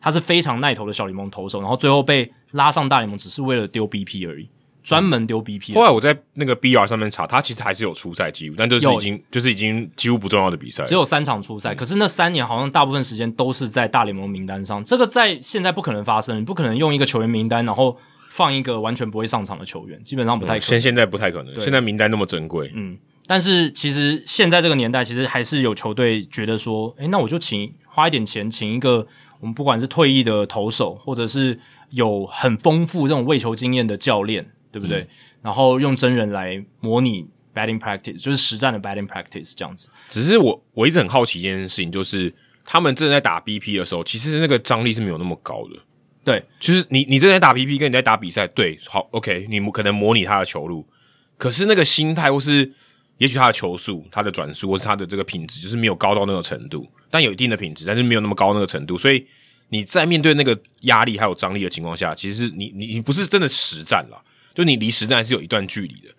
[0.00, 4.48] 他是非常耐投的小联盟投手，然后最后被拉上大联盟只是为了丢 BP 而已。
[4.82, 5.74] 专门丢 BP。
[5.74, 11.72] 后来我在那个 BR 上面查，他其实还是有出赛记录，但就是已经就是已经几乎不重要的比赛，只有三场出赛。
[11.72, 17.96] 嗯、可是那三年好像大部分时间都是在大联盟名单上，这个在现在不可能发生，你不可能用一个球员名单然后
[18.34, 20.60] 放一个完全不会上场的球员，基本上不太可能。
[20.60, 22.70] 现、嗯、现在不太可能，现在名单那么珍贵。
[22.74, 29.06] 嗯，但是其实现在这个年代，其实还是有球队觉得说，诶，那我就请花一点钱请一个
[29.40, 31.58] 我们不管是退役的投手，或者是
[31.90, 34.50] 有很丰富这种喂球经验的教练。
[34.74, 35.02] 对不对？
[35.02, 35.08] 嗯、
[35.42, 37.24] 然后用真人来模拟
[37.54, 39.88] batting practice，就是实战的 batting practice 这样子。
[40.08, 42.34] 只是我我一直很好奇一件事情，就是
[42.64, 45.78] 他们正在打 BP 的时候，其实那个张力是没有那么高的。
[46.24, 50.86] 对，就是你你正在打 P P，跟你在打比赛，对，好，OK，你可能模拟他的球路，
[51.36, 52.72] 可是那个心态或是
[53.18, 59.26] 也许他的球速、他的转速或是他的这个品质，就是没有高到那个程度，但有一定的品质，但是没有那么高那个程度，所以
[59.68, 64.24] 你在面对那个压力还有张力的情况下，其实你你你不是真的实战了。
[64.54, 66.14] 就你离实战是有一段距离的，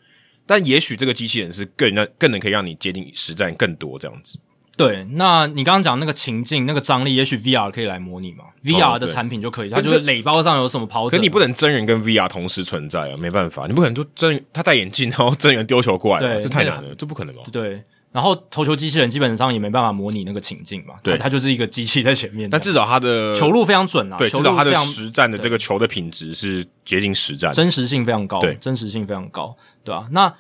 [0.45, 4.38] 但也许这个机器人是更能更能可以让你接近实战更多这样子。
[4.78, 11.16] 对，那你刚刚讲那个情境、那个张力，也许 VR 可以来模拟嘛？VR 的产品就可以，它就是垒包上有什么跑者。
[11.16, 17.44] 可你不能真人跟 VR 同时存在啊，没办法，你不可能就真人他戴眼镜然后真人丢球过来，对，这太难了，这不可能吧。
[17.52, 17.84] 对。
[18.12, 22.50] 然后投球机器人基本上也没办法模拟那个情境嘛，对，它就是一个机器在前面。
[22.50, 29.54] 但至少它的球路非常准啊，对，至少它的实战的这个球的品质是接近实战，真实性非常高，对，真实性非常高，
[29.84, 30.08] 对吧、啊？
[30.12, 30.34] 那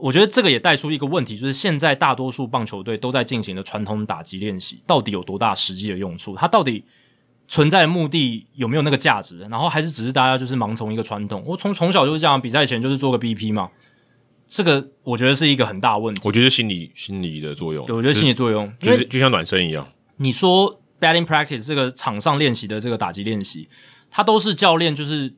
[0.00, 6.34] 我觉得这个也带出一个问题，就是现在大多数棒球队都在进行的传统打击练习，到底有多大实际的用处？
[6.34, 6.84] 它到底
[7.46, 9.40] 存在的目的有没有那个价值？
[9.50, 11.42] 然后还是只是大家就是盲从一个传统？
[11.46, 13.70] 我从从小就是这样，比赛前就是做个 BP 嘛。
[14.48, 16.20] 这个我觉得是一个很大问题。
[16.24, 19.86] 我觉得心理心理的作用，对，我觉得心理作用就是就像暖身一样。
[20.16, 23.68] 你说 batting practice 这个场上练习的这个打击练习，
[24.10, 25.32] 它都是教练，就是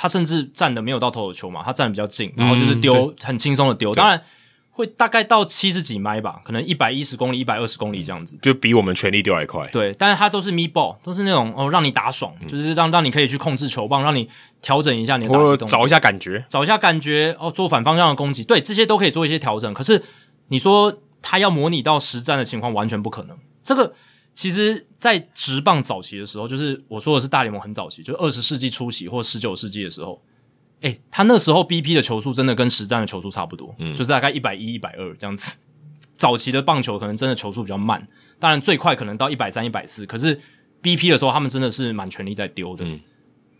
[0.00, 4.22] 他甚至站的没有到投球嘛，他站的比较近，然后就是丢、嗯、很轻松的丢，当然。
[4.78, 9.66] 会大概到七十几迈吧，可能一百一十公里、一百二十公里这样子，就比我们全力丢还快。
[9.72, 14.30] 对，但是它都是 meatball，都是那种哦，让你打爽，嗯、就是让让你可以去控制球棒，让你
[14.62, 19.74] 调整一下你的打击动作，找一下感觉，找一下感觉哦，做反方向的攻击，对，这些都可以做一些调整。
[19.74, 20.00] 可是
[20.46, 23.36] 你说他要模拟到实战的情况，完全不可能。
[23.64, 23.92] 这个
[24.38, 30.22] 其实，在职棒早期的时候，就是我说的是大联盟很早期，就是二十世纪初期或十九世纪的时候。
[30.82, 35.56] 诶、欸，他那时候 BP 的球速真的跟实战的球速差不多，嗯，就是大概一百一、一百二这样子。
[36.16, 38.06] 早期的棒球可能真的球速比较慢，
[38.38, 40.06] 当然最快可能到一百三、一百四。
[40.06, 40.40] 可是
[40.84, 42.84] BP 的时候，他们真的是蛮全力在丢的。
[42.84, 43.00] 嗯，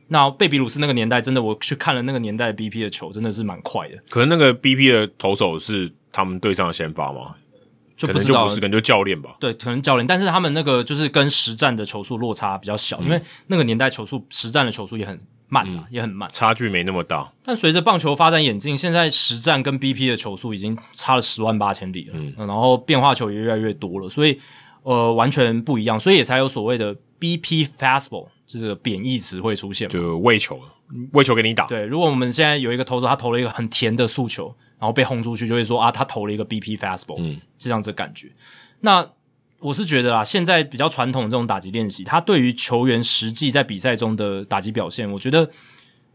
[0.06, 3.96] 那贝比鲁斯那个年代，真的我去看了那个年代 BP 的球，真的是蛮快的。
[4.08, 7.34] 可能那个 BP 的投手是他们队上的先发吗？
[7.98, 9.36] 就不知道，可能就不是，可能就教练吧。
[9.38, 15.20] 对，可能教练，但是他们那个就是跟实战的球速落差比较小，嗯、因为那个年代球速实战的球速也很。
[15.50, 17.32] 慢嘛、嗯，也很慢，差距没那么大。
[17.42, 24.38] 但随着棒球发展演进，现在实战跟 BP 的球速已经差了十万八千里了，嗯，然后变化球也越来越多了，所以
[24.82, 30.60] 呃，完全不一样，所以也才有所谓的 BP fastball 这个贬义词会出现，就喂球，
[31.12, 31.64] 喂球给你打。
[31.64, 38.28] 对，如果我们现在有一个投手，他投了一个很甜的速球，然后被轰出去，就会说啊，他投了一个 BP fastball，嗯，这样子的感觉。
[38.80, 39.06] 那
[39.60, 45.50] 我是觉得啊，现在比较传统的这种打击练习，它对于球员实际在比赛中的打击表现，我觉得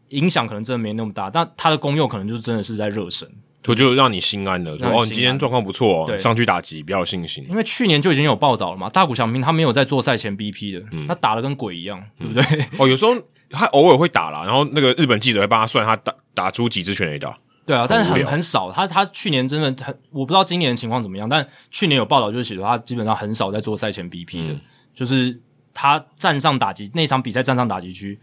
[0.09, 1.29] 影响可能真的没那么大。
[1.29, 3.29] 但它的功用可能就是真的是在热身，
[3.61, 7.45] 就就让你心安了，说哦，你今天状况不错，对，上去打击比较有信心。
[7.51, 12.43] 因为去年就已经有报道了嘛，大谷翔平他没有在做赛前 BP 的，嗯，他打的跟鬼一样，对不对？
[12.61, 13.13] 嗯、哦，有时候
[13.49, 17.37] 他偶尔会打啦，然后那个日本记者会帮他算他打打出几支全垒打。
[17.65, 24.61] 对啊，但是很很少，他他去年真的很，我不知道今年的情况怎么样，但去年有报道就是写说他基本上很少在做赛前 BP 的，嗯、
[24.93, 25.39] 就是
[25.73, 28.19] 他站上打击那场比赛站上打击区，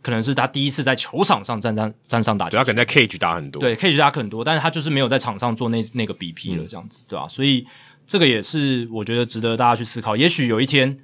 [0.00, 7.28] 可能是他第一次在球场上站站站上打击区，他可能在 cage 打很多，对 cage 打很多，但是他就是没有在场上做那那个 BP 了，这样子，嗯、对吧、啊？
[7.28, 7.66] 所以
[8.06, 10.98] 这个也是我觉得值得大家去思考，也许有一天。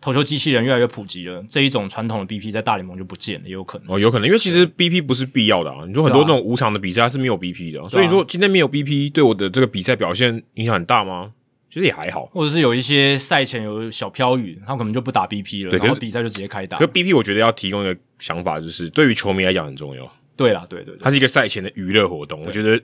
[0.00, 5.84] 投球机器人越来越普及了，这一种传统的 BP 在大联盟就不见了，也有可能哦，有可能，因为其实 BP 不是必要的啊。
[5.86, 11.32] 你说很多那种无偿的比赛它是没有 BP 的，啊，所以说今天没有 BP 对我的这个比赛表现影响很大吗？
[11.70, 16.78] 其实也还好，或者是有一些赛前有小飘雨，他可能就不打 BP 了，对，然后比赛就直接开打。
[16.78, 20.10] 可 BP 我觉得要提供一个想法，就是对于球迷来讲很重要。
[20.34, 22.42] 对啦，对对对，它是一个赛前的娱乐活动。
[22.46, 22.80] 我觉得，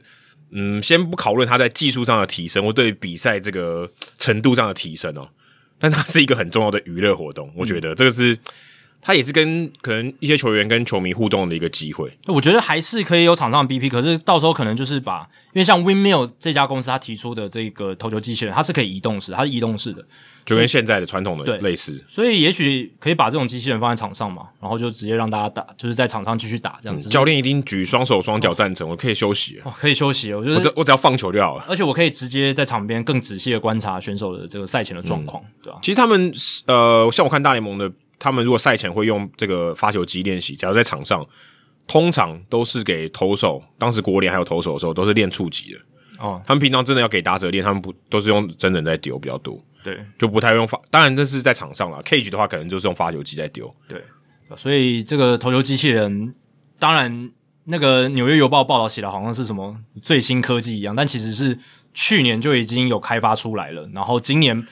[0.50, 5.28] 嗯，先不讨论它在技术上的提升，或对比赛这个程度上的提升哦。
[5.78, 8.38] 但它是一个很重要的娱乐活动，我觉得这个是
[9.02, 12.10] 它也是跟可能一些球员跟球迷互动的一个机会。
[12.26, 20.02] 我觉得还是可以有场上的 BP，可是到时候可能就是把，因为像 Windmill 这家公司他提出的这个投球机器人，它是可以移动式，它是移动式的，
[20.44, 22.02] 就跟现在的传统的类似。
[22.08, 27.08] 所以也许可以把这种机器人放在场上嘛，然后就直接让大家打，就是在场上继续打这样子。
[27.08, 30.32] 嗯、教练一定举双手双脚赞成，我可以休息，哦，可以休息。
[30.34, 35.82] 我觉得我只我只要放球就好了，而且我可以直接在场边更仔细的观察选手的这个赛前的状况，嗯、对吧、啊？
[35.82, 36.32] 其实他们
[36.66, 37.90] 呃，像我看大联盟的。
[38.16, 41.26] 他们如果赛前会用这个发球机练习，假如在场上，
[41.86, 45.78] 通常都是给投手，当时国联还有投手的时候，都是练触击的。
[46.24, 49.62] 哦，他们平常真的要给打者练，他们不都是用真人在丢比较多。
[49.82, 50.80] 对，就不太用发。
[50.90, 53.72] 当然这是在场上啦，cage 的话可能就是用发球机在丢。
[53.86, 54.02] 对，
[54.56, 56.34] 所以这个投球机器人，
[56.78, 57.30] 当然
[57.64, 61.58] 那个纽约邮报报道写的好像是什么最新科技一样，但其实是
[61.92, 64.66] 去年就已经有开发出来了，然后今年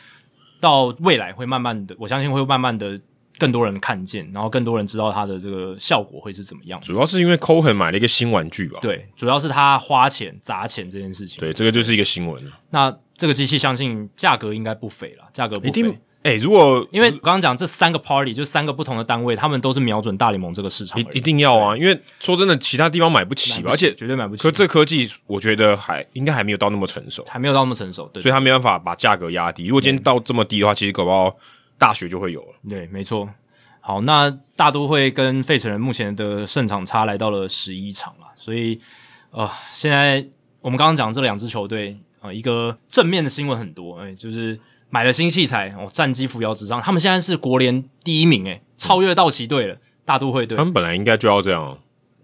[0.59, 2.99] 到未来会慢慢的，我相信会慢慢的。
[3.43, 6.81] 更多人看见，然后更多人知道它的这个效果会是怎么样。
[6.81, 8.79] 主要是因为 Cohen 买了一个新玩具吧？
[8.81, 11.41] 对，主要是他花钱砸钱这件事情。
[11.41, 12.41] 对，这个就是一个新闻。
[12.71, 15.69] 那这个机器相信价格应该不菲了，价格不菲。
[15.69, 15.99] 一定。
[16.23, 21.01] 哎，如果因为我刚刚讲这三个 Party 就三个不同的单位，他们都是瞄准大联盟这个市场。
[21.01, 21.77] 一一定要啊！
[21.77, 24.43] 因为说真的，其他地方买不起吧，而且绝对买不起。
[24.45, 28.23] 可这科技，我觉得还应该还没有到那么成熟，还没有到那么成熟，对。
[28.23, 29.67] 所以他没办法把价格压低。
[29.67, 31.37] 如果今天到这么低的话，其实搞不好
[31.83, 32.55] 大学就会有了。
[32.71, 33.29] 对，没错。
[33.81, 38.81] 好，那大都会跟费城人目前的胜场差来到了十一场了，所以
[39.33, 40.25] 呃，现在
[40.61, 44.57] 我们刚刚讲这两支球队，啊、呃，一个正面的新闻很多，哎、欸，就是
[44.89, 50.57] 买了新器材哦，战绩扶摇直上，他们现在是国联第一名，哎，超越道奇队了，大都会队。
[50.57, 51.77] 他们本来应该就要这样，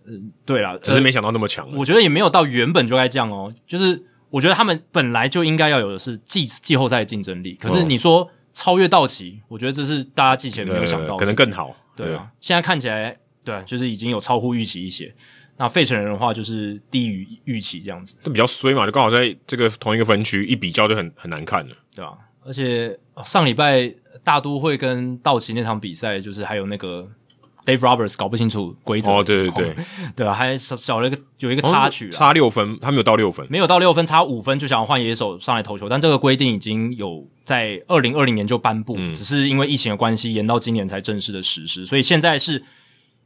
[0.06, 1.76] 嗯，对了，只是没想到那么强、呃。
[1.76, 11.76] 我觉得也没有到原本就该这样哦，就是我觉得他们本来就应该要有的是季季后赛的竞争力，可是你说超越道奇，我觉得这是大家之前没有想到的，可能更好。
[11.94, 15.14] 对啊，现在看起来，对，就是已经有超乎预期一些。
[15.56, 22.18] 那费城人的话就是低于预期这样子，就比较衰嘛，就刚好在这个同一个分区，一比较就很很难看了，对吧？
[22.44, 23.93] 而且上礼拜
[24.24, 27.09] 大都会跟道奇那场比赛，就是还有那个
[27.69, 29.77] Dave Roberts 搞不清楚规则，哦，对对对，
[30.16, 30.32] 对吧？
[30.32, 42.65] 还少少了一个有一个插曲，差六分，他没有到六分，没有到六分，差五分就想要换野手上来投球，但这个规定已经有在二零二零年就颁布，嗯，只是因为疫情的关系延到今年才正式的实施，所以现在是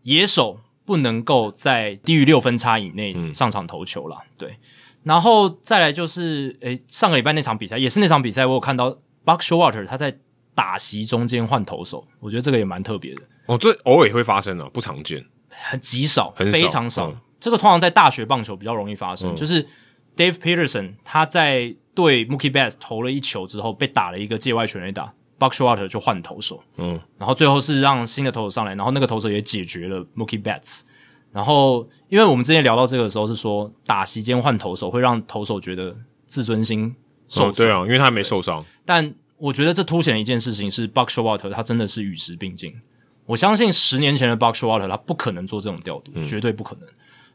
[0.02, 0.58] 野手。
[0.84, 4.56] 不能够在低于六分差以内上场投球了，嗯，对。
[5.04, 8.90] 然后再来就是，诶，上个礼拜那场比赛也是那场比赛，我有看到
[9.24, 10.18] Buck Showalter 他在
[10.56, 13.22] 打席中间换投手，我觉得这个也蛮特别的。
[13.46, 17.16] 哦，这偶尔也会发生的，不常见，很极少，很少，非常少，嗯。
[17.40, 19.66] 这个通常在大学棒球比较容易发生，嗯，就是
[20.16, 25.12] Dave Peterson 他在对 Mookie Betts 投了一球之后，被打了一个界外全垒打。
[25.38, 30.82] Buck Showalter 就换投手，嗯，然后最后是让新的投手上来，然后那个投手也解决了 Mookie Betts。
[31.32, 35.96] 然后，因为我们之前聊到这个的时候是说，打席间换投手会让投手觉得
[36.28, 36.94] 自尊心
[37.26, 38.64] 受损，哦，对啊，因为他没受伤。
[38.84, 42.80] 但我觉得这凸显了一件事情是，Buck Showalter 他真的是与时并进。
[43.26, 46.88] 我相信十年前的 Buck Showalter 他不可能做这种调度，嗯，绝对不可能。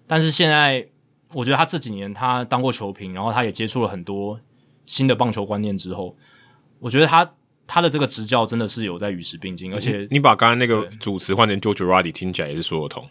[0.06, 0.88] 但是现在，
[1.34, 4.40] 我觉得他这几年他当过球评，然后他也接触了很多
[4.86, 6.16] 新的棒球观念之后，
[6.80, 7.30] 我觉得他。
[7.70, 13.10] 他的这个执教真的是有在与时并进，而且你，你把刚刚那个主词换成 Joe Girardi 听起来也是说得通，因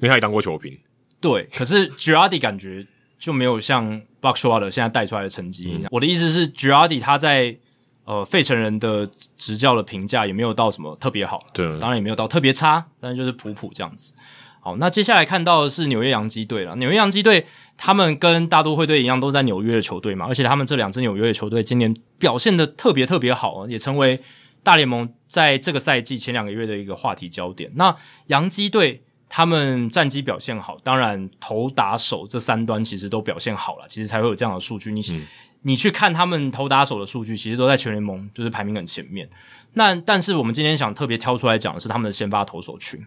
[0.00, 0.76] 为他也当过球评。
[1.20, 2.84] 对，可是 Girardi 感觉
[3.16, 5.84] 就没有像 Buck Showalter 现在带出来的成绩一样。
[5.92, 7.56] 我的意思是，Girardi 他在
[8.04, 14.14] 呃费城人的执教的评价也没有到什么特别好，对，当然也没有到特别差，但是就是普普这样子。
[14.60, 16.76] 好，那接下来看到的是纽约洋基队了。
[16.76, 17.46] 纽约洋基队
[17.76, 24.20] 他们跟大都会队一样，都在纽约的球队嘛，而且他们这两支纽约的球队今年表现的特别特别好，也成为
[24.62, 27.72] 大联盟在这个赛季前两个月的一个话题焦点。
[27.74, 27.96] 那
[28.28, 34.92] 洋基队他们战绩表现好，当然投打手这三端其实都表现好了，其实才会有这样的数据。
[34.92, 35.26] 你、嗯、
[35.62, 39.28] 你去看他们投打手的数据，其实都在全联盟就是排名很前面。
[39.74, 43.00] 那但是我们今天想特别挑出来讲的是他们的先发投手群。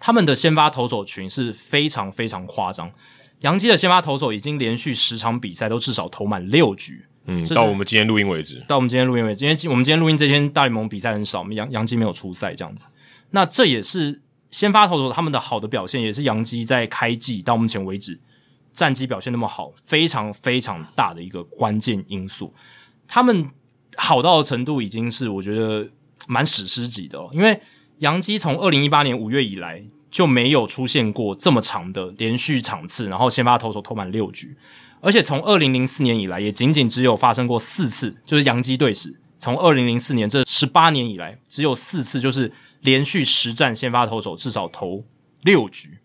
[0.00, 2.88] 他们的先发投手群是非常非常夸张，
[3.40, 12.86] 杨基的先发投手已经连续十场比赛都至少投满六局，嗯，到我们今天录音为止，到我们今天录音为止，因为我们今天录音这天大联盟比赛很少，我们杨杨基没有出赛这样子，
[13.30, 14.22] 那这也是
[14.52, 18.20] 先发投手他们的好的表现，也是杨基在开季到目前为止
[18.78, 22.54] 战绩表现那么好，非常非常大的一个关键因素，
[23.06, 23.50] 他们
[23.96, 25.88] 好到的程度已经是我觉得
[26.26, 27.60] 蛮史诗级的哦，因为。
[28.00, 34.56] 洋基从二零一八年五月以来就没有出现过这么长的连续场次，然后先发投手投满六局，
[35.00, 42.52] 而且从二零零四年以来也仅仅只有发生过四次，就是洋基队史从二零零四年这十八年以来只有四次，就是
[42.82, 45.04] 连续实战先发投手至少投
[45.42, 45.98] 六局。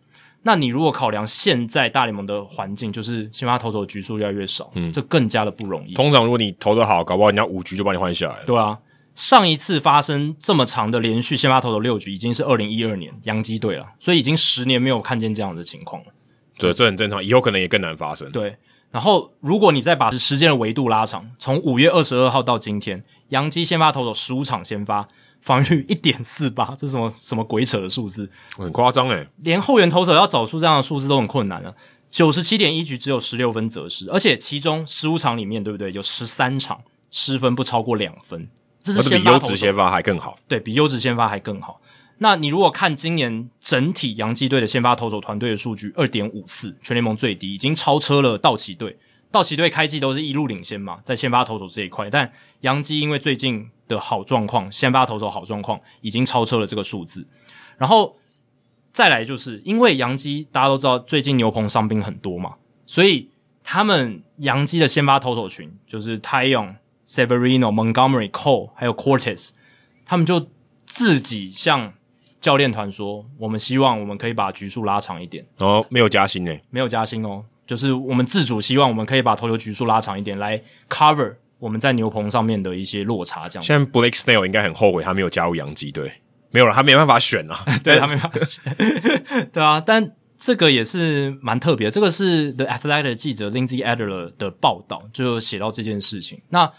[0.44, 5.94] 那你如果考量现在大联盟的环境，就是先发投手的局数越来越少，嗯，这更加的不容易。
[5.94, 8.46] 通常如果你投的好，搞不好人家五局就把你换下来了。
[8.46, 8.78] 对啊。
[9.16, 16.08] 上一次发生这么长的连续先发投手六局，已经是二零一二年洋基队了，所以已经十年没有看见这样的情况了。
[16.58, 18.32] 对，这很正常，以后可能也更难发生。
[18.32, 18.56] 对，
[18.90, 25.08] 然后如果你再把时间的维度拉长，从五月二十二号到今天，洋基先发投手十五场先发，
[25.44, 28.30] 防御一点四八， 这是什么什么鬼扯的数字？
[28.56, 31.76] 很夸张诶，连后援投手要找出这样的数字都很困难了。
[32.10, 35.92] 九十七点一局只有十六分责失，而且其中十五场里面，对不对？
[35.92, 38.48] 有十三场失分不超过两分。
[38.84, 41.82] 这是比优质先发还更好，对，比优质先发还更好。
[42.20, 48.98] 那你如果看今年整体洋基队的先发投手团队的数据，二点五四，全联盟最低，已经超车了道奇队。
[49.32, 57.26] 道奇队开季都是一路领先嘛，在先发投手这一块，但洋基因为最近的好状况，先发投手好状况，已经超车了这个数字。
[57.78, 58.18] 然后
[58.92, 62.56] 再来就是因为杨基大家都知道，最近牛棚伤兵很多嘛，
[62.86, 63.30] 所以
[63.64, 66.76] 他们杨基的先发投手群就是泰阳。
[67.06, 69.50] Severino、Montgomery、Cole 还有 Cortez，
[70.06, 70.48] 他们就
[70.86, 71.94] 自己向
[72.40, 83.48] 教练团说：“我们希望我们可以把局数拉长一点。”哦，没有加薪诶，没有加薪哦，就是我们自主希望我们可以把投球局数拉长一点，来 cover 我们在牛棚上面的一些落差。
[83.48, 86.12] 这样，现在 Blake Snell 应该很后悔他没有加入洋基队，
[86.52, 90.12] 没有了，他没办法选啊， 对 他没办法选， 对啊，但。
[90.46, 96.42] 这个也是蛮特别的，这个是 The Athletic 记者 Lindsay Adler 的报道，就写到这件事情。
[96.50, 96.70] 那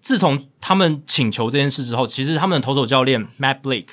[0.00, 3.90] 自从他们请求这件事之后，其实他们的投手教练 Matt Blake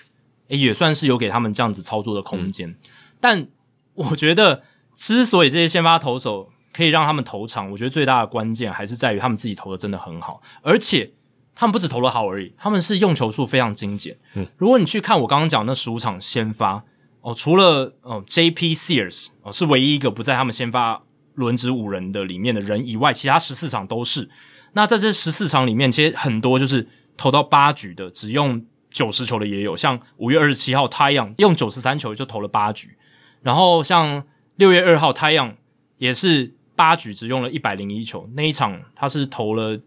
[0.48, 2.70] 也算是有给他们这样子操作的空间。
[2.72, 2.76] 嗯、
[3.20, 3.48] 但
[3.94, 4.64] 我觉得，
[4.96, 6.50] 之所以这些先发投手
[6.80, 11.12] 可以让他们投长，我觉得最大的关键还是在于他们自己投的真的很好，而且
[11.54, 14.18] 他们不止投的好而已，他们是用球数非常精简。
[14.36, 16.84] 嗯，如果你去看我刚刚讲那十五场先发。
[17.22, 18.74] 哦，除了哦，J.P.
[18.74, 21.04] Sears 哦是唯一一个不在他们先发
[21.36, 24.30] 轮值五人的里面的人以外，其他十四场都是。
[24.72, 26.88] 那在这十四场里面，其实很多就是
[27.18, 29.76] 投到八局的，只用九十球的也有。
[29.76, 32.98] 像五月二十七号 Ty Young 用九十三球就投了八局，
[33.42, 34.24] 然后像
[34.56, 35.56] 六月二号 Ty Young
[35.98, 39.78] 也是八局只用了一百零一球，那一场他是投了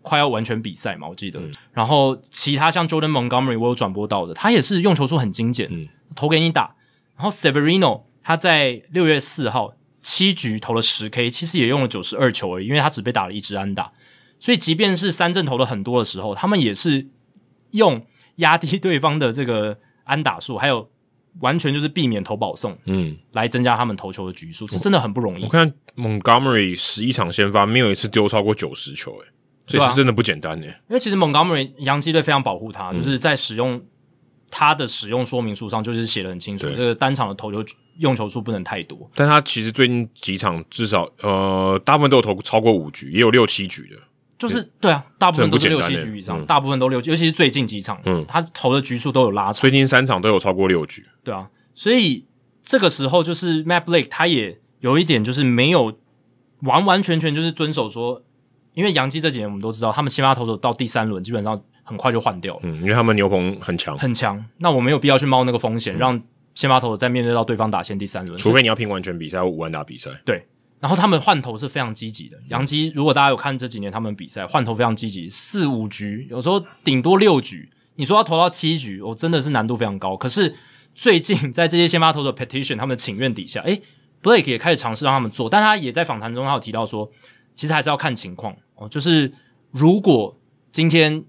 [0.00, 1.40] 快要完全比赛嘛，我记得。
[1.40, 6.76] 嗯、然后其他像 Jordan Montgomery 我有转播到的，他也是用球数很精简，嗯、投给你打。
[7.16, 13.90] 然后 Severino 他在六月四号七局投了十 K，其实也用了九十二球而已，因为他只被打了一支安打，
[14.38, 17.08] 所以即便是三振投了很多的时候，他们也是
[17.72, 18.06] 用
[18.36, 20.88] 压低对方的这个安打数，还有
[21.40, 25.44] 完全就是避免投保送，嗯，来增加他们投球的局数，这真的很不容易。
[25.44, 29.26] 我看 Montgomery 十一场先发没有一次丢超过九十球，诶，
[29.66, 30.66] 这是真的不简单诶。
[30.88, 33.82] 因为其实 Montgomery 洋基队非常保护他，就是在使用。
[34.48, 37.62] 他的使用说明书上就是写的很清楚，这个单场的投球
[37.98, 39.10] 用球数不能太多。
[39.12, 43.96] 但他其实最近几场至少呃，大部分都有投超过五局，也有六七局的。
[44.38, 49.54] 就是对啊，大部分都是六七局以上，大部分都六，尤其是最近几场，嗯，他投的局数都有拉长。
[49.54, 51.06] 最近三场都有超过六局。
[51.24, 52.26] 对啊，所以
[52.62, 55.98] 这个时候就是 Matt Blake 他也有一点就是没有
[56.60, 58.22] 完完全全就是遵守说，
[58.74, 61.62] 因为杨基这几年我们都知道，他们先发投手到第三轮基本上。
[61.88, 64.44] 很快就换掉了，嗯，因为他们牛棚很强，很强。
[64.58, 66.22] 那我没有必要去冒那个风险，嗯、让
[66.52, 70.10] 先发投手再面对到对方打线第三轮，除非你要拼完全比赛或无安打比赛。
[70.24, 70.44] 对，
[70.80, 72.36] 然后他们换投是非常积极的。
[72.48, 77.68] 杨基如果大家有看这几年他们比赛，换投非常积极，四五局，有时候顶多六局。
[77.96, 80.16] 你说要投到七局，我、哦、真的是难度非常高。
[80.16, 80.54] 可是
[80.94, 83.82] 最近在这些先发投手 petition 他们的请愿底下，诶
[84.22, 87.10] ，Blake 也开始尝试让他们做，但他也在访谈中他有提到说，
[87.54, 89.32] 其实还是要看情况哦，就是
[89.70, 90.38] 如果
[90.72, 91.24] 今天。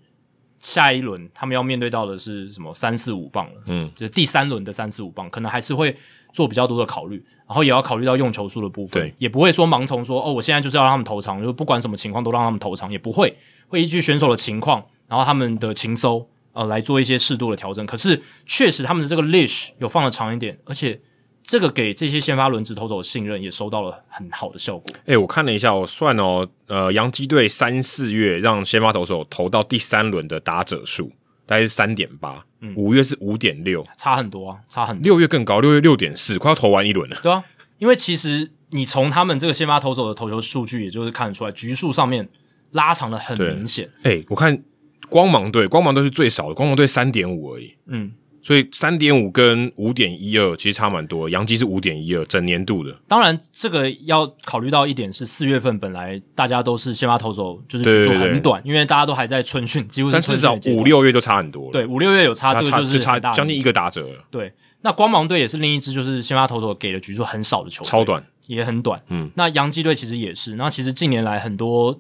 [0.60, 5.96] 下一轮他们要面对到的是什么三四五棒了，嗯，就是第三轮的三四五棒，可能还是会
[6.38, 7.16] 做比较多的考虑，
[7.48, 13.36] 然后也要考虑到用球数的部分，对，也不会说盲从说哦，我现在就是要让他们投长，就不管什么情况都让他们投长，也不会，
[13.68, 17.84] 会依据选手的情况，然后他们的情搜呃来做一些适度的调整。
[17.88, 21.02] 可是确实他们的这个 leash 有放的长一点，而且。
[21.50, 24.94] 这个给这些先发轮值投手的信任也收到了很好的效果。
[25.06, 31.10] 哎、欸，我看了一下，我算哦，呃，洋基队三四月让先发投手投到第三轮的打者数
[31.48, 32.46] 大概是三点八，
[32.76, 35.04] 五月是五点六，差很多啊，差很多。
[35.04, 37.18] 六月更高，六月六点四，快要投完一轮了。
[37.24, 37.44] 对啊，
[37.80, 42.28] 因为其实你从他们这个先发投手的投球数据，也就是看得出来，局数上面
[42.72, 43.90] 拉长的很明显。
[44.04, 44.62] 哎、欸，我看
[45.10, 47.74] 光芒队，光芒队是最少的，光芒队三点五而已。
[47.86, 48.12] 嗯。
[48.48, 52.98] 所以三点五跟五点一二其实差蛮多，杨基是五点一二整年度的。
[53.06, 61.72] 当然，这个要考虑到一点是四月份本来大家都是先发投手，就是局数很短，因为大家都还在春训， 几乎是但至少五六月就差很多了。
[61.74, 64.26] 对，五六月有差，这个就是差将近一个打折了。
[64.32, 69.04] 对，那光芒队也是另一支，就是先发投手给的局数很少的球队，超短，也很短。
[69.10, 72.00] 嗯，那洋基队其实也是，那其实近年来很多。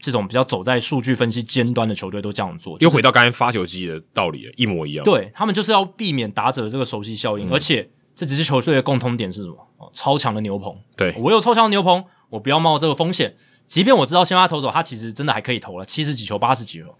[0.00, 5.04] 这种比较走在数据分析尖端的球队都这样做，又回到刚才发球机的道理了，一模一样。
[5.04, 9.56] 对，他们就是要避免打者的这个熟悉效应，嗯、而且这只是球队的共通点是什么？
[9.78, 10.76] 哦，超强的牛棚。
[10.96, 13.36] 对，我有超强的牛棚，我不要冒这个风险。
[13.66, 16.94] 即便我知道先发投手他其实真的还可以投了，七十几球、八十几球，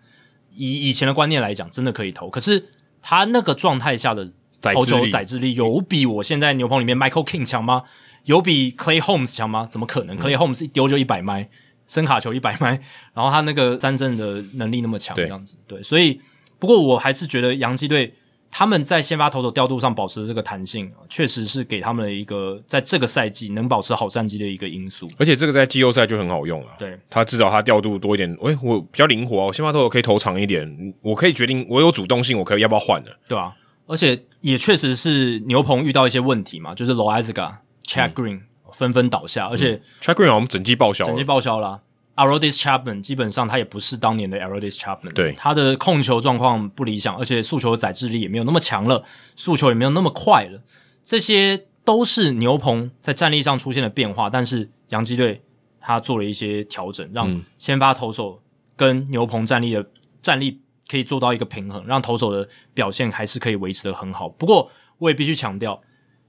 [0.54, 2.28] 以以前的观念来讲，真的可以投。
[2.28, 2.68] 可是
[3.00, 7.84] 他那个状态下的投球载制力，有比我现在牛棚里面 Michael King 强吗？
[8.24, 9.66] 有比 Clay Holmes 强吗？
[9.70, 11.48] 怎么可能、嗯、？Clay Holmes 一丢就一百迈。
[11.88, 12.80] 伸卡球一百迈，
[13.12, 15.56] 然后他那个三振的能力那么强，这样子。
[15.66, 16.20] 对，对，所以
[16.60, 18.14] 不过我还是觉得洋基队
[18.50, 25.06] 他们在先发投手调度上保持的这个弹性，确实是给他们的一个在这个赛季能保持好战绩的一个因素。
[25.18, 33.52] 而且这个在季后赛就很好用了，对，他至少他调度多一点，诶，我比较灵活，我先发投手可以投长一点，我可以决定我有主动性，我可以要不要换的，对啊，
[33.86, 37.56] 而且也确实是牛棚遇到一些问题嘛，就是 Loaisiga、
[37.86, 38.36] Chad Green。
[38.36, 38.42] 嗯
[38.78, 41.80] 纷纷倒下，而且 Green 我们整季报销，整季报销啦。
[42.14, 49.02] Aroldis Chapman 基本上他也不是当年的 Aroldis Chapman，对，他的控球状况不理想，而且速球的载制力也没有那么强了，
[49.34, 50.60] 速球也没有那么快了，
[51.04, 54.30] 这些都是牛棚在战力上出现了变化。
[54.30, 55.42] 但是洋基队
[55.80, 58.40] 他做了一些调整，让先发投手
[58.76, 59.84] 跟牛棚战力的
[60.22, 64.28] 战力可以做到一个平衡，让投手的表现还是可以维持的很好。
[64.28, 65.80] 不过我也必须强调。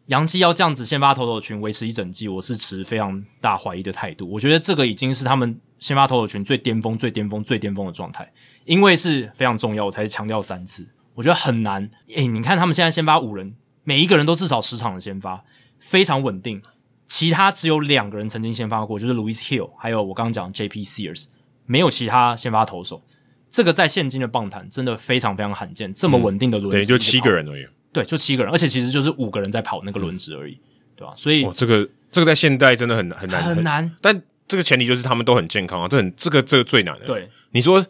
[0.10, 4.28] 洋基要这样子先发投手群维持一整季，我是持非常大怀疑的态度。
[4.28, 8.28] 我觉得这个已经是他们先发投手群最巅峰、最巅峰、最巅峰的状态，
[8.66, 10.88] 因为是非常重要，我才强调三次。
[11.14, 11.88] 我觉得很难。
[12.16, 13.54] 诶，你看他们现在先发五人，
[13.84, 15.44] 每一个人都至少十场的先发，
[15.80, 16.60] 非常稳定。
[17.08, 21.26] 其他只有两个人曾经先发过，就是 Louis Hill，还有我刚刚讲 JP Sears，
[21.68, 23.04] 没有其他先发投手。
[23.52, 27.68] 这个在现今的棒坛真的非常非常罕见，这么稳定的轮值、嗯，对，就七个人而已。
[27.92, 30.60] 对，就七个人，而且其实就是五个人在跑那个轮值而已，嗯、
[30.96, 31.14] 对吧？
[31.16, 33.92] 所以，哦，这个这个在现代真的很很难很难。
[34.02, 37.06] 但这个前提就是他们都很健康啊，这很这个这个最难的。
[37.06, 37.86] 对，你说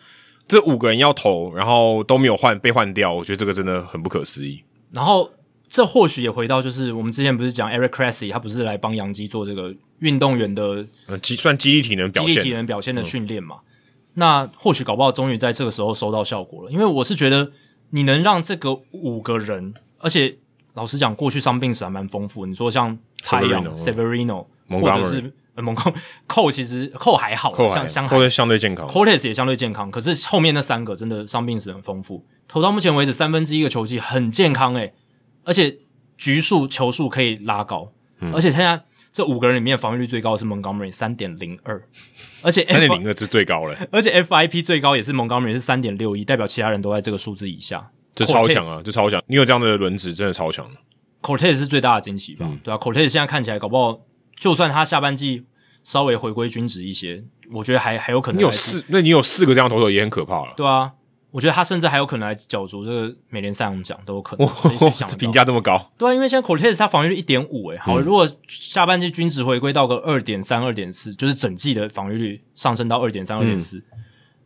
[0.48, 4.64] 这五个人要投，然后都没有换被换掉，我觉得这个真的很不可思议。
[4.92, 5.30] 然后
[5.68, 13.58] 这或许也回到就是我们之前不是讲 Eric Cressey，他不是来帮杨基做这个运动员的呃，算肌力体能表现、肌力体能表现的训练嘛？
[13.58, 13.66] 嗯、
[14.16, 17.52] 那或许搞不好终于在这个时候收到效果了，因为我是觉得
[17.92, 20.38] 你能让这个五个人，而且。
[20.76, 22.46] 老实讲，过去伤病史还蛮丰富。
[22.46, 25.92] 你说像太阳、Severino，或者是蒙康
[26.26, 29.92] 寇， 其实寇还好，像相对相对健康，Cortes 也相对健康。
[29.92, 32.24] 可是后面那三个真的伤病史很丰富。
[32.48, 34.94] 投到目前为止三分之一个球季很健康诶，
[35.44, 35.76] 而且
[36.18, 37.92] 局数球数可以拉高。
[38.20, 38.82] 嗯、而且现在
[39.12, 41.84] 这五个人里面防御率最高的是 Montgomery 三点零二，
[42.42, 43.76] 而且 三点零二是最高了。
[43.92, 47.90] 而且 FIP 最高也是 Montgomery 是三点六一，代表其他人都在这个数字以下。
[48.26, 48.82] 就超强啊！
[48.84, 50.72] 就超强，你有这样的轮值，真的超强了。
[51.22, 52.46] Cortez 是最大的惊喜吧？
[52.50, 54.00] 嗯、对啊，Cortez 现在看起来搞不好，
[54.38, 55.46] 就算他下半季
[55.84, 57.24] 稍微回归均值一些，
[57.54, 58.40] 我觉得还还有可能。
[58.40, 60.54] 你有四，那你有四个这样投手也很可怕了。
[60.56, 60.94] 对啊，
[61.32, 64.48] 我觉得他甚至还有可能来角逐这个美联赛扬奖都有可能。
[65.20, 65.91] 评价这么高？
[65.98, 73.84] 对啊，因为现在 Cortez 他防御率一点五，诶，好，嗯、如果下半季均值回归到个二点三、二点四，就是整季的防御率上升到二点三、二点四。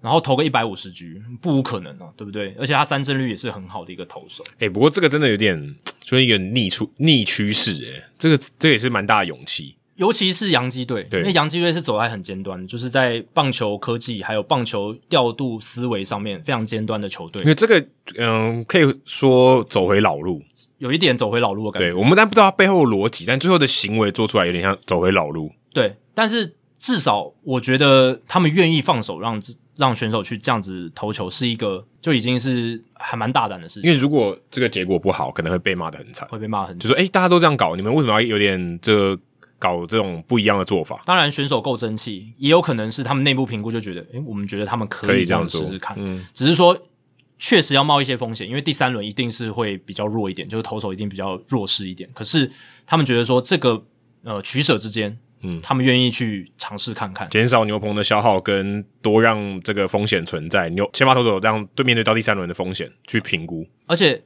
[0.03, 2.53] 然后投个一百五十局，不无可能啊，对不对？
[2.59, 4.43] 而且他三振率也是很好的一个投手。
[4.59, 9.77] 诶，不过这个真的有点，就是一个逆出逆趋势，诶，这个这也是蛮大的勇气。
[9.95, 17.41] 尤其是洋基队，对，因为洋基队是走在很尖端，就是在棒球科技还有棒球调度思维上面非常尖端的球队。
[17.43, 17.85] 因为这个，
[18.17, 20.41] 嗯，可以说走回老路，
[20.79, 21.93] 有一点走回老路的感觉。
[21.93, 25.51] 对，我们但不知道他背后的逻辑，但最后的行为做出来有点像走回老路。
[25.71, 29.41] 对，但是至少我觉得他们愿意放手让。
[29.75, 33.89] 让选手去这样子投球是一个就已经是还蛮大胆的事情。
[33.89, 36.79] 因为如果这个结果不好，可能会被骂得很惨，会被骂很惨。
[36.81, 39.17] 就说诶，大家都这样搞，你们为什么要有点这
[39.57, 41.01] 搞这种不一样的做法？
[41.07, 45.97] 当然，选手够争气，也有可能是他们内部评估就觉得，诶，我们觉得他们可以这样试试看。
[45.99, 46.79] 嗯，只是说
[47.39, 52.07] 确实要冒一些风险，因为第三轮一定是会比较弱一点，就是投手一定比较弱势一点。
[52.13, 52.51] 可是
[52.85, 53.83] 他们觉得说这个
[54.23, 55.17] 呃取舍之间。
[55.45, 60.69] 嗯，他们愿意去尝试看看，减少牛棚的消耗，跟多让这个风险存在。
[60.69, 63.67] 牛先发投手这样对面对到第三轮的风险去评估。
[63.85, 64.23] 而且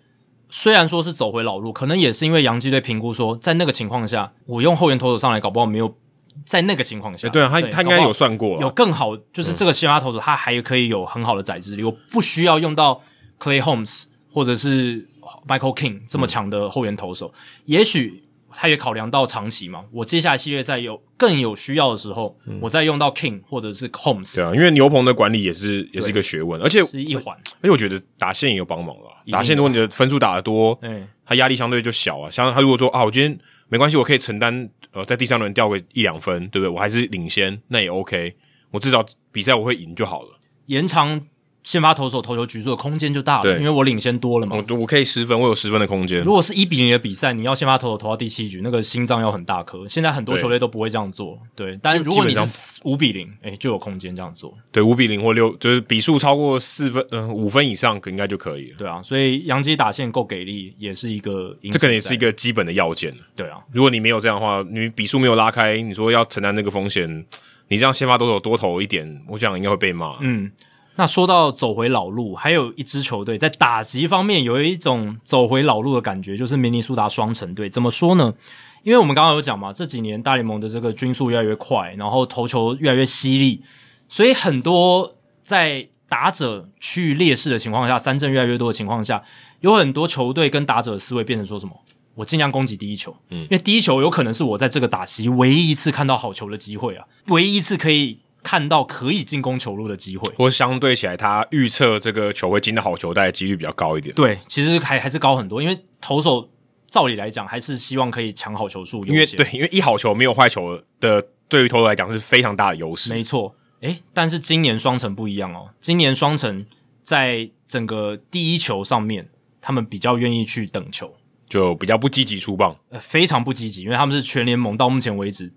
[0.49, 5.97] 虽然说是走回老路，可能也是因为洋基队评估说，在那个情况下，我用后援投手上来，搞不好没有
[6.45, 7.27] 在那个情况下。
[7.29, 13.01] 对啊，他他应该有算过，有更好，就是这个先发投手他还可以有很好的宰制力，我不需要用到
[13.39, 15.07] Clay Holmes 或者是
[15.47, 17.33] Michael King 这么强的后援投手，
[17.65, 18.23] 也许。
[18.53, 24.35] 他也考量到长期嘛，我接下来系列赛有更有需要的时候，嗯、我再用到 King 或者是 Holmes。
[24.35, 27.37] 对啊，因为牛棚的管理也是也是一个学问，而且是一环。
[27.61, 29.03] 而且我觉得打线也有帮忙了。
[29.31, 32.31] 打线如果你的分数打得多，嗯，他压力相对就小啊。
[32.31, 33.37] 像他如果说啊，我今天
[33.67, 36.69] 没关系，我可以承担呃，在第三轮掉个一两分，对不对？
[36.69, 38.35] 我还是领先，那也 OK。
[38.71, 40.39] 我至少比赛我会赢就好了。
[40.67, 41.21] 延长。
[41.67, 44.55] 先发投手投球局数的空间就大了，因为我领先多了嘛。
[44.55, 46.21] 我我可以十分，我有十分的空间。
[46.21, 49.85] 如果是一比零的比赛，你要先发投手投到第七局，那个心脏要很大颗。
[49.85, 51.73] 现在很多球队都不会这样做，对。
[51.73, 54.57] 对，但是如果你是五比零，诶，就有空间这样做。
[54.71, 58.77] 对，五比零或六，就是比数超过四分，嗯、呃，五分以上，应该就可以了。
[58.77, 63.13] 对啊，所以洋基打线够给力，也是一个，这可能也是一个基本的要件。
[63.35, 67.25] 对啊，如果你没有这样的话，你比数没有拉开，你说要承担那个风险，
[67.67, 70.15] 你这样先发投手多投一点，我想应该会被骂。
[70.21, 70.49] 嗯。
[70.97, 77.69] 那说到走回老路，还有一支球队在打击方面有一种走回老路的感觉，就是明尼苏达双城队。
[77.69, 78.33] 怎么说呢？
[78.81, 83.61] 因为我们刚刚有讲嘛，这几年大联盟的这个均速越来越快，然后投球越来越犀利，
[84.09, 89.21] 所以很多在打者趋于劣势的情况下，三振越来越多的情况下，
[89.59, 91.73] 有很多球队跟打者的思维变成说什么？
[92.15, 98.21] 我尽量攻击第一球，嗯，因为第一球有可能是我在这个打席唯一一次看到好球的机会啊，唯一一次可以。
[98.43, 104.15] 看到可以进攻球路的机会，或相对起来，他预测这个球会进的好球带的几率比较高一点。
[104.15, 106.49] 对，其实还还是高很多，因为投手
[106.89, 113.13] 照理来讲还是希望可以抢好球数，因为对，因为一好球没有坏球的，对于投手来讲是非常大的优势。
[113.13, 116.65] 没错，诶，但是今年双城不一样哦，今年双城
[117.03, 119.29] 在整个第一球上面，
[119.61, 121.15] 他们比较愿意去等球。
[121.49, 125.49] 就比较不积极出棒，呃，非常不积极，因为他们是全联盟到目前为止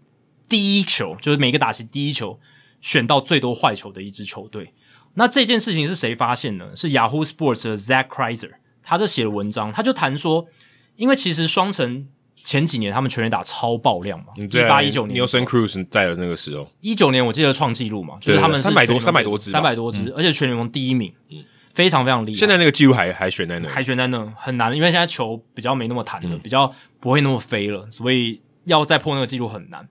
[0.48, 2.38] 第一球，就是每个打席第一球
[2.80, 4.72] 选到最多坏球的一支球队。
[5.14, 6.70] 那这件事情是谁发现呢？
[6.76, 8.50] 是 Yahoo Sports 的 Zach Kreiser，
[8.82, 10.46] 他就写了文章，他就谈说，
[10.94, 12.06] 因为其实双城
[12.44, 21.44] 前几年他们全垒打超爆量嘛，一八一九年 Nelson Cruz 在的那个时候，一九年我记得创纪录嘛，就是他们三百多三百多支，三百多支，嗯、而且全联盟第一名，嗯，
[21.74, 22.38] 非常非常厉害。
[22.38, 29.88] 现在那个记录还还悬在那，还悬在那，很难，因为现在球比较没那么弹了，嗯、比较不会那么飞了，所以要再破那个记录很难。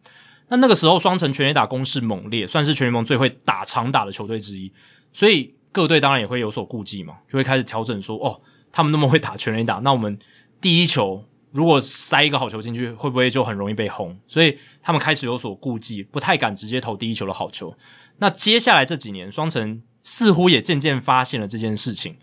[0.50, 4.72] 那那个时候双城全垒打攻势猛烈，算是全联盟最会打长打的球队之一。
[5.14, 10.18] 所以各队当然也会有所顾忌嘛，就会开始调整说，哦，他们那么会打全垒打，那我们
[10.60, 14.18] 第一球如果塞一个好球进去，会不会就很容易被轰？
[14.28, 17.76] 所以他们开始有所顾忌，不太敢直接投第一球的好球。
[18.18, 22.18] 那接下来这几年，双城似乎也渐渐发现了这件事情。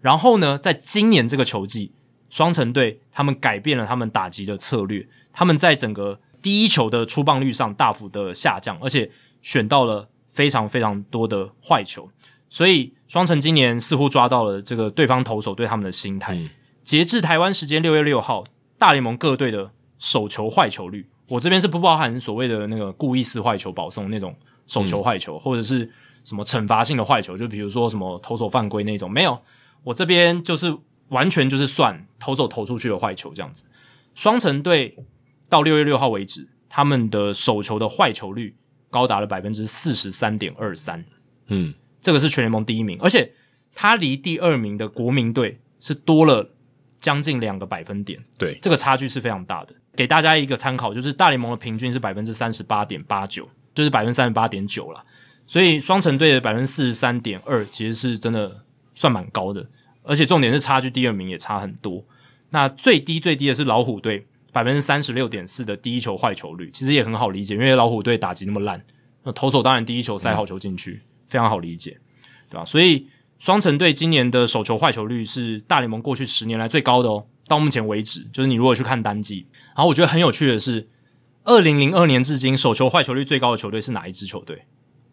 [0.00, 1.92] 然后呢，在今年这个球季，
[2.30, 9.10] 双城队他们改变了他们打击的策略，他们在整个第一球的出棒率上大幅的下降，而且
[9.42, 12.08] 选到了非常非常多的坏球。
[12.48, 16.34] 所以双城今年似乎抓到了这个对方投手对他们的心态。
[16.34, 16.50] 嗯、
[16.82, 18.42] 截至台湾时间六月六号，
[18.76, 24.34] 大联盟各队的手球坏球率，我这边是不包含所谓的那个故意四坏球保送那种
[24.66, 25.88] 手球坏球，嗯、或者是
[26.24, 29.40] 什么惩罚性的坏球，就比如说什么投手犯规那种，没有。
[29.84, 30.76] 我这边就是
[31.08, 33.66] 完全就是算投手投出去的坏球这样子。
[34.14, 34.96] 双城队
[35.50, 38.56] 到六月六号为止，他们的手球的坏球率
[38.88, 41.04] 高达了百分之四十三点二三。
[41.48, 41.74] 嗯。
[42.02, 43.30] 这个是全联盟第一名，而且
[43.74, 46.50] 他离第二名的国民队是多了
[46.98, 48.18] 将近两个百分点。
[48.38, 49.74] 对，这个差距是非常大的。
[49.94, 55.04] 给大家一个参考，就是大联盟的平均是百分之三十八点八九，就是百分之三十八点九了。
[55.46, 58.64] 所以双城队的百分之四十三点二，其实是真的
[58.94, 59.68] 算蛮高的。
[60.02, 62.02] 而且重点是差距第二名也差很多。
[62.48, 68.84] 那最低最低的是老虎队百分之三十六点四的第一球坏球率，其实也很好理解，因为老虎队打击那么烂，
[69.24, 71.00] 那投手当然第一球塞好球进去。
[71.04, 71.96] 嗯非常好理解，
[72.48, 72.64] 对吧？
[72.64, 73.06] 所以
[73.38, 77.24] 双城队今年的手球坏球率是大联盟过去十年来最高的哦。
[77.46, 79.46] 到目前为止，就是你如果去看单季，
[79.76, 80.88] 然后我觉得很有趣的是，
[81.44, 84.64] 二零零二年至今手球坏球率最高的球队是哪一支球队？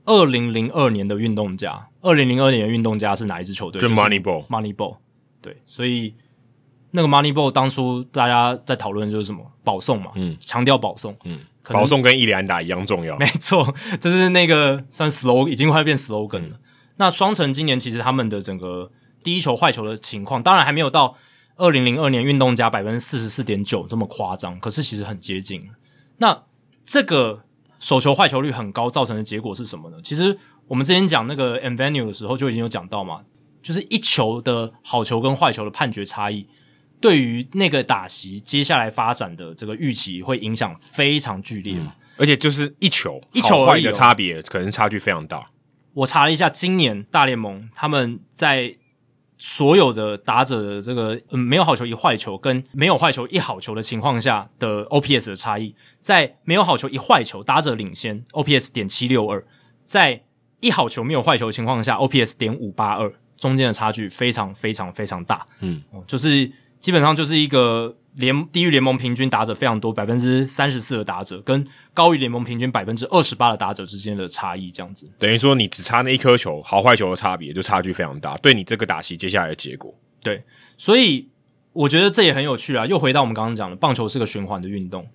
[0.06, 3.80] 二零零二年的运动家，二零零二年的运动家是哪一支球队？
[3.80, 4.98] 就 Moneyball，Moneyball。
[5.40, 6.16] 对，所以
[6.98, 11.40] 那个 Moneyball 当初大家在讨论就是什么保送嘛，嗯，强调保送，嗯。
[11.70, 16.56] 保送跟伊利安达一样重要，没错，这是那个算 slogan，已经快变 slogan 了。
[16.56, 16.60] 嗯、
[16.96, 18.90] 那双城今年其实他们的整个
[19.22, 21.18] 第一球坏球的情况，当然还没有到
[21.58, 25.70] 二零零二年运动家百分之四十四点九这么夸张，可是其实很接近。
[26.20, 26.44] 那
[26.86, 27.44] 这个
[27.80, 29.98] 手球坏球率很高造成的结果是什么呢？
[30.02, 33.24] 其实我们之前讲那个 Avenue 的时候就已经有讲到嘛，
[33.62, 36.48] 就是一球的好球跟坏球的判决差异。
[37.00, 45.52] 对于那个打席接下来发展的这个预期会影响非常剧烈，嗯，而且就是一球一球坏的差别，可能差距非常大。
[45.94, 48.76] 我查了一下，今年大联盟他们在
[49.38, 59.46] 所有的打者的这个嗯没有好球一坏球跟没有坏球一好球的情况下的 OPS 的差异，在没有好球一坏球打者领先 OPS 点七六二，
[59.84, 60.24] 在
[60.62, 65.46] 一好球没有坏球的情况下 OPS 点五八二，中间的差距非常非常非常大。
[65.60, 66.52] 嗯，就是。
[66.80, 79.94] 基本上就是一个联低于联盟平均打者非常多，百分之三十四的打者跟高于联盟平均百分之二十八的打者之间的差异，这样子等于说你只差那一颗球好坏球的差别，就差距非常大，对你这个打席接下来的结果。
[80.22, 80.44] 对，
[80.78, 81.30] 所以
[81.74, 82.86] 我觉得这也很有趣啊。
[82.86, 85.08] 又回到我们刚刚讲的，棒球是个循环的运动。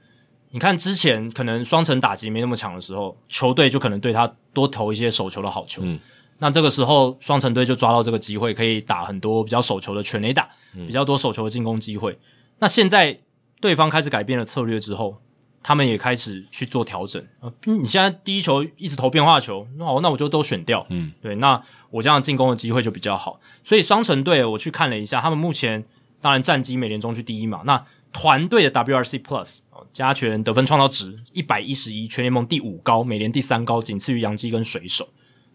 [0.51, 5.83] 你看之前可能双城打击没那么强的时候，球队就可能对他多投一些手球的好球。
[5.85, 5.99] 嗯
[6.39, 12.13] 那这个时候，双城队就抓到这个机会，可以打很多比较手球的全垒打，比较多手球的进攻机会。
[12.13, 12.19] 嗯、
[12.61, 13.21] 那现在
[13.61, 15.21] 对方开始改变了策略之后，
[15.63, 17.25] 他们也开始去做调整。
[17.41, 20.85] 呃，你现在第一球一直投变化球，那好，那我就都选掉。
[20.91, 23.41] 嗯，对，那我这样进攻的机会就比较好。
[23.63, 25.85] 所以双城队我去看了一下，他们目前
[26.21, 27.63] 当然战绩美联中区第一嘛。
[27.65, 29.61] 那团队的 WRC Plus
[29.93, 35.09] 加权得分创造值一百一十一，全联盟第五高，美联第三高，仅次于洋基跟水手。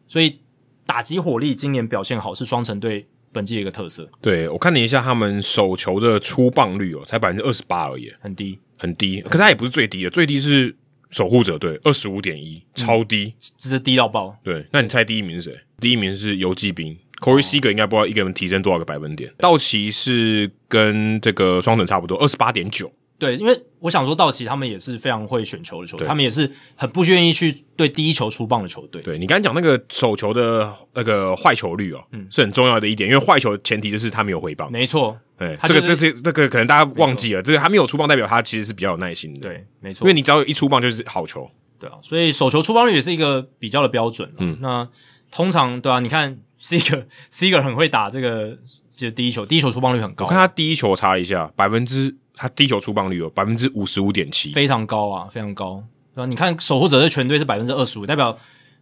[0.07, 0.39] 所以
[0.85, 4.10] 打击火力今年表现好，是双城队本季的一个特色。
[4.22, 9.22] 对，我看了一下他们手球的出棒率哦，才百分之二十八而已，很低很低。
[9.22, 10.76] 可是他也不是最低的，最低是
[11.10, 14.38] 守护者队二十五点一，超低，这是低到爆。
[14.44, 15.60] 对，那你猜第一名是谁？
[15.80, 19.32] 第一名是游击兵，Corey Seager 应该不知道一个人提升多少个百分点。
[19.38, 29.02] 道奇是跟这个双城差不多，二十八点九，对，因为我想说，道奇他们也是非常会选球的球队，他们也是很不愿意去对第一球出棒的球队。
[29.02, 34.72] 对，你刚才讲那个手球的那个坏球率哦，嗯，是很重要的一点，因为坏球前提就是他没有回棒。
[34.72, 39.41] 没错，对，这个这这这个可能大家忘记了，这个他没有出棒代表他其实是比较有耐心的。
[39.41, 41.49] 对，没错，因为你只要一出棒就是好球。
[41.80, 44.31] 对啊，所以手球出棒率也是一个比较的标准。
[44.39, 44.88] 嗯，那
[45.31, 48.57] 通常对啊，你看 Seager Seager 很会打这个，
[48.95, 50.26] 就是第一球，第一球出棒率很高。
[50.26, 55.84] 我看他第一球我查了一下，百分之他第一球出棒率有百分之五十五点七，非常高啊，非常高。
[56.14, 56.26] 对吧？
[56.26, 58.38] 你看守护者的全队是百分之二十五，代表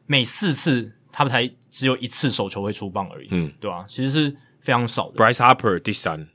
[0.05, 3.29] 每四次他们才只有一次手球会出棒而已。
[3.31, 3.83] 嗯，对吧？
[3.87, 5.15] 其实是非常少的。
[5.15, 6.27] Bryce Harper 第三，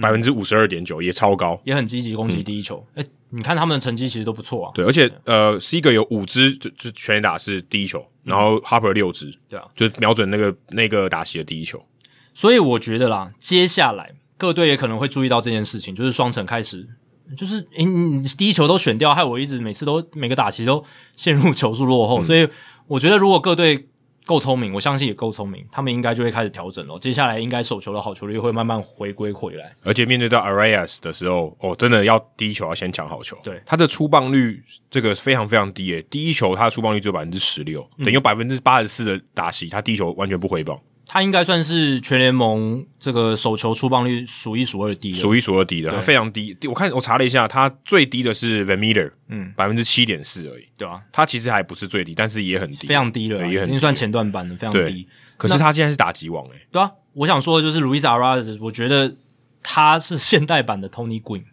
[0.00, 2.84] 百分之五十二点九，也超高，也很积极攻击第一球。
[2.94, 4.72] 哎、嗯欸你看他们的成绩其实都不错啊。
[4.74, 11.84] 对，而且呃，Seager 有五支就就全垒打是第一球，嗯、然后 Harper 六支，对啊，就瞄准那个那个打席的第一球。
[12.32, 16.88] 所以我觉得啦，接下来各队也可能会注意到这件事情，就是双城开始，
[17.36, 20.82] 就是诶、欸，你第一球都选掉，害我一直每次都每个打席都
[21.16, 22.20] 陷入球数落后。
[22.20, 22.48] 嗯、所以
[22.86, 23.86] 我觉得如果各队
[24.24, 26.98] 够聪明，我相信也够聪明，他们应该就会开始调整了。
[26.98, 29.74] 接下来应该手球的好球率会慢慢回归回来。
[29.82, 33.36] 而且面对到 Arias 的时候，哦，真的要第一球要先抢好球。
[33.42, 40.78] 对，他的出棒率这个非常非常低诶，第一球他的出棒率只有百分之十六，等于有百分之八十四的打席，他第一球完全不回棒。
[41.10, 46.54] 他应该算是全联盟这个手球出棒率数一数二低的，数一数二低的，他非常低。
[46.68, 55.08] 我看我查了一下，他最低的是 VanMeter，嗯，百分之七点四而已，对啊，他其实还不是最低，但是也很低，非常低了，也已经算前段班的，非常低。
[55.38, 59.16] 可是他现在是打击王诶，对啊，我想说的就是 Luis Arraez，我觉得
[59.62, 61.44] 他是现代版的 Tony Green，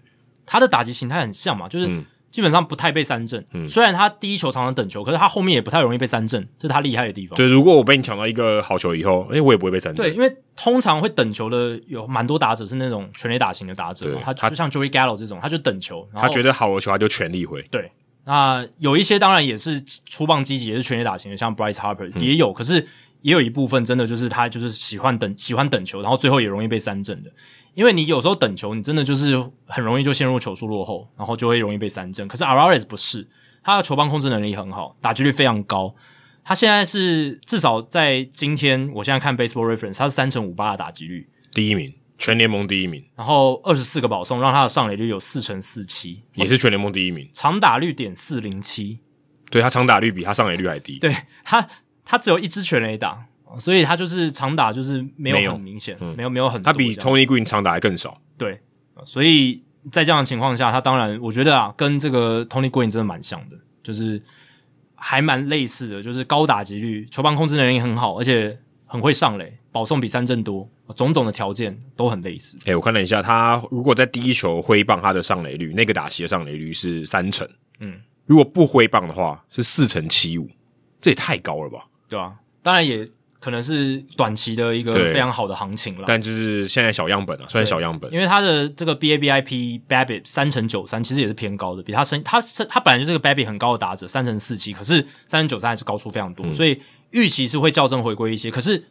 [0.46, 2.04] 他的打击形态很像嘛，就是。
[2.36, 7.34] 基本上不太被三振，嗯，虽然他第一球常常等球，可是他后面也不太容易被三振，这是他厉害的地方。
[7.38, 10.06] 对，如果我被你抢到一个好球以后，诶、欸，我也不会被三振。
[10.06, 17.62] 对，因为通常会等球的有蛮多打者是那种全垒打型的打者嘛，他就像 Joey Gallo 这种，他就等球，他觉得好的球他就全力挥。
[17.72, 17.90] 对，
[18.26, 22.86] 那有一些当然也是出棒积极，也是全力打型的，像 Bryce Harper、嗯、也有，可是
[23.22, 27.32] 也有一部分真的就是他就是喜欢等喜欢等球，然后最后也容易被三振的。
[27.76, 29.38] 因为你有时候等球，你真的就是
[29.68, 32.28] 很容易就陷入球数落后，然后就会容易被三振。
[32.28, 33.28] 可是 Arraez 不是，
[33.62, 35.94] 他的球棒控制能力很好，打击率非常高。
[36.44, 43.04] 他现在是至少在今天，我现在看 Baseball Reference，他是三成五八的打击率，第一名，全联盟第一名。
[43.16, 47.30] 然后二十四个保送，让他的上垒率有四成四七，也是全联盟第一名。
[47.34, 49.00] 长打率点四零七，
[49.52, 50.98] 对，他长打率比他上垒率还低。
[51.00, 51.68] 对他，
[52.06, 53.26] 他只有一支全垒打。
[53.58, 56.66] 所以他就是长打，就是没有很明显，没有、嗯、没有很多。
[56.66, 58.20] 他比 Tony Green 长打还更少。
[58.38, 58.60] 对，
[59.06, 64.22] 所以在这样的情况下，他当然我觉得啊，跟这个 Tony Green 真的蛮像的，就是
[64.96, 72.58] 还蛮类似的，就是高打击率，球棒控制能力很好，而且很会上垒，保送比三振多，种种的条件都很类似。
[72.64, 77.48] 哎、欸，我看了一下，他如果在第一球挥棒，他的上垒率，那个打席的上垒率是三成。
[77.80, 80.50] 嗯，如果不挥棒的话，是四成七五，
[81.00, 81.86] 这也太高了吧？
[82.10, 83.10] 对啊，当然也。
[83.46, 88.12] 可能是短期的一个非常好的行情了，但就是现在小样本啊，算小样本。
[88.12, 96.82] 因为它的这个 BABIP BABIP 三乘九三，其实也是偏高的，比他升他他本来就是个 BABIP 很高的打者，三乘四七，可是三乘九三还是高出非常多，嗯、所以
[97.12, 98.50] 预期是会校正回归一些。
[98.50, 98.84] 可是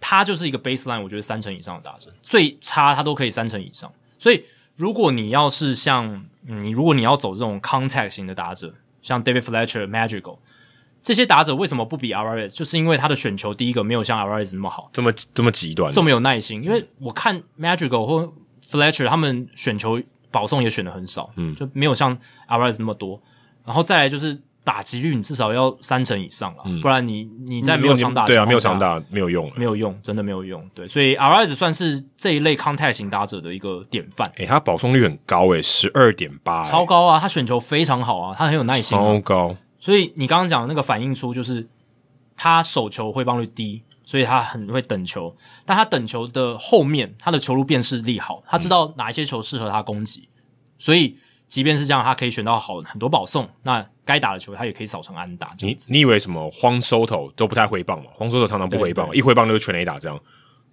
[0.00, 3.92] 他就是一个 baseline，我觉得三成以上的打者，最差他都可以三成以上。
[4.18, 4.42] 所以
[4.74, 10.38] 如果你要是像嗯，你如果你要走这种 contact 型的打者，像 David Fletcher、Madrigal。
[11.04, 12.48] 这些打者为什么不比 Arraez？
[12.48, 16.64] 就是因为他的选球第一个没有像 Arraez 那么好，这么这么极端，这么有耐心。
[16.64, 18.32] 因为我看 Madrigal 或
[18.66, 20.00] Fletcher 他们选球
[20.30, 22.16] 保送也选的很少，嗯，就没有像
[22.48, 23.20] Arraez 那么多。
[23.66, 30.66] 然后再来就是打击率，你至少要三成以上了，嗯、不然你你在没有长打，对啊，没有长打没有用，没有用，真的没有用。
[30.74, 34.30] 对，所以 Arraez 算是这一类 contact 型打者的一个典范。
[34.36, 37.20] 诶，他保送率很高诶，十二点八，超高啊！
[37.20, 39.56] 他选球非常好啊，他很有耐心、啊，超高。
[39.84, 41.68] 所以你刚刚讲的那个反映出就是
[42.34, 45.36] 他手球挥棒率低，所以他很会等球。
[45.66, 50.26] 但他等球的后面，他的球路辨识力好，他知道哪一些球适合他攻击。
[50.34, 50.40] 嗯、
[50.78, 53.46] 所以即便是这样，他可以选到好很多保送。
[53.62, 55.52] 那该打的球，他也可以扫成安打。
[55.58, 58.10] 你你以为什么荒收头都不太挥棒嘛？
[58.14, 60.18] 荒收头常常不挥棒，一挥棒就是全垒打这样。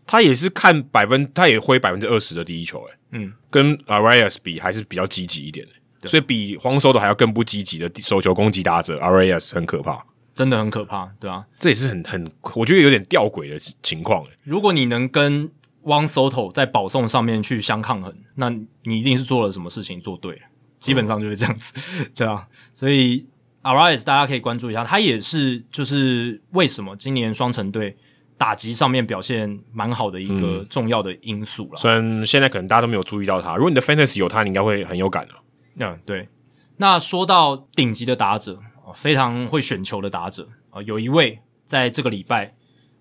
[0.08, 5.81] 他也是看百分，他也挥百分之二十的第一球、欸，诶嗯，跟 Arraez 比还是比较积极一点的、欸。
[6.02, 10.03] 对所以比荒收的还要更不积极的手球攻击打者 Arraez 很可怕，
[10.34, 14.26] 真的很可怕，对啊，这也是很很，我觉得有点吊诡的情况。
[14.44, 15.49] 如果你能跟
[15.84, 18.49] Juan Soto 在保送上面去相抗衡，那
[18.84, 20.41] 你一定是做了什么事情做对了，
[20.80, 22.48] 基本上就是这样子，嗯、 对啊。
[22.73, 23.26] 所以
[23.64, 27.95] Arraez 大家可以关注一下，他也是就是为什么今年双城队
[28.38, 31.78] 打击上面表现蛮好的一个重要的因素了。
[31.78, 35.34] 虽然现在可能大家都没有注意到他，如果你的 Fantasy 有他，你应该会很有感的。
[35.76, 36.30] 嗯，对。
[36.77, 38.60] 那说到顶级的打者，
[38.93, 42.53] 非常会选球的打者啊，有一位在这个礼拜，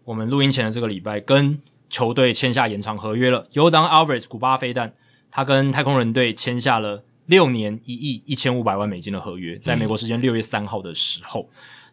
[0.05, 3.49] 我们录音前的这个礼拜跟球队签下延长合约了。
[3.53, 4.95] 尤当 Alvarez 古巴飞弹，
[5.31, 11.49] 他跟太空人队签下了六年一亿一千五百万美金的合约，在美国时间六月三号的时候。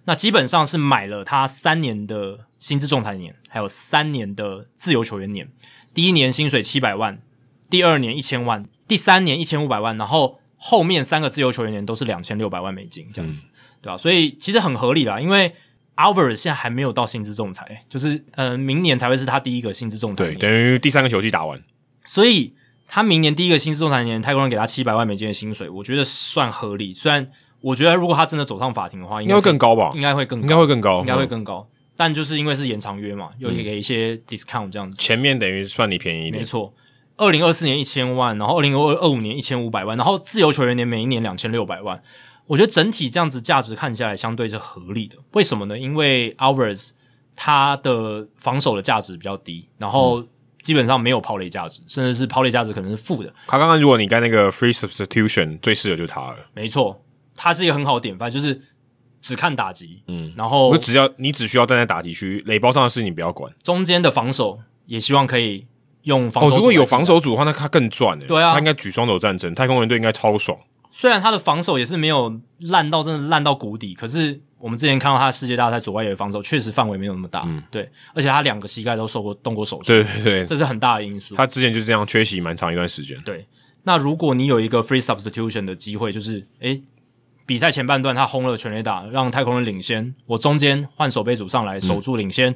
[0.05, 5.49] 那基本上是买了他三年的薪资仲裁年，还有三年的自由球员年。
[5.93, 7.21] 第一年薪水七百万，
[7.69, 13.97] 第二年一千万，第三年一千五百万，然后后面三个自由球员年都是两千六百万美金这样子，嗯、对吧、啊？
[13.97, 15.53] 所以其实很合理啦，因为
[15.95, 21.61] Alvarez 现在还没有到薪资仲裁，就是呃明年才会是他第一个薪资仲裁年，对，等于第三个球季打完，
[22.05, 22.53] 所以
[22.87, 27.31] 他明年第一个薪资仲裁年，太空人给他七百万美金的薪水，我觉得算合理，虽然。
[27.59, 29.91] 我觉得如果他真的走上法庭的话，应该会更高吧？
[29.95, 31.67] 应该会更高，应该会更高，应该会更高。
[31.95, 35.01] 但就是因为是延长约嘛，又给一些 discount 这样子。
[35.01, 36.43] 前面等于算你便宜一点。
[36.43, 36.71] 没错，
[37.17, 42.01] 二零二四年一千万，然后二零二二五年一千五百万，然后自由球员年每一年两千六百万。
[42.45, 45.17] 我觉得整体这样子价值看下来相对是合理的。
[45.33, 45.77] 为什么呢？
[45.77, 46.91] 因为 Alvarez
[47.35, 50.23] 他的防守的价值比较低，然后
[50.61, 53.33] 基本上没有抛垒价值，甚至是抛垒价值可能是负的。
[53.47, 56.37] 他刚刚如果你干那个 free substitution，最适合就是他了。
[56.53, 57.03] 没错。
[57.39, 58.59] 他是一个很好的典范，就是
[59.21, 65.67] 只看打击，嗯，然后我只要你只需要站在打击区，垒包上的事你不要管，中间的防守也希望可以
[66.07, 66.49] 用防守。
[66.49, 68.25] 哦，如果有防守组的话，那他更赚诶。
[68.25, 70.57] 对啊，他应该举双手赞成，太空人队应该超爽。
[70.91, 81.35] 虽然他的防守也是没有烂到真的烂到谷底，可是我们之前看到他的世界大赛左外野的防守确实范围没有那么大，嗯，对，而且他两个膝盖都受过动过手术，对对对，这是很大的因素。
[81.35, 83.15] 他之前就是这样缺席蛮长一段时间。
[83.23, 83.45] 对，
[83.83, 86.81] 那如果你有一个 free substitution 的机会，就是诶。
[87.45, 90.13] 比赛前半段，他轰了全垒打，让太空人领先。
[90.25, 92.55] 我中间换守备组上来守住领先，嗯、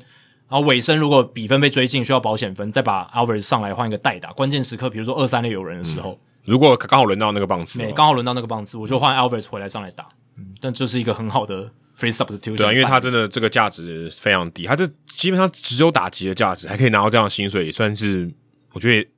[0.51, 4.33] 然后尾声如果比分被追进，需要保险分，再把 Alvarez 上来换一个代打。
[4.33, 10.05] 关键时刻，比如说二三垒有人的时候，嗯、如果刚好轮到那个棒次，对，刚好轮到那个棒次，我就换 Alvarez 回来上来打。
[10.37, 12.57] 嗯，但这是一个很好的 free substitution。
[12.57, 18.29] 对啊，因为他真的这个价值非常低，他这基本上只有打击的价值，还可以拿到这样的薪水，也算是
[18.73, 19.09] 我觉得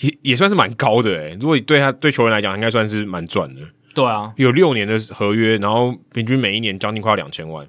[0.00, 1.38] 也也算是蛮高的诶。
[1.40, 3.60] 如果对他对球员来讲，应该算是蛮赚的。
[3.94, 7.64] 对啊，有六年的合约，然后平均每一年将近快两千万，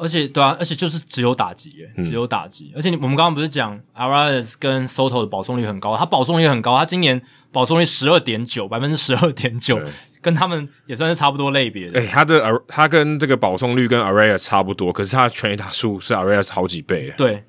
[0.00, 7.20] 而且对啊，而且就是只有打击，诶只有打击，嗯、而且我们刚刚不是讲 Arraez 跟 Soto 的保送率很高，他保送率很高，他今年
[7.52, 9.80] 保送率十二点九，百分之十二点九，
[10.22, 12.00] 跟他们也算是差不多类别的。
[12.00, 17.44] 诶他的他跟这个保送率跟 Arraez 差不多，可是他的全垒打数是 Arraez 好几倍，对，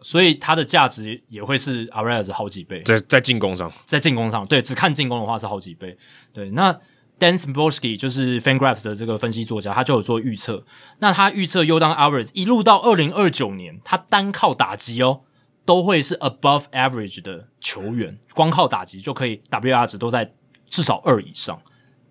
[0.00, 5.96] 所以他的价值也会是 Arraez 好几倍，在在进攻上，在进攻上，对，只看进攻的话是好几倍，
[6.32, 6.76] 对，那。
[7.22, 10.64] Dan Szymborski 就是 FanGraphs 的这个分析作家，他就有做预测。
[10.98, 15.20] 那他预测 Yordan Alvarez 一路到二零二九年，他单靠打击哦，
[15.64, 20.32] 都会是 above average 的球员，光靠打击就可以 WR 值都在
[20.68, 21.62] 至少二以上，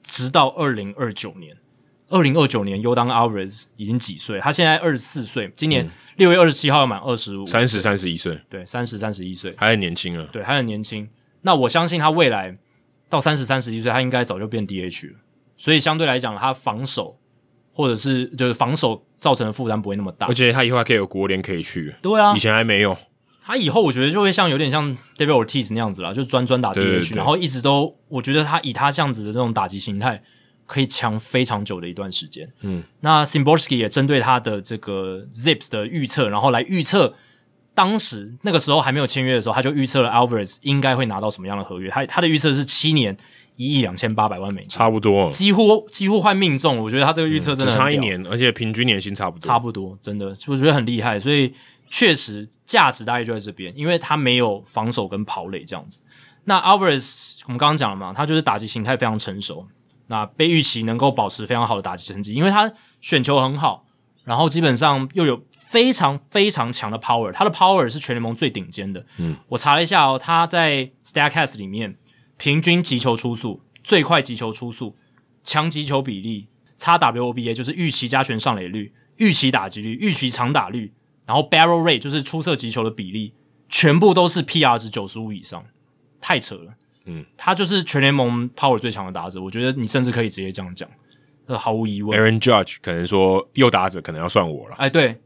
[0.04, 1.58] 直到二零二九年。
[2.08, 4.40] 二零二九年 Yordan Alvarez 已经几岁？
[4.40, 11.10] 他现在二十四岁，今年六月二十七号要满二十五，三十三十一岁，对，三十三十一岁，还很年轻啊，对，还很年轻。
[11.42, 12.58] 那我相信他未来。
[13.12, 15.14] 到三十三十一岁，他应该早就变 DH 了，
[15.58, 17.20] 所以相对来讲，他防守
[17.72, 21.94] 或者是就是防守造成的负担不会那么大，而且他以后还可以有国联可以去。
[22.02, 22.98] 对啊，以前还没有。
[23.44, 30.24] 他以后我觉得就会像有点像 David Ortiz 那样子啦，就专专打 DH，然后一直都我觉得他以他这样子的这种打击形态，
[30.66, 32.50] 可以强非常久的一段时间。
[32.62, 37.16] 嗯，那 Szymborski 也针对他的这个 ZiPS 的预测，然后来预测。
[37.74, 41.90] 当时那个时候还没有签约的时候，他就预测了 Alvarez 应该会拿到什么样的合约。
[41.90, 43.16] 他他的预测是七年
[43.56, 46.78] 一亿两千八百万美金，差不多，几乎几乎快命中。
[46.78, 51.18] 我觉得他这个预测真的、嗯、只差一年，而且平均年薪差不多，差不多，真的我觉得很厉害。
[51.18, 51.54] 所以
[51.90, 56.02] 确实价值大概就在这边，因为他没有防守跟跑垒这样子。
[56.44, 59.66] 那 Alvarez 我们刚刚讲了嘛，他就是打击形态非常成熟，
[60.08, 62.70] 那被预期能够保持非常好的打击成绩，因为他
[63.00, 63.86] 选球很好，
[64.26, 65.42] 然后基本上又有。
[65.72, 69.06] 非常非常强的 power，他的 power 是全联盟最顶尖的。
[69.18, 71.96] 嗯，我查了一下哦，他在 Statcast 里面
[72.38, 74.98] 平均击球出速、最快击球出速、
[75.46, 80.92] 强击球比例、xWOBA 就是预期加权上垒率、预期打击率、预期长打率，
[81.26, 83.34] 然后 barrel rate 就是出色击球的比例，
[83.70, 85.64] 全部都是 PR 值九十五以上，
[86.20, 86.74] 太扯了。
[87.06, 90.90] 嗯，他就是全联盟 power 最强的打者，我觉得你甚至可以直接这样讲，
[91.48, 92.20] 这毫无疑问。
[92.20, 94.76] Aaron Judge 可能说右打者可能要算我了。
[94.76, 95.22] 哎，对。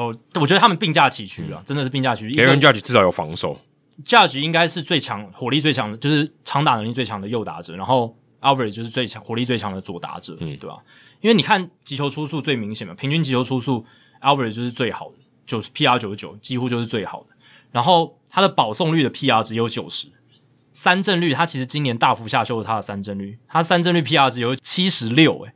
[0.00, 2.36] 哦，我觉得他们并驾齐驱啊，真的是并驾齐驱。
[2.36, 3.60] Aaron Judge 至少有防守
[4.04, 10.78] ，Judge 应该是最强、火力最强的，就是长打能力最强的右打者，然后 Alvarez 就是最强、火力最强的左打者，嗯，对吧？
[11.20, 13.84] 因为你看击球出速最明显嘛，平均击球出速
[14.22, 15.16] Alvarez 就是最好的，
[15.46, 17.26] 九十 PR 九十九，几乎就是最好的。
[17.70, 20.08] 然后他的保送率的 PR 只有九十，
[20.72, 25.52] 三振率他其实今年大幅下修了他的三振率，他三振率 PR 只有七十六，诶，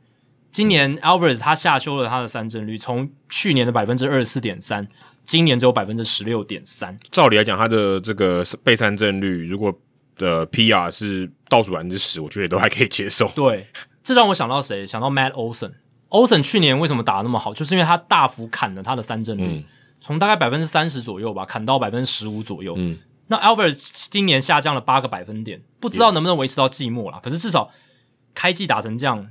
[0.55, 4.87] 今年 Alvarez 他下修了他的三振率，从去年的百分之二十四点三，
[5.25, 6.97] 今年只有百分之十六点三。
[7.11, 9.77] 照理来讲，他的这个被三振率如果
[10.17, 13.27] 的 PR 是倒数百分之十，我觉得都还可以接受。
[13.35, 13.67] 对，
[14.01, 14.87] 这让我想到谁？
[14.87, 15.73] 想到 Matt Olson。
[16.07, 17.53] Olson 去年为什么打得那么好？
[17.53, 19.43] 就是因为他大幅砍了他的三振率。
[19.45, 19.63] 嗯
[19.99, 22.75] 从大概百分之三十左右吧，砍到百分之十五左右。
[22.77, 27.19] 嗯，那 Alvarez 今年下降了八个百分点，不知道能不能维持到季末啦。
[27.23, 27.71] 可是至少
[28.35, 29.27] 开季打成这样，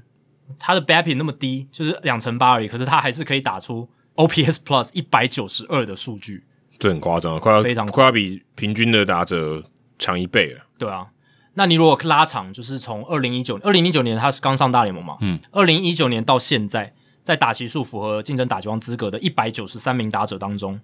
[0.59, 2.69] 他的 BABIP 那么低，就是两成八而已。
[2.69, 6.45] 可是他还是可以打出 OPS Plus 一百九十二的数据，
[6.79, 9.63] 这很夸张，快要非常快要比平均的打者
[9.99, 10.61] 强一倍了。
[10.79, 11.07] 对啊，
[11.55, 16.93] 那你如果拉长，就是从二零一九二零一九年他是刚上大联盟嘛，嗯，二零一九年到现在。
[17.25, 20.79] 在打击数符合竞争打击王资格的一百九十三名打者当中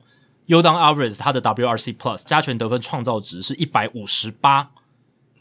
[0.48, 4.70] ，Yordan Alvarez 他的 WRC Plus 加权得分创造值是一百五十八，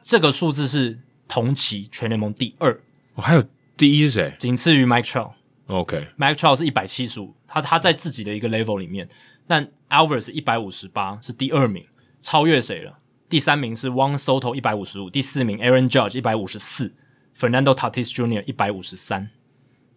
[0.03, 2.81] 这个数字是同期全联盟第二。
[3.15, 3.41] 哦，还有
[3.79, 4.33] 第一是谁？
[4.37, 5.31] 仅次于 Mike Trout。
[5.67, 9.07] OK，Mike Trout 是一百七十五，他他在自己的一个 level 里面，
[9.47, 11.85] 但 Alvarez 一百五十八是第二名，
[12.21, 12.99] 超越谁了？
[13.29, 16.93] 第三名是 Juan Soto 一百五十五，第四名 Aaron Judge 一百五十四
[17.39, 18.43] ，Fernando Tatis Jr.
[18.45, 19.29] 一百五十三。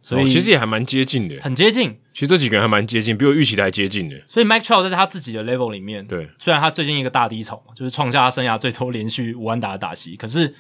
[0.00, 1.96] 所以、哦、其实也还蛮接近的，很接近。
[2.12, 4.20] 其实这几个人还蛮接近，比我预期的还接近的。
[4.28, 10.54] 所以 Mike Trout 在他自己的 level 里面，对，虽然他最近一个大低潮嘛，就是创下他生涯最多连续五万打的打席，可是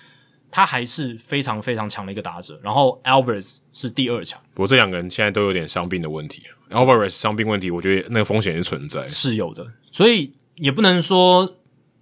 [0.52, 2.60] 他还是非常非常强的一个打者。
[2.62, 4.40] 然后 Alvarez 是第二强。
[4.54, 9.66] 不过这两个人现在都有点伤病的问题，Alvarez 伤病问题，我觉得那个风险是存在，是有的。
[9.90, 11.56] 所以也不能说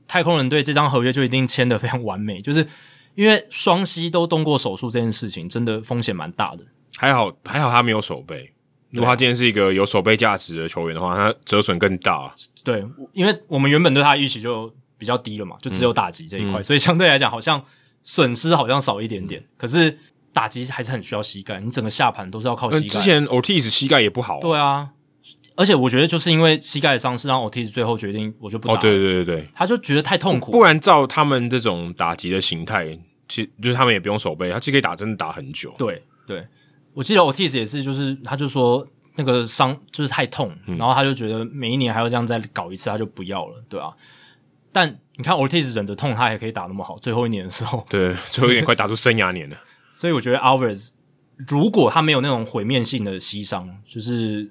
[0.06, 2.66] 太空人队这张合约就一定签的非常完美， 就是
[3.14, 6.64] 因为双膝都动过手术这件事情，真的风险蛮大的。
[6.96, 8.52] 还好，还好他没有手背。
[8.90, 12.34] 如果他今天是一个有手背价值的球员的话，他折损更大。
[12.64, 14.68] 对，因为我们原本对他的预期就
[14.98, 17.64] 比较低了嘛，就只有打击这一块，嗯、所以相对来讲好像
[18.10, 19.40] 损失好像少一点点。
[19.40, 19.96] 嗯、可是
[20.32, 22.88] 打击还是很需要膝盖，你整个下盘都是要靠膝盖。
[22.88, 24.40] 之前 Ortiz 膝盖也不好、啊。
[24.40, 24.90] 对啊，
[25.54, 28.74] 而且我觉得就是因为膝盖的伤势，让 Ortiz 最后决定我就不打。
[28.74, 30.50] 哦，对对对对，他就觉得太痛苦。
[30.50, 35.72] 不然照他们这种打击的形态，其实就是他们也不用手背，他其实可以打，真的打很久。
[35.78, 36.44] 对对。
[36.92, 38.84] 我记得 Ortiz 也是，就是他就说
[39.14, 43.92] 那个伤就是太痛，嗯、然后他就觉得每一年还要这样再搞一次，他就不要了，对啊。
[44.72, 49.56] 但你看 Ortiz 忍着痛，他还可以打那么好，最后一年的时候， 对，最后一年快打出生涯年了。
[49.96, 50.90] 所以我觉得 Alvarez
[51.48, 54.50] 如果他没有那种毁灭性的膝伤，就是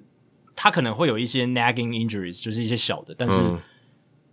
[0.55, 3.39] 他可能会有一些 nagging injuries，就是一些小的，但是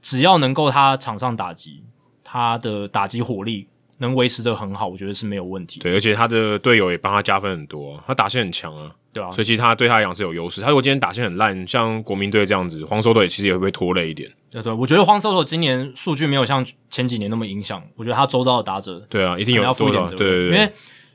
[0.02, 1.82] 只要能够他场上打击，
[2.22, 3.68] 他的打击火力。
[3.98, 5.80] 能维持的很好，我觉得是没有问题。
[5.80, 10.60] 对，而且他的队友也帮他加分很多，他打线很强啊，对啊，所以其实他对他来讲是有优势。
[10.60, 14.30] 他如果今天打线很烂，像国民队这样子，黄 Soto 也其实也会被拖累一点。
[14.50, 17.82] 对对，我觉得黄 Soto 今年数据没有像前几年那么影响。
[17.96, 20.18] 我觉得他周遭的打者，对啊，一定有要负一点责任。
[20.18, 20.70] 对对对，因为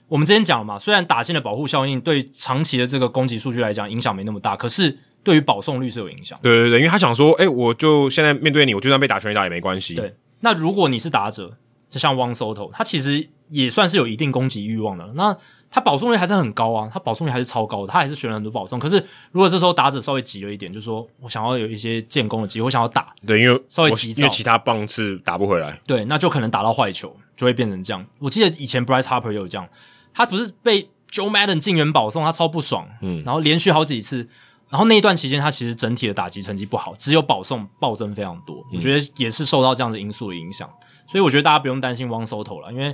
[0.08, 6.40] 我们之前讲了嘛，虽然打线的保护效应对长期的这个攻击数据来讲影响没那么大，可是对于保送率是有影响。
[6.42, 9.94] 对对对，因为他想说，哎，我就现在面对你，我就算被打全垒打也没关系。
[9.94, 11.56] 对，那如果你是打者，
[11.92, 13.30] 就像 Juan Soto，他其实。
[13.52, 15.38] 也算是有一定攻击欲望的，那
[15.74, 18.78] 他保送率还是很高啊，他保送率还是超高的，他还是选了很多保送。
[18.78, 18.98] 可是
[19.32, 28.06] 如果这时候打者稍微急了一点，就是说我想要有一些建功的机会，我想要打，对，因为稍微急躁，因为其他棒次打不回来，对，那就可能打到坏球，就会变成这样。
[28.20, 29.66] 我记得以前 Bryce Harper 也有这样，
[30.14, 34.28] 他不是被 Joe Madden 进园保送，他超不爽，嗯，然后连续好几次，
[34.68, 40.70] 然后那一段期间他其实整体的打击成绩不好，只有保送暴增非常多，我觉得也是受到这样的因素的影响，
[41.08, 42.94] 所以我觉得大家不用担心 one solo 了，因为。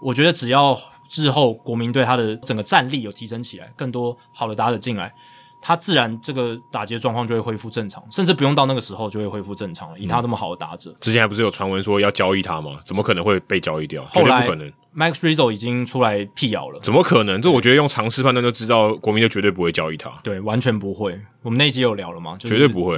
[0.00, 0.78] 我觉得只要
[1.14, 5.12] 日后国民队他的整个战力有提升起来，更多好的打者进来，
[5.60, 9.98] 他自然这个打击状况就会恢复正常，甚至不用到那个时候就会恢复正常了。
[9.98, 12.80] 以他这么好的打者，之前还不是有传闻说要交易他吗？
[12.84, 14.04] 怎么可能会被交易掉？
[14.12, 14.72] 绝对不可能。
[14.96, 17.40] Max Rizzo 已经出来辟谣了，怎么可能？
[17.40, 20.10] 这我觉得用常识判断就知道，国民队绝对不会交易他。
[20.24, 21.20] 对，完全不会。
[21.42, 22.36] 我们那一集有聊了吗？
[22.38, 22.96] 就是、绝对不会。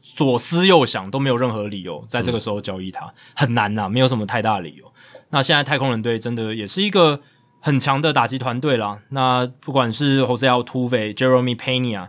[0.00, 4.84] 左思右想都没有任何理由在这个时候交易他，嗯、很难呐、啊，没有什么太大的理由。
[5.30, 7.20] 那现在太空人队真的也是一个
[7.60, 9.00] 很强的打击团队啦。
[9.10, 12.08] 那不管是 Jose Altuve、Jeremy Pena，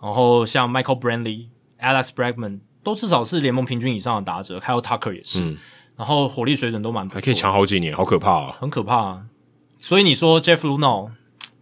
[0.00, 1.46] 然后像 Michael Brantley、
[1.80, 4.58] Alex Bregman，都至少是联盟平均以上的打者。
[4.58, 5.58] Kyle Tucker 也是，嗯、
[5.96, 9.22] 然后火力水准都蛮不错，还可以强好几年，好可怕啊，很可怕啊。
[9.78, 11.10] 所以你说 Jeff Luhnow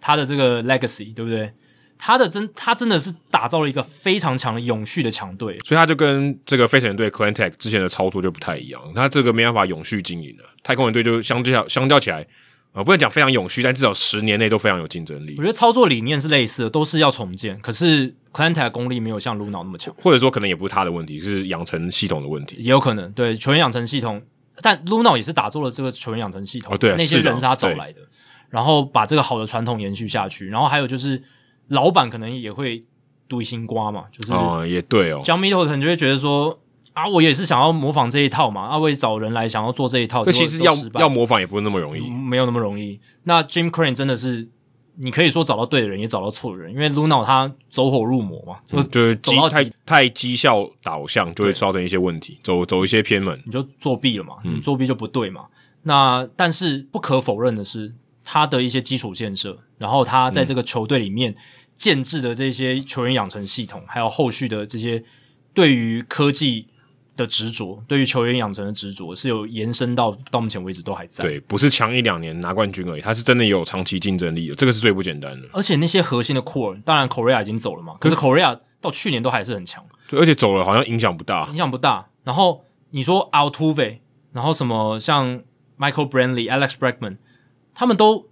[0.00, 1.52] 他的这个 legacy 对不对？
[1.98, 10.44] 他的真，他真的是打造了一个非常强的永续的强队，所以他就跟这个飞城人队 Clentech 之前的操作就不太一样，他这个没办法永续经营了。
[10.62, 12.26] 太空人队就相较相较起来，
[12.76, 15.34] 呃，不能讲非常永续，但至少十年内都非常有竞争力。
[15.38, 17.58] 我觉得操作理念是类似的，都是要重建。
[17.60, 24.20] 可是 Klentak 功力没有像 Luhnow 那么强，或者说可能也不是他的问题，是养成系统的问题，也有可能对球员养成系统。
[24.60, 28.00] 但 Luhnow 也是打造了这个球员养成系统，哦对啊，那些人是他找来的，
[28.50, 30.48] 然后把这个好的传统延续下去。
[30.48, 31.22] 然后还有就是
[31.68, 32.82] 老板可能也会
[33.26, 36.58] 堆心瓜嘛，就是哦也对哦，John Middleton 就会觉得说
[36.97, 42.98] 啊，我也是想要模仿这一套嘛，啊，我也找人来想要做这一套，那其实要要模仿也不是那么容易，嗯，没有那么容易。
[43.24, 44.48] 那 Jim Crane 真的是。
[44.98, 55.48] 你可以说找到对的人，也找到错的人，因为 Luhnow 他走火入魔嘛，嗯、就是绩太太绩效导向，就会造成一些问题，走走一些偏门，你就作弊了嘛，嗯、你作弊就不对嘛。
[55.82, 57.94] 那但是不可否认的是，
[58.24, 61.36] 他的一些基础建设，然后他在这个球队里面
[61.77, 65.05] 建制的这些球员养成系统，还有后续的这些
[65.52, 66.68] 对于科技。
[67.16, 71.24] 的执着，对于球员养成的执着是有延伸到到目前为止都还在。
[71.24, 75.48] 对，不是强一两年拿冠军而已，他是真的有长期竞争力的，这个是最不简单的。
[75.52, 79.84] 而且那些核心的 core，当然 Correa 已经走了嘛，可是 Correa 到去年都还是很强。
[80.09, 82.06] 对，而且走了好像影响不大，影响不大。
[82.22, 83.98] 然后你说 Altuve，
[84.32, 85.40] 然后什么像
[85.78, 87.16] Michael Brantley、Alex Bregman，
[87.74, 88.28] 他们都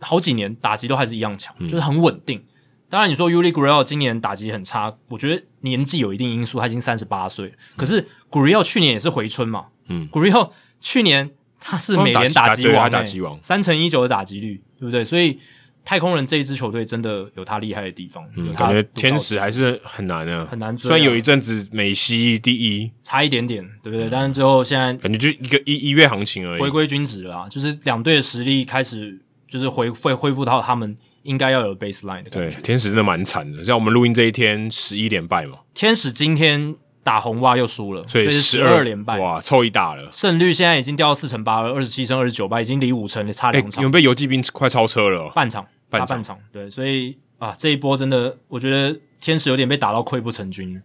[0.00, 2.38] 好几年打击都还是一样强，就是很稳定。
[2.38, 2.44] 嗯
[2.90, 7.52] 当然，你说 Yuli Gurriel 今年打击很差，我觉得年纪有一定因素，他已经三十八岁。
[7.76, 11.30] 可是 Gurriel 去年也是回春嘛，嗯，Gurriel 去年
[11.60, 15.04] 他是美联打击王，打击王，三成一九的打击率，对不对？
[15.04, 15.38] 所以
[15.84, 18.24] 太空人这一支球队真的有他厉害的地方。
[18.36, 20.88] 嗯，感觉天使还是很难啊，很难追。
[20.88, 24.08] 虽然有一阵子美西第一，差一点点，对不对？
[24.10, 29.18] 但是最后现在感觉就一个一一月行情而已，回归均值了啊，就是两队的实力开始
[29.48, 30.96] 就是恢恢恢复到他们。
[31.22, 32.56] 应该要有 baseline 的感觉。
[32.56, 35.58] 对，天使真的蛮惨的，像我们录音这一天十一连败嘛。
[35.74, 40.10] 天使今天打红袜又输了，所以是十二连败，哇，凑一打了。
[40.12, 43.82] 胜率现在已经掉到四成八了，二十七胜二十九败，已经离五成差两场。
[43.82, 45.30] 有被游击兵快超车了？
[45.30, 46.38] 半场，半场，半场。
[46.52, 50.80] 对，所以啊，这一波真的，我觉得天使有点被打到溃不成军。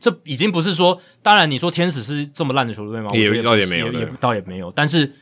[0.00, 3.10] 这已经不是说，当然你说天使是这么烂的球队吗？
[3.12, 4.70] 也也倒也没有，也倒也没有。
[4.72, 5.12] 但是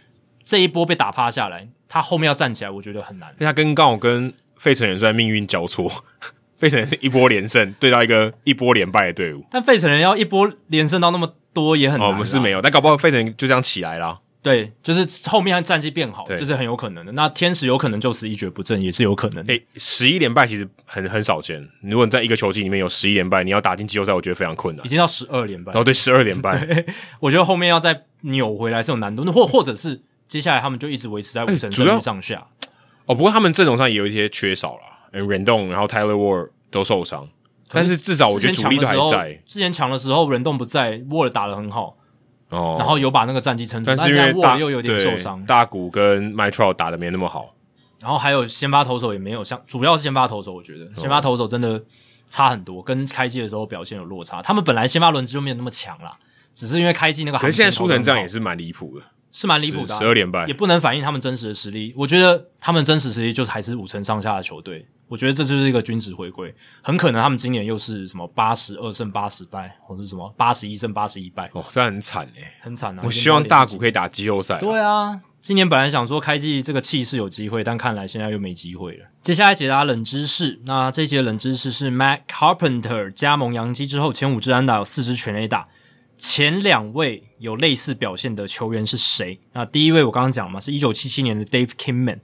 [0.45, 3.35] 这一波被打趴下来，他后面要站起来，我觉得很难。
[3.39, 4.33] 他跟刚好跟。
[4.65, 5.93] 费城人虽然命运交错，
[6.57, 12.09] 费城人一波连胜对到一个一波连败的队伍，但费城人要一波连胜到那么多也很难。
[12.09, 14.19] 哦，我们是没有，但搞不好费城人就这样起来啦。
[14.43, 17.13] 对，就是后面战绩变好，这是很有可能的。
[17.13, 19.53] 那天使有可能就此一蹶不振，也是有可能的。
[19.53, 21.67] 诶，十一连败其实很很少见。
[21.83, 24.87] 如果你在一个球季里面有十一连败，你要打进季后赛，我觉得非常困难。
[24.87, 26.85] 已经到十二连败，然后对十二连败，
[27.21, 29.31] 我觉得后面要再扭回来是有难度。
[29.31, 32.47] 或或者是接下来他们就一直维持在五成胜率上下。
[33.07, 34.81] 哦，不过他们阵容上也有一些缺少了。
[35.13, 37.29] Rendon，然后 Tyler Ward 都受伤，
[37.71, 39.41] 但是至少我觉得主力都还在。
[39.47, 41.97] 之前强的时候，Rendon 不在，Ward 打的很好
[42.49, 43.87] 哦，然后有把那个战绩撑住。
[43.87, 47.51] 但是因为 Ward 又有点受伤，大谷跟 Trout 打的没那么好，
[48.01, 51.81] 然后还有先发投手也没有像，主要是先发投手，我觉得先发投手真的
[52.29, 54.43] 差很多，跟开季的时候表现有落差。
[54.43, 56.19] 他们本来先发轮值就没有那么强啦，
[56.53, 59.05] 只是因为开季那个，可是现在输成这样也是蛮离谱的。
[59.35, 61.93] 是蛮离谱的，啊，十二连败也不能反映他们真实的实力。
[61.97, 64.87] 我觉得他们真实实力就还是五成上下的球队。
[65.09, 71.51] 我觉得这就是一个均值回归，很可能他们今年又是什么八十二胜八十败，或者是什么八十一胜八十一败。
[71.53, 73.03] 哦，这样很惨诶，很惨啊！
[73.05, 74.59] 我希望大谷可以打季后赛。
[74.59, 79.07] 对啊，今年本来想说开季这个气势有机会，但看来现在又没机会了。
[79.21, 85.69] 接下来解答冷知识，那这一节冷知识是 Matt Carpenter 加盟洋基之后，前五支安打有四支全垒打。
[86.27, 89.39] 前两位有类似表现的球员是谁？
[89.53, 92.21] 那第一位我刚刚讲嘛，是一九七七年的 Dave Kingman。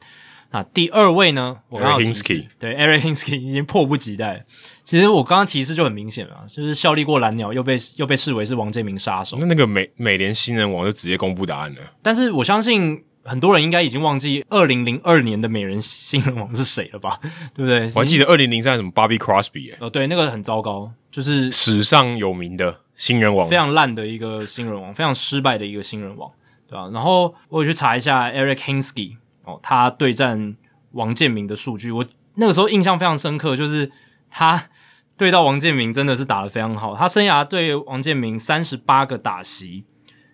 [0.52, 1.58] 那第二位呢？
[1.68, 4.46] 我刚刚 Hinske 对 Eric Hinsky 已经迫不及待。
[4.82, 9.36] 其实我刚刚提示就很明显了，就是效力过蓝鸟，又被又被视为是王建民杀手。
[9.38, 11.80] 那那个美美联新人王就直接公布答案了。
[12.02, 17.20] 但是我相信很多人应该已经忘记二零零二年的美人新人王是谁了吧？
[17.54, 17.84] 对不对？
[17.94, 22.80] 我还记得二零零三什么 Bobby Crosby 哦，对，那个很糟糕，就是史上有名的。
[23.00, 26.30] 新人王非常烂的一个新人王，非常失败的一个新人王，
[26.68, 26.90] 对吧？
[26.92, 30.54] 然后我有去查一下 Eric Hinske 哦，他对战
[30.92, 32.04] 王建民的数据，我
[32.34, 33.90] 那个时候印象非常深刻，就是
[34.28, 34.68] 他
[35.16, 36.94] 对到王建民真的是打得非常好。
[36.94, 39.86] 他生涯对王建民三十八个打席，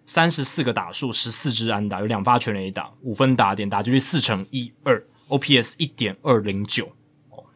[0.05, 6.88] 三十四个打数，十四支安打，有两发全垒打，五分打点，打击率四成一二，OPS 一点二零九。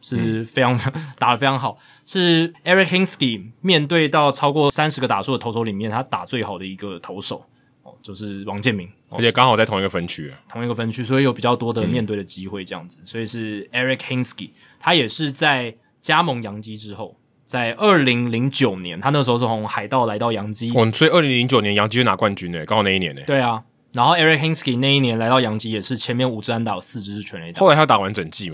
[0.01, 7.45] 是非常、嗯、 打得非常好，是 Eric Hinsky 面对到超过三十个打数的投手里面，他打最好的一个投手。
[7.83, 23.63] 哦，就是王建民，而且刚好在同一个分区，同一个分区，所以有比较多的面对的机会，这样子，嗯、所以是 Eric Hinsky，他也是在加盟洋基之后，在二零零九年，他那时候是从海盗来到洋基，哦，所以二零零九年洋基就拿冠军呢，刚好那一年呢，对啊，
[23.93, 28.51] 然后 Eric Hinsky 那一年来到洋基也是前面五支安打有四支是全垒打，后来他打完整季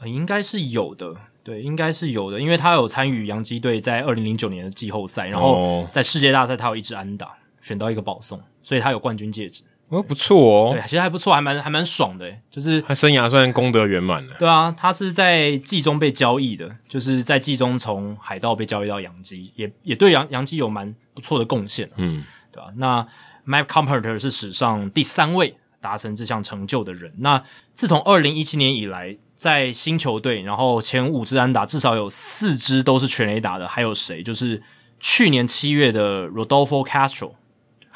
[0.00, 0.06] 吗？
[0.06, 9.62] 应该是有的，对，应该是有的，因为他有参与洋基队在二零零九年的季后赛，然后在世界大赛他有一支安打，选到一个保送，所以他有冠军戒指。
[9.88, 14.34] 哦，不错哦，对，其实还不错，还蛮还蛮爽的，就是他生涯算功德圆满了。
[14.36, 22.74] 对啊，他是在季中被交易的，就是在季中从海盗被交易到洋基，也也对洋洋基有蛮不错的贡献，嗯，对吧、啊？
[22.76, 23.06] 那
[23.46, 27.12] Map Comperter 是史上第三位达成这项成就的人。
[27.18, 34.22] 那自从二零一七年以来，在新球队，然后前五支安打至少有四支都是全垒打的，还有谁？
[34.22, 34.60] 就是
[34.98, 37.34] 去年七月的 Rodolfo Castro。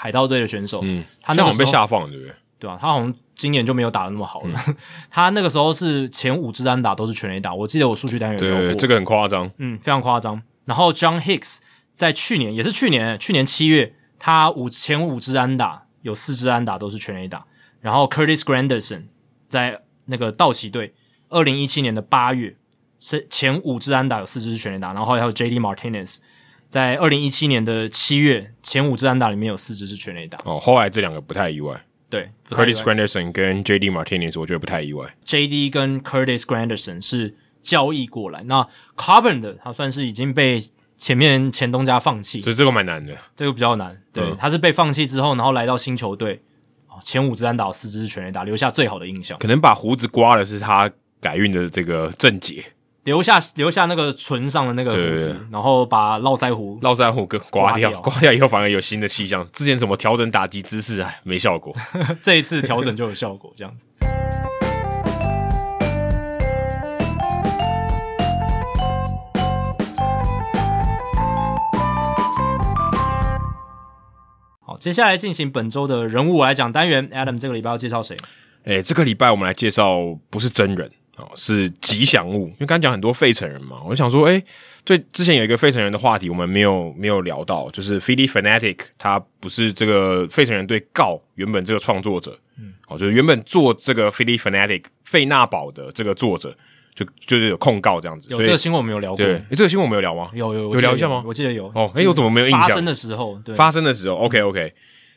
[0.02, 2.34] 海盗队的选手，嗯，他那好像被下放了，对不对？
[2.58, 4.58] 对啊，他好像今年就没有打的那么好了。
[4.66, 4.74] 嗯、
[5.10, 10.40] 他那个时候是前五支安打都是全垒打，我记得我数据单元对，这个很夸张，嗯，非常夸张。
[10.64, 11.58] 然后 John Hicks
[11.92, 17.44] 在去年也是去年，去年七月，他五前五支安打有四支安打都是全垒打。
[17.82, 19.02] 然后 Curtis Granderson
[19.50, 20.94] 在那个道奇队，
[21.30, 22.54] 二零一七年的八月
[22.98, 26.18] 是前五支安打有四支是全垒打，然后还有 JD Martinez。
[26.68, 30.38] 在二零一七年的七月，前五支安打里面有四支是全垒打。
[30.44, 31.84] 哦，后来这两个不太意外。
[32.08, 33.90] 对，Curtis Granderson 跟 J.D.
[33.90, 35.14] Martinez，我觉得不太意外。
[35.24, 35.70] J.D.
[35.70, 40.60] 跟 Curtis Granderson 是交易过来，那 Carbon 的他算是已经被
[40.96, 43.16] 前面前东家放弃，所以这个蛮难的。
[43.34, 46.42] 这个比较难，对，嗯、他是被放弃之后，然后来到新球队，
[47.02, 49.38] 前五支安打四支是全垒打，留下最好的印象。
[49.38, 50.90] 可能把胡子刮了是他
[51.20, 52.64] 改运的这个症结。
[53.04, 59.44] 留下留下那个唇上的那个胡子，然后把络腮胡络腮胡给刮掉，刮掉以后反而有新的气象。
[59.54, 61.10] 之前怎么调整打击姿势啊？
[61.22, 61.74] 没效果，
[62.20, 63.86] 这一次调整就有效果，这样子。
[74.60, 77.08] 好，接下来进行本周的人物我来讲单元。
[77.08, 78.14] Adam 这个礼拜要介绍谁？
[78.64, 79.96] 诶，这个礼拜我们来介绍
[80.28, 80.90] 不是真人。
[81.20, 84.42] 哦，是吉祥物，因为刚才讲很多费城人嘛，我就想说，诶，
[84.84, 96.56] 对，之前有一个费城人的话题，我们没有没有聊到，就是 Phillie Phanatic，他不是这个费城人对告原本这个创作者，嗯，哦，就是原本做这个 Phillie Phanatic 费纳宝的这个作者，
[96.94, 98.28] 就就是有控告这样子。
[98.30, 100.30] 有这个新闻我们有聊过，对，诶，这个新闻我们有聊吗？
[100.34, 101.22] 有有有聊一下吗？
[101.26, 101.66] 我记得有。
[101.74, 102.62] 哦，诶，我怎么没有印象？
[102.62, 104.72] 发生的时候，对，发生的时候，OK OK。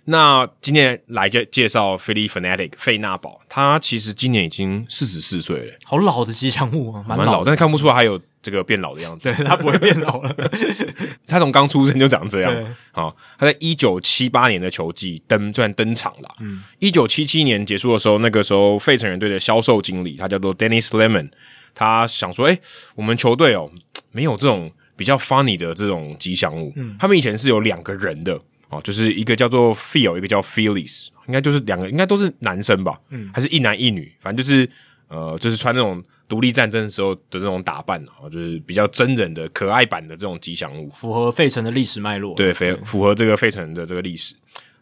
[0.05, 9.33] 那今天来介介绍 Phillie Phanatic 费纳宝，他其实今年已经四十四岁了，好老的吉祥物啊，蛮老，老，但是看不出来还有这个变老的样子。
[9.33, 10.35] 对，他不会变老了，
[11.25, 12.75] 他从刚出生就长这样。
[12.91, 16.35] 好，他在一九七八年的球季登算登场了。
[16.41, 21.29] 嗯，一九七七年结束的时候，那个时候费城人队的销售经理他叫做 Dennis Lemon，
[21.73, 22.59] 他想说，诶，
[22.95, 23.71] 我们球队哦
[24.11, 28.37] 没有这种比较 funny 的这种吉祥物，嗯，他们以前是有两个人的。
[28.73, 32.99] 哦，就是一个叫做 Feel，一个叫 Phillies，应该就是两个，应该都是男生吧？
[33.09, 34.67] 嗯，还是一男一女，反正就是
[35.07, 42.33] 呃，就是穿那种独立战争时候的那种打扮，哦，就是比较真人的可爱版的这种吉祥物，符合费城的历史脉络。
[42.35, 44.33] 对，符符合这个费城的这个历史。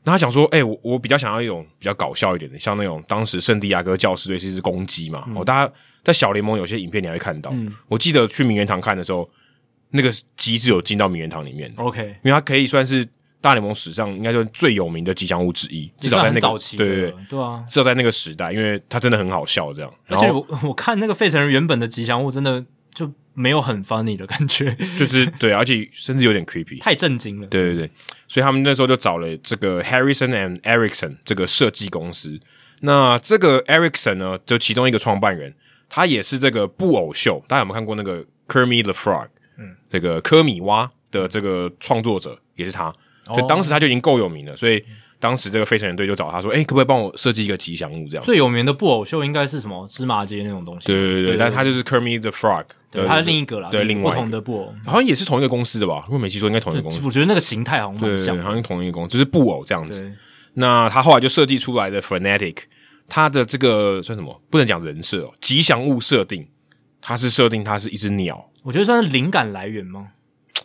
[0.03, 5.26] 那他想说，哎、欸，我我比较想要一种比较搞笑一点的，像那种当时圣地亚哥教师队是一只公鸡嘛。
[5.27, 5.73] 嗯、哦，大家
[6.03, 7.51] 在小联盟有些影片你还会看到。
[7.53, 9.30] 嗯，我记得去名人堂看的时候，
[9.89, 11.72] 那个鸡是有进到名人堂里面。
[11.76, 13.07] OK，因为它可以算是。
[13.41, 16.47] 大联盟史上应该就是最有名的吉祥物之一，至少在那个
[16.77, 19.91] 对对对对啊，至少在那个时代，因为它真的很好笑这样。
[20.07, 22.63] 而且我我看那个费城人原本的吉祥物真的
[22.93, 27.47] 就没有很 funny 的感觉， 就是对，而且甚至有点 creepy，太震惊了。
[27.47, 27.91] 对对对，
[28.27, 32.39] 所以他们那时候就找了这个 Harrison and Erickson 这个设计公司。
[32.81, 35.55] 那这个 Erickson 呢，就其中一个创办人，
[35.89, 39.30] 他也是这个布偶秀，大家有没有看过那个 Kermit the Frog？
[39.57, 42.93] 嗯，这个科米蛙的这个创作者也是他。
[43.26, 44.84] 所以当时他就已经够有名了，所以
[45.19, 48.07] 当时这个飞行人队就找他说：“哎、欸，可不可以帮我设计一个吉祥物？
[48.10, 50.88] 这样。”最有名的布偶秀应该是什么芝麻街那种东西？
[50.88, 56.02] 对对对，对对对，但他就是 Kermit the Frog，对，他是另一个啦，对，另外不同的布偶，好像也是同一个公司的吧？
[56.06, 56.99] 如果没记错，应该同一个公司。
[57.06, 60.11] 我觉得那个形态好像蛮像，好像同一个公司，就是布偶这样子。
[60.56, 62.57] 那他后来就设计出来的 Phanatic，
[63.07, 64.41] 他的这个算什么？
[64.49, 66.48] 不能讲人设哦，吉祥物设定，
[66.99, 68.49] 他是设定他是一只鸟。
[68.64, 70.07] 我觉得算是灵感来源吗？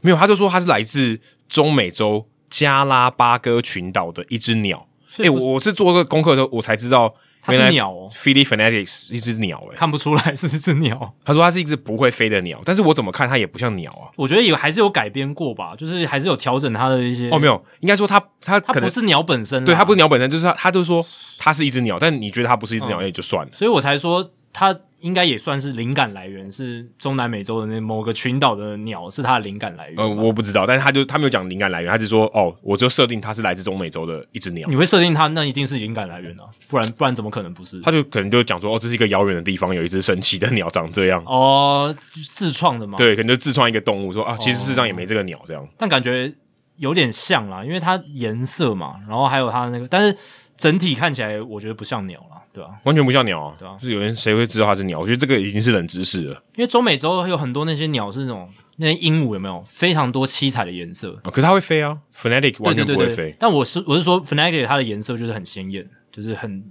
[0.01, 2.27] 没有，他就说他是来自中美洲。
[2.59, 4.87] 加拉巴哥群岛的一只鸟，
[5.19, 8.09] 哎、欸，我是做这个功课的时候，我才知道它是鸟哦。
[8.11, 11.15] Phillie Phanatic 一只鸟，哎，看不出来是一只鸟。
[11.23, 14.09] 他说它是一只不会飞的鸟，但是我怎么看它也不像鸟啊。
[14.17, 17.29] 我觉得有还是有改编过吧，就是还是有调整它的一些。
[17.29, 21.05] 哦，没有，应该说它它它不是鸟本身，对，它不是鸟本身，就是它它就说
[21.37, 23.53] 它是一只鸟，但你觉得它不是一只鸟，也就算了。
[23.53, 29.97] 所以我才说它应该也算是灵感来源，是中南美洲的那某个群岛的鸟是它的灵感来源。
[29.99, 34.67] 呃，我不知道，但是他就他没有讲灵感来源，他就说哦，我就设定它是来自中美洲的一只鸟。
[34.69, 37.81] 你会设定它，那一定是灵感来源啊，不然不然怎么可能不是？
[37.83, 41.23] 他就可能就讲说哦，这是一个遥远的地方，有一只神奇的鸟长这样。
[41.27, 41.95] 哦，
[42.31, 42.97] 自创的吗？
[42.97, 45.63] 对，可能就自创一个动物，说啊，其实世上也没这个鸟这样。
[45.63, 46.33] 哦，但感觉
[46.77, 50.17] 有点像啦，因为它颜色嘛，然后还有它的那个，但是。
[50.57, 52.71] 整体看起来，我觉得不像鸟了，对吧？
[52.85, 53.77] 完全不像鸟啊，对啊。
[53.79, 54.99] 就是有人谁会知道它是鸟？
[54.99, 56.43] 我觉得这个已经是冷知识了。
[56.57, 61.13] 因为中美洲有很多那些鸟是那种那些鹦鹉，有没有非常多七彩的颜色？
[61.25, 63.37] 可是它会飞啊，Fnatic 完全不会飞。
[63.39, 66.65] 但我是我是说，Fnatic 它的颜色就是很鲜艳，就是很，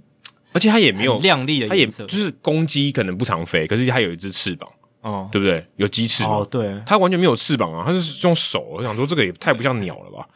[0.52, 4.68] 而且它也没有亮丽的颜色，就是公鸡可能不常飞，可是它有一只翅膀，
[5.02, 5.64] 哦，对不对？
[5.76, 8.66] 有鸡翅哦，对，它完全没有翅膀啊，它是用手。
[8.72, 10.26] 我想说，这个也太不像鸟了吧？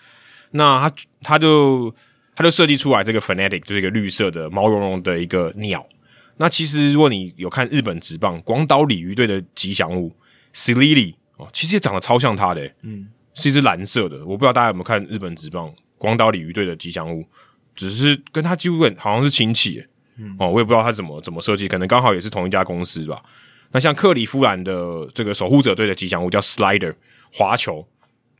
[0.53, 1.93] 那它它就。
[2.35, 5.87] 它就设计出来这个 Fnatic 就是一个绿色的毛茸茸的一个鸟。
[6.37, 10.11] 那其实如果你有看日本职棒广岛鲤鱼队的吉祥物
[10.55, 14.19] Silery 哦，其实也长得超像它的，嗯，是一只蓝色的。
[14.25, 17.27] 我不知道大家有没有看日本职棒广岛鲤鱼队的吉祥物，
[17.75, 19.85] 只是跟它几乎好像是亲戚，
[20.17, 23.23] 嗯，哦，我也不知道它怎么怎么设计，可能刚好也是同一家公司吧。
[23.73, 26.95] 那像克里夫兰的这个守护者队的吉祥物叫 Slider
[27.33, 27.87] 滑球，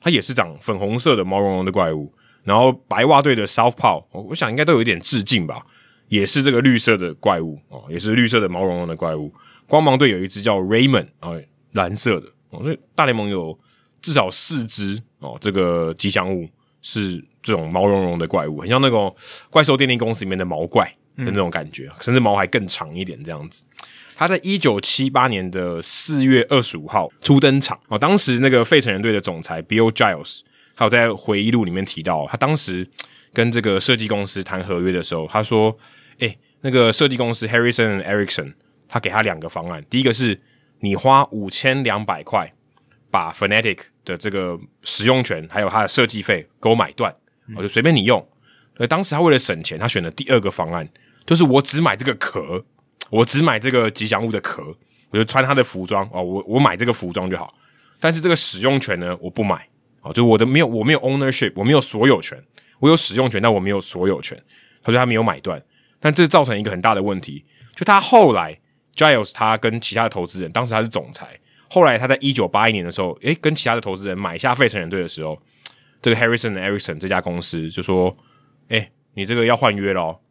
[0.01, 2.13] 它也是长粉红色的毛茸茸的怪物。
[2.43, 5.65] 然后白袜队的 Southpaw，我想应该都有一点致敬吧，
[6.09, 9.33] 也是这个绿色的怪物哦，也是绿色的毛茸茸的怪物。
[9.69, 11.33] 光芒队有一只叫 Raymond 啊，
[11.73, 13.57] 蓝色的哦，所以大联盟有
[14.01, 16.49] 至少四只哦，这个吉祥物
[16.83, 19.15] 是这种毛茸茸的怪物，很像那个
[19.51, 20.87] 怪兽电力公司里面的毛怪
[21.19, 23.65] 的那种感觉，嗯、甚至毛还更长一点这样子。
[24.17, 30.41] 他在一九七八年的四月二十五号初登场哦，当时那个费城人队的总裁 Bill Giles。
[30.81, 32.89] 他有在回忆录里面提到，他当时
[33.35, 35.77] 跟这个设计公司谈合约的时候，他说
[36.21, 38.55] ：“诶、欸，那个设计公司 Harrison Erickson，
[38.89, 40.41] 他给他两个方案，第一个是
[40.79, 42.51] 你花五千两百块
[43.11, 47.15] 把 Fnatic 的这个使用权还有它的设计费给我买断，
[47.57, 48.27] 我就随便你用。
[48.75, 50.89] 所以当时他为了省钱，他选了第二个方案
[51.27, 52.65] 就是我只买这个壳，
[53.11, 54.75] 我只买这个吉祥物的壳，
[55.11, 57.53] 我就穿他的服装哦，我我买这个服装就好，
[58.01, 59.69] 但是这个使用权呢，我不买。”
[60.03, 62.43] 哦，就我的没有，我没有 ownership，我没有所有权，
[62.79, 64.41] 我有使用权，但我没有所有权。
[64.83, 65.63] 他说他没有买断，
[66.01, 67.45] 但这造成一个很大的问题，
[67.75, 68.59] 就他后来
[68.97, 75.39] Giles 他跟其他的投资人，当时他是总裁，后来他在一九八一年的时候，诶，跟其他的投资人买下费城人队的时候，
[76.01, 78.17] 这个 Harrison and Erickson 这家公司就说，
[78.69, 80.23] 诶，你这个要换约咯，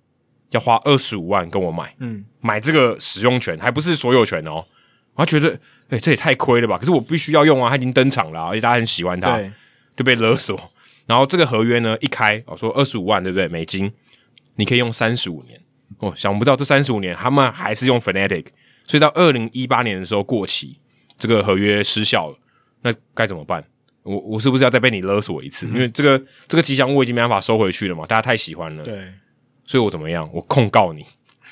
[0.49, 4.65] 要花二十五万跟我买，嗯，买这个使用权，还不是所有权哦。
[5.15, 5.49] 他觉得，
[5.89, 6.77] 哎、欸，这也太亏了吧！
[6.77, 9.37] 可是我必须要用啊，他已经登场了，而且大家很喜欢他，
[9.99, 10.57] 就被勒索。
[11.05, 13.49] 然后这个合约呢，一开，我说二十五万，对不对？
[13.49, 13.91] 美金，
[14.55, 15.59] 你可以用三十五年。
[15.97, 18.45] 哦，想不到这三十五年，他们还是用 Fnatic，
[18.85, 20.77] 所以到二零一八年的时候过期，
[21.17, 22.37] 这个合约失效了。
[22.81, 23.61] 那该怎么办？
[24.03, 25.67] 我我是不是要再被你勒索一次？
[25.67, 28.83] 嗯、因为这个这个吉祥物已经没办法收回去了嘛，大家太喜欢了。
[28.83, 29.11] 对，
[29.65, 30.29] 所以我怎么样？
[30.31, 31.05] 我控告你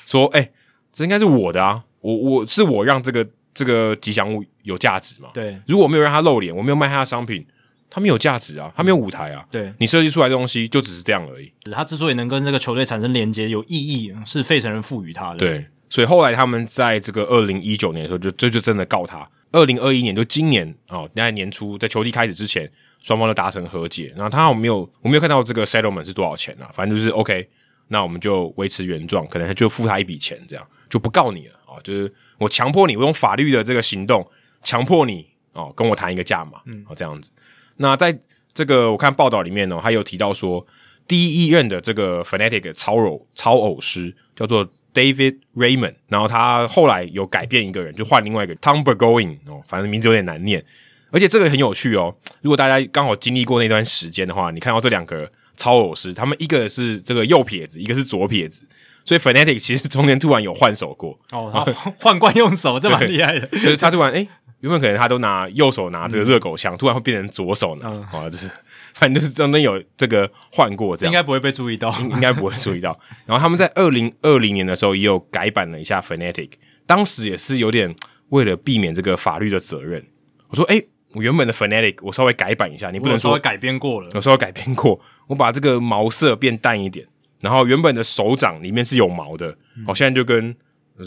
[0.06, 0.52] 说，哎、欸，
[0.90, 3.28] 这应该是我的啊，我我是我让这个。
[3.54, 5.30] 这个吉祥物有价值嘛？
[5.34, 7.44] 对，如果我没有让他露脸，我没有卖他的商品，
[7.90, 9.44] 他没有价值啊，他没有舞台啊。
[9.50, 11.52] 对，你设计出来的东西就只是这样而已。
[11.72, 15.38] 他之所以能跟这个球队产生连接，有意义，是费城人赋予他的。
[15.38, 19.28] 对，所以后来他们在这个二零一九年的时候，就这就真的告他。
[19.52, 22.70] 二零二一年就今年哦，在年初在球季开始之前，
[23.02, 24.12] 双方都达成和解。
[24.14, 26.68] 然后他我没有我没有看到这个 settlement 是多少钱啊？
[26.74, 27.48] 反正就是 OK，
[27.88, 31.54] 那我们就维持原状，可能就付他一笔钱，这样就不告你了。
[31.66, 34.26] 哦，就是我强迫你，我用法律的这个行动
[34.62, 37.30] 强迫你哦，跟我谈一个价嘛，嗯，哦，这样子。
[37.78, 38.16] 那在
[38.54, 40.64] 这个我看报道里面呢，还有提到说，
[41.08, 50.64] 第一任的这个 Fnatic 超偶超偶师叫做 David Raymond，然后他后来有改变一个人，就换另外一个 Tom Burgoyne 哦，反正名字有点难念，
[51.10, 52.14] 而且这个很有趣哦。
[52.42, 58.66] 如果大家刚好经历过那段时间的话，你看到这两个超偶师，他们一个是这个右撇子，一个是左撇子。
[59.04, 63.46] 所以 Fnatic 其实中间突然有换手过哦，他换惯用手，这蛮厉害的。
[63.46, 64.28] 就是他突然哎、欸，
[64.60, 68.50] 原本可能他都拿右手拿这个热狗枪，嗯、突然会变成左手拿，啊、嗯，就是
[68.94, 71.12] 反正就是中间有这个换过，这样。
[71.12, 72.98] 应该不会被注意到，应应该不会注意到。
[73.26, 76.50] 然后他们在二零二零年的时候也有改版了一下 Fnatic，
[76.86, 77.94] 当时也是有点
[78.30, 80.04] 为了避免这个法律的责任，
[80.48, 87.06] 我说哎、欸，我原本的 Fnatic 我稍微改版一下，你不能说稍微改编过了，我稍微改编过，我把这个毛色变淡一点。
[87.40, 89.50] 然后原本的手掌里面是有毛的，
[89.86, 90.54] 好、嗯、现在就跟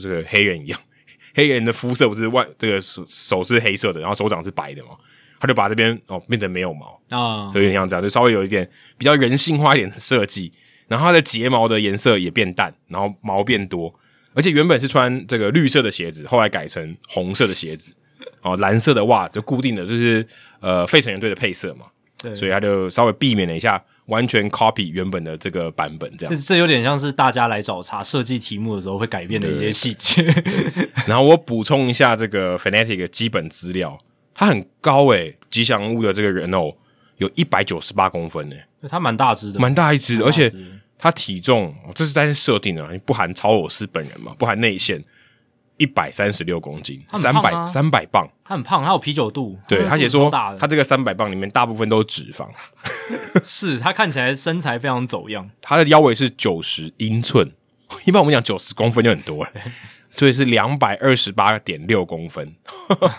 [0.02, 0.80] 这个黑人一样，
[1.34, 4.92] 黑人的肤色不是外这个手手是黑色的，然后手掌是白的嘛，
[5.40, 10.52] 他就把这边哦变得没有毛啊，有点像这样，就稍微有一点比较人性化一点的设计。
[10.88, 13.94] 然后他的睫毛的颜色也变淡，然后毛变多。
[14.34, 17.94] 而且原本是穿这个绿色的鞋子，后来改成红色的鞋子，
[18.42, 20.28] 哦，蓝色的袜就固定的，就是
[20.60, 21.86] 呃费城人队的配色嘛。
[22.22, 26.36] 对，所以他就稍微避免了一下完全 copy 原本的这个版本，这样。
[26.36, 30.24] 这这有点像是大家来找茬设计题目的时候会改变的一些细节。
[31.08, 33.98] 然后我补充一下这个 Fnatic 的基本资料，
[34.34, 36.76] 它很高诶，吉祥物的这个人偶
[37.18, 40.52] 有一百九十八公分诶，它蛮大只的，蛮大一只，而且
[40.98, 45.04] 它体重这是在设定的，不含曹尔斯本人嘛，不含内线。
[45.82, 49.58] 一百三十六公斤，三百三百磅，他很胖，他有啤酒肚。
[49.68, 52.48] 对，他写说，他这个三百磅里面大部分都是脂肪。
[53.44, 55.50] 是他看起来身材非常走样。
[55.60, 57.52] 他的腰围是九十英寸，
[58.06, 59.50] 一般我们讲九十公分就很多了，
[60.16, 62.54] 所以是两百二十八点六公分，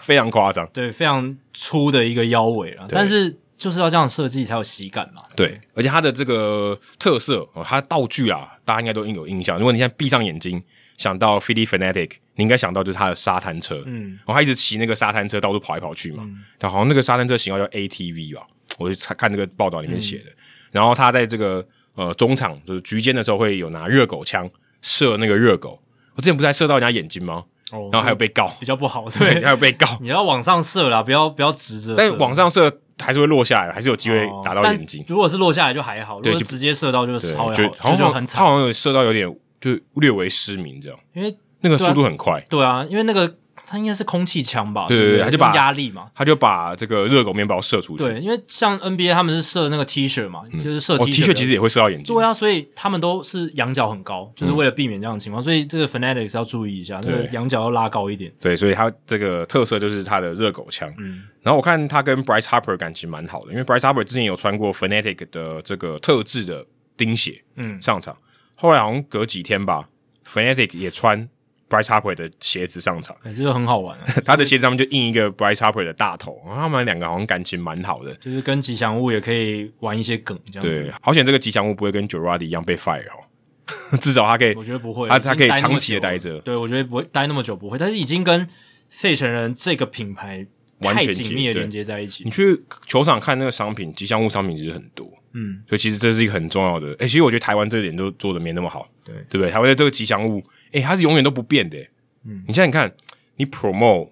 [0.02, 0.65] 非常夸张。
[0.73, 5.20] 对，非常粗的一个腰围啊，但是就是要这样设计才有喜感嘛。
[5.34, 9.58] 对，而且他的这个特色哦，他的道具啊，大家应该都应有印象。
[9.58, 10.62] 如果你现在闭上眼睛。
[11.02, 16.24] 想到 Phillie Phanatic，你应该想到就是他的沙滩车，嗯，然后他一直骑那个沙滩车到处跑来跑去嘛，
[16.58, 18.47] 他、嗯、好像那个沙滩车型号叫 ATV 吧，
[18.78, 20.31] 我就看那个报道里面写的。
[20.31, 20.36] 嗯、
[20.70, 21.66] 然后他在这个
[21.97, 24.48] 呃中场就是局间的时候会有拿热狗枪
[24.81, 25.82] 射那个热狗，
[26.14, 27.44] 我之前不是还射到人家眼睛吗？
[27.72, 35.00] 哦，然后还有被告，比较不好，对， 还有被告，你要往上射啦，不要不要直着，但往上射还是会落下来，还是有机会打到眼睛。
[35.00, 39.26] 哦、如果是落下来就还好，如果直接射到就是超好，就好像很惨，他好像有射到有点
[39.62, 41.34] 就略微失明这样，因为。
[41.65, 44.86] 那个速度很快，对啊，因为那个它应该是空气枪吧？
[44.89, 48.02] 对对对，他就把压力嘛，他就把这个热狗面包射出去。
[48.02, 52.12] 对，因为像 NBA 他们是射那个 T 恤嘛，就是射 T 恤，其实也会射到眼睛。
[52.12, 55.41] 对啊，所以他们都是仰角很高，就是为了避免这样的情况。
[55.41, 58.32] 所以这个 Fanatics 要注意一下，那个仰角要拉高一点。
[58.41, 60.92] 对，所以他这个特色就是他的热狗枪。
[60.99, 66.66] 嗯，然后我看他跟 Bryce Harper 感情蛮好的，因为 Bryce Harper 之前有穿过 Fanatic 的这个特制的
[66.97, 68.16] 钉鞋，嗯，上场。
[68.62, 69.89] 后来好像隔几天吧
[70.24, 71.28] ，Fanatic 也穿。
[71.68, 74.05] Bryce Harper 的鞋子上场，这个很好玩啊！
[74.26, 80.82] 他的鞋子上面就印一个 Bryce Harper 的大头，然后他们两个好像感情蛮好的，就是跟吉祥物也可以玩一些梗这样子。
[80.82, 86.39] 对，好险这个吉祥物不会跟 Girardi 一样被 fire 哦， 至少他可以，我觉得不会，他他可以长期的待着。
[86.41, 87.78] 对，我觉得不会待那么久，不会。
[87.78, 88.47] 但是已经跟
[88.91, 90.47] 费城人这个品牌
[90.82, 92.23] 太紧密的连接在一起。
[92.24, 96.89] 你去球场看那个商品，吉祥物商品其实很多，嗯，所以其实这是一个很重要的。
[96.93, 99.51] 哎、欸，其实我觉得台湾这点都做的没那么好，对，对不对？
[99.51, 101.78] 台湾的这个吉祥物，哎、欸，它是永远都不变的。
[102.25, 102.93] 嗯，你现在你看，
[103.36, 104.11] 你 promote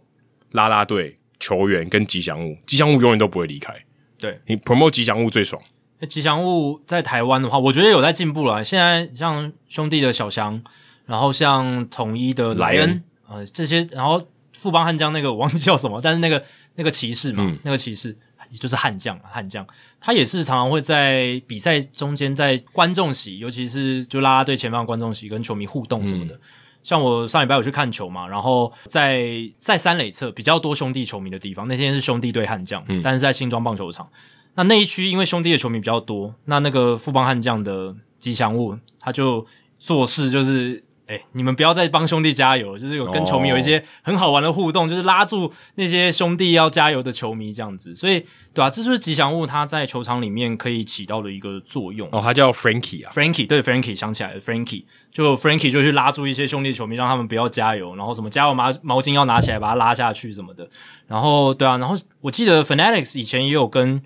[0.52, 3.74] 拉拉队球员跟吉祥物，吉祥物永远都不会离开。
[4.18, 5.62] 对，你 promote 吉祥物最爽。
[5.99, 8.65] 那吉祥物在台湾的话，我觉得有在进步了。
[8.65, 10.62] 现在像兄弟的小翔，
[11.07, 14.26] 然后像统一的莱恩，呃，这些，然后
[14.58, 16.42] 富邦悍将那个我忘记叫什么，但是那个
[16.76, 18.16] 那个骑士嘛，嗯、那个骑士
[18.58, 19.66] 就是悍将，悍将，
[20.00, 26.34] 他也是常常会在比赛中间在观众席，尤其是就啦啦队前方观众席跟球迷互动什么的。
[26.34, 26.40] 嗯
[26.82, 34.08] 像我上礼拜有去看球嘛，然后在在三垒侧比较多兄弟球迷的地方，那天是兄弟对悍将，嗯、但是在新庄棒球场，
[34.54, 39.46] 那那一区因为兄弟的球迷比较多，那那个富邦悍将的吉祥物他就
[39.78, 40.82] 做事就是。
[41.10, 44.90] 哎、欸，你们不要再帮兄弟加油，就是有跟球迷有一些很好玩的互动，oh.
[44.90, 48.24] 就是拉住那些兄弟要加油的球迷这样子，所以
[48.55, 52.08] 对啊，这就是吉祥物它在球场里面可以起到的一个作用。
[52.12, 60.70] 哦，它叫 Frankie 啊，Frankie 对 Frankie 想起来了，Frankie 就 Frankie 就去拉住一些兄弟球迷，让他们不要加油，然后什么加油毛毛巾要拿起来把它拉下去什么的，
[61.08, 64.00] 然后对啊，然后我记得 Fanatics 以前也有跟。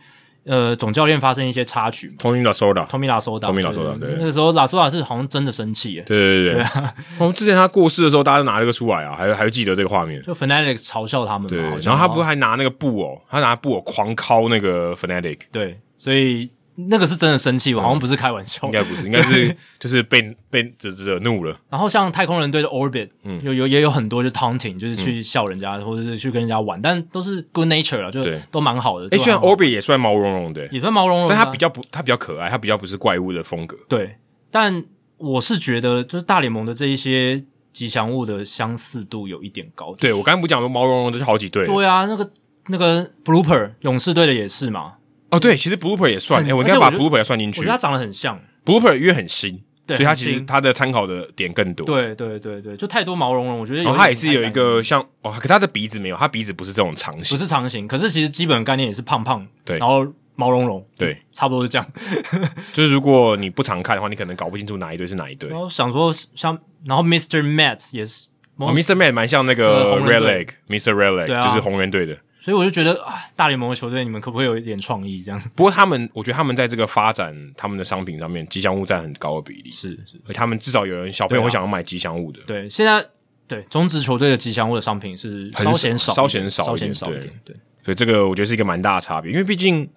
[0.44, 2.14] 呃，总教练发生一些插曲。
[2.18, 4.14] Tommy Lasorda，Tommy Lasorda，Tommy Lasorda，对。
[4.18, 6.02] 那个时候 La Soda 是好像真的生气耶。
[6.06, 6.82] 对对对对。
[7.18, 10.22] 哦，之前他过世的时候，大家都拿这个出来啊，还还记得这个画面。
[10.22, 11.48] 就 Fanatics 嘲笑他们嘛。
[11.48, 11.80] 对。
[11.80, 15.38] 然后他不是还拿那个布偶，他拿布偶狂敲那个 Fanatic。
[15.50, 16.50] 对，所以。
[16.76, 21.56] 那个是真的生气，我好像不是开玩笑，应该不是，应该是就是被被惹惹怒了。
[21.70, 29.06] 然后像太空人队的 Orbit，嗯，有有也有很多就 taunting，就是去笑人家，或者是去跟人家玩，但都是 good nature 了，就都蛮好的。
[29.08, 33.76] 诶，虽然 Orbit 也算毛茸茸的，也算毛茸茸，但他比较不，他比较可爱，他比较不是怪物的风格。
[33.88, 34.16] 对，
[34.50, 34.84] 但
[35.16, 39.94] 我是觉得，就是大联盟的这一些吉祥物的相似度有一点高。
[39.94, 41.64] 对，我刚才不讲说毛茸茸的就好几对。
[41.66, 42.30] 对啊，那个
[42.66, 44.94] 那个 Blooper 勇士队的也是嘛。
[45.30, 47.60] 哦，对，其实 Blooper 也算，哎、欸，我应该把 Blooper 也算进去。
[47.60, 51.84] 我觉得他长得很像 Blooper，因为很新，对所以他其实他的参考的点更多。
[51.86, 53.90] 对对对对，就太多毛茸茸，我觉得有。
[53.90, 61.86] 哦，他也是有一个像哦，可他的鼻子没有，他鼻子不是这种长形，不是长形，可是其实基本概念也是胖胖，对，然后毛茸茸，对，差不多是这样。
[62.72, 65.48] 就是如果你不常看的话，你可能搞不清楚哪一对是哪一对。
[65.48, 67.42] 然后想说像，然后 Mr.
[67.42, 68.94] Matt 也是，哦，Mr.
[68.94, 70.92] Matt 蛮像那个 Red Leg，Mr.
[70.92, 72.16] Red Leg 就是红人队的。
[72.44, 75.22] 所以我就觉得啊，大联盟的球队你们可不可以有一点创意？
[75.22, 75.42] 这样。
[75.54, 79.70] 不过他们，我觉得他们在这个发展他们的商品上面，吉祥物占很高的比例。
[79.70, 82.42] 是是，而他们至少有人小朋友会想要买吉祥物的。
[82.46, 83.02] 对，啊、对，现在
[83.48, 87.32] 对中职球队的吉祥物的商品是稍显少，稍显少，稍显少，少一点。
[87.46, 89.88] 对，对所以这个我觉得是一个蛮大的差别，因为毕竟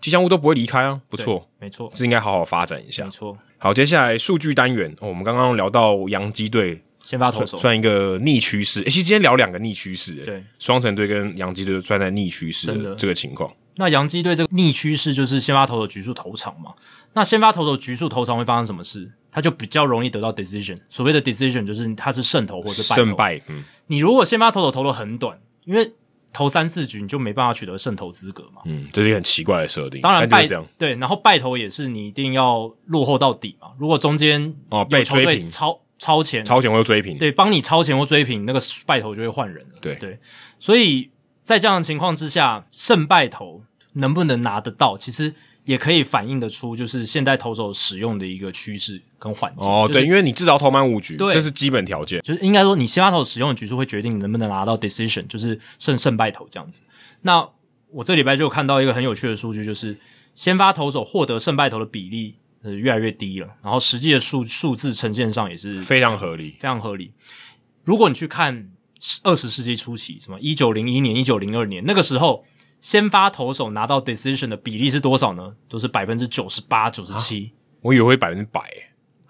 [0.00, 3.06] 吉祥物都不会离开啊，不错，没错，是应该好好发展一下。
[3.06, 3.36] 没错。
[3.58, 6.80] 好，接下来数据单元，哦、我们刚刚聊到洋基队。
[7.08, 13.50] 先发投手算，一个逆趋势，其实今天聊两个逆趋势，对，双城队跟洋基队算在逆趋势的这个情况。
[13.76, 16.74] 那洋基队这个逆趋势就是先发投手局数投长嘛？
[17.14, 19.10] 那先发投手局数投长会发生什么事？
[19.32, 20.76] 他就比较容易得到 decision。
[20.90, 22.94] 所谓的 decision 就是他是胜投或者败投。
[22.96, 25.90] 胜败，嗯，你如果先发投手投的很短，因为
[26.30, 28.60] 投三四局你就没办法取得胜投资格嘛。
[28.66, 30.02] 嗯，这是一个很奇怪的设定。
[30.02, 33.68] 当然败这样对，然后败投也是你一定要落后到底嘛。
[33.78, 35.80] 如果中间哦被追平超。
[35.98, 39.74] 超前，超前或追平，对，帮你超前或追平，那个败投就会换人了。
[39.80, 40.18] 对对，
[40.58, 41.10] 所以
[41.42, 43.62] 在这样的情况之下，胜败投
[43.94, 49.68] 能不能拿得到，其实也可以反映得出，就是现代投手使用的一个趋势跟环境。
[49.68, 52.20] 哦，就是、对，因为你至少投满五局，对，这是基本条件。
[52.22, 56.82] 就是应该说，你先发投使用的局数会决定你能不能拿到 decision，就是胜胜败投这样子。
[57.22, 57.48] 那
[57.90, 59.98] 我这礼拜就看到一个很有趣的数据，就是
[60.34, 62.36] 先发投手获得胜败投的比例。
[62.68, 67.12] 呃，越来越低了，然后实际的数数字呈现上也是非常合理，非常合理。
[67.84, 68.70] 如果你去看
[69.22, 72.44] 二十世纪初期，什么一九零一年、一九零二年那个时候，
[72.80, 75.54] 先发投手拿到 decision 的比例是多少呢？
[75.68, 77.52] 都是百分之九十八、九十七。
[77.80, 78.60] 我以为会百分之百。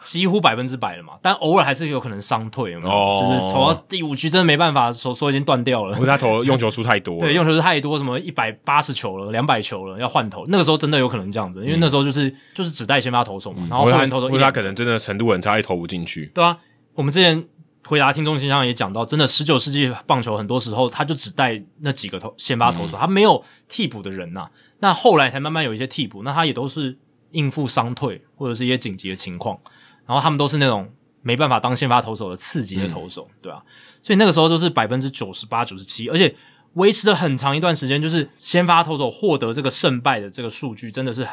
[0.03, 2.95] 几乎百分之百了嘛，但偶尔还是有可能伤退，有没有？
[2.95, 5.95] 哦、就是投到第五局真的没办法，手手已经断掉了。
[5.97, 10.47] 因为他投用球数太多了，对，用球数太多，什么一百八十球了，两百球了，要换投。
[10.47, 16.27] 那个时候真的有可能这样子，因为那时候就是、嗯、就是只带先发投手嘛，嗯、然后后援投手，因为他可能真的程度很差，也投不进去。
[16.35, 16.57] 对啊，
[16.95, 17.45] 我们之前
[17.85, 24.51] 回答听众信箱也讲到，真的十九世纪棒球很多时候他就只带那几个投先发投手，嗯、他没有替补的人呐、啊。
[24.79, 26.97] 那后来才慢慢有一些替补，那他也都是
[27.33, 29.59] 应付伤退或者是一些紧急的情况。
[30.09, 33.63] 然后他们都是那种没办法当先发投手的次级的投手，嗯、对啊，
[34.01, 36.35] 所以那个时候都是百分之九十八、九十七，而且
[36.75, 41.29] 维持了很长一段时间，就是先发投手获得这个胜败的这个数据真的是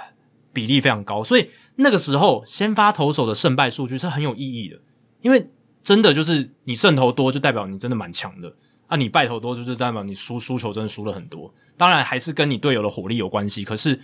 [0.51, 4.77] 比例非常高，所以那个时候先发投手的胜败数据是很有意义的，
[5.21, 5.49] 因为
[5.81, 8.53] 真的就是你胜投多就代表你真的蛮强的，
[8.87, 13.97] 啊，你败投多就是代表你输输球真的输了很多，当然还是跟你队友的火力有关系，可是。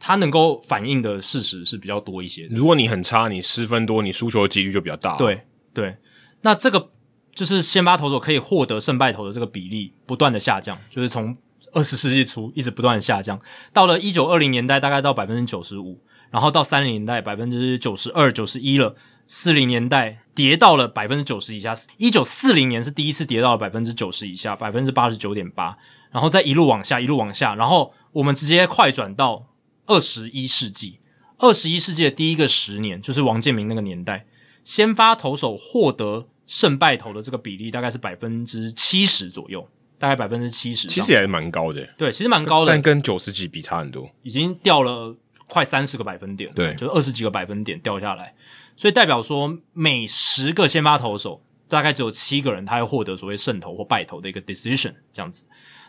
[0.00, 2.46] 它能够反映的事实是比较多一些。
[2.50, 5.16] 如果你很差，你失分多，你输球的几率就比较大。
[5.16, 5.42] 对
[5.74, 5.96] 对，
[6.42, 6.90] 那这个
[7.34, 11.36] 就是先发投手可以获得胜败投的这个比例不断的下降，就是从
[11.72, 13.40] 二十世纪初一直不断的下降，
[13.72, 18.94] 到了一九二零年代大概到百分之九十五，然后到三零年代百分之九十二、九十一了，
[19.26, 25.76] 四零年代跌到了百分之九十以下，一九四零年是第一次跌到了百分之九十以下，百分之八十九点八，
[26.10, 29.44] 然后再一路往下，一路往下，然后我们直接快转到。
[29.88, 31.00] 二十一世纪，
[31.38, 34.26] 二十一世纪的第一个十年，就是王建民那个年代，
[34.62, 39.66] 先发投手获得胜败投的这个比例大概是百分之七十左右，
[39.98, 41.88] 大概百分之七十，其实也蛮高的。
[41.96, 45.16] 对，其实蛮高的，但跟九十几比差很多，已经掉了
[45.48, 48.34] 快三十个百分点，对，就是二十几个百分点掉下来，
[48.76, 55.46] 所以代表说每十个先发投手大概只有七个人他会获得所谓胜投或败投的一个 decision 这样子。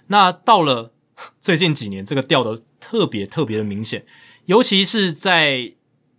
[0.07, 0.93] 那到了
[1.41, 2.61] 最近几年，这个掉的。
[2.81, 4.05] 特别特别的明显，
[4.45, 5.73] 尤其是在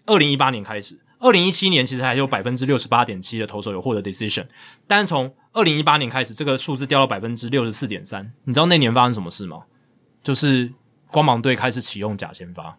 [0.05, 4.47] 二零一八年开始，二零一七年其实还有百分之六十八点七的投手有获得 decision，
[4.87, 8.31] 但从二零一八年开始，这个数字掉到百分之六十四点三。
[8.45, 9.63] 你知道那年发生什么事吗？
[10.23, 10.71] 就是
[11.11, 12.77] 光芒队开始启用假先发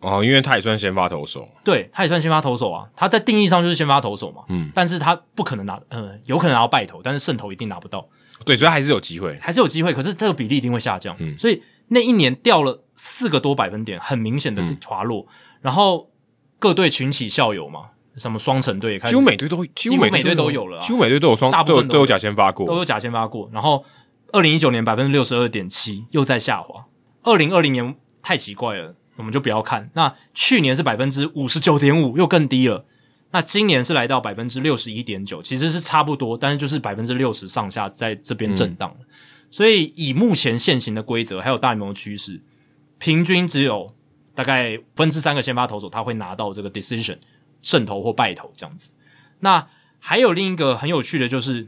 [0.00, 8.08] 哦，因为他也算先发投手，对，他也算先发投手啊，他在定义上就是先发投手嘛，嗯，但是他不可能拿，呃，有可能拿到败投，但是胜投一定拿不到，
[8.46, 11.62] 对，所以还是有机会，还是有机会，可是这个比例一定会下降，嗯，所以。
[11.88, 15.20] 那一年掉了四个多百分点，很明显的滑落。
[15.20, 16.10] 嗯、然后
[16.58, 23.48] 各队群起效尤嘛，什么双城队也开始，几乎每队都，几乎每队都有了，几乎每队都有双，大部分都有，都有假先发过，都有假先发过。
[23.52, 23.84] 然后
[24.32, 26.86] 二零一九年百分之六十二点七又在下滑，
[27.22, 29.88] 二零二零年太奇怪了，我们就不要看。
[29.94, 32.84] 那去年是百分之五十九点五，又更低了。
[33.30, 38.94] 那今年是来到百分之六十一点九，其实是差不多，但是就是百分之六十上下在这边震荡。
[38.98, 39.06] 嗯
[39.48, 42.42] 所以，以目前现行的规则，还有大联盟的趋势，
[42.98, 43.94] 平均只有
[44.34, 47.16] 大概分之三个先发投手他会拿到这个 decision
[47.62, 48.92] 胜投或败投这样子。
[49.38, 49.68] 那
[50.00, 51.58] 还有另一个很有趣的就是，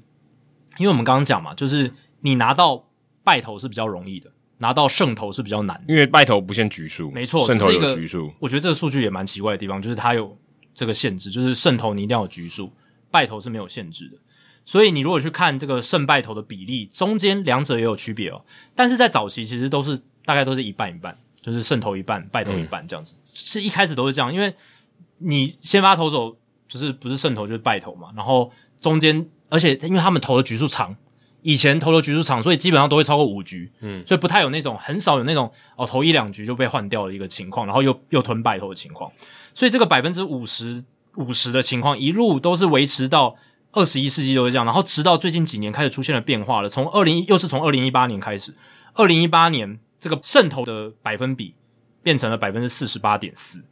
[0.79, 2.85] 因为我们刚刚讲嘛，就是你拿到
[3.23, 8.33] 败投是比较容易的，拿到胜投是比较难，因为败投不限局数，没错，胜投有局数。
[8.41, 10.37] 我觉得这个数据也蛮奇怪的地方，就是它有
[10.79, 12.73] 这个限制，就是胜投你一定要有局数，
[13.11, 14.17] 败投是没有限制的。
[14.65, 18.45] 所以你如果去看这个胜败投的比例，中间两者也有区别哦。
[18.77, 24.55] 但是在早期其实都是大概都是一半一半，就是胜投一半，败投一半这样子，嗯、是一开始都是这样，因为
[25.19, 30.95] 你先发投手就是不是胜投就是败投嘛，然后中间而且因为他们投的局数长。
[31.43, 39.11] 以前投的局数长，所以基本上都会超过五局，嗯，所以不太有那种很少有那种哦投一两局就被换掉的一个情况，然后又又吞败投的情况，
[39.59, 40.85] 所以这个百分之五十
[41.17, 43.35] 五十的情况一路都是维持到
[43.73, 48.55] 二十一世纪都是这样，然后直到最近几年开始出现了变化了，从二零又是从二零一八年开始，
[48.95, 51.57] 二零一八年这个胜投的百分比
[52.05, 53.65] 变成了百分之四十八点四，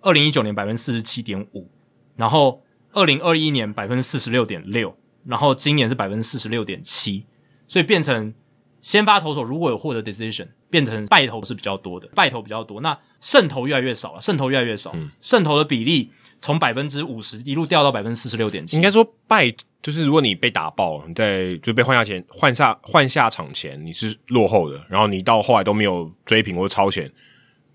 [0.00, 1.68] 二零一九年百分之四十七点五，
[2.16, 2.62] 然后
[2.94, 4.96] 二零二一年百分之四十六点六。
[5.26, 7.26] 然后今年是百分之四十六点七，
[7.68, 8.32] 所以变成
[8.80, 18.74] 先发投手如果有获得 decision，变成败投是比较多的，败投比较多，那胜投越来越少了，胜投越来越少，嗯、胜投的比例从百分之五十一路掉到百分之四十六点七。
[18.74, 27.08] 应该说败就是如果你被打爆，你在就被换下前换下换下场前你是落后的，然后你到后来都没有追平或超前，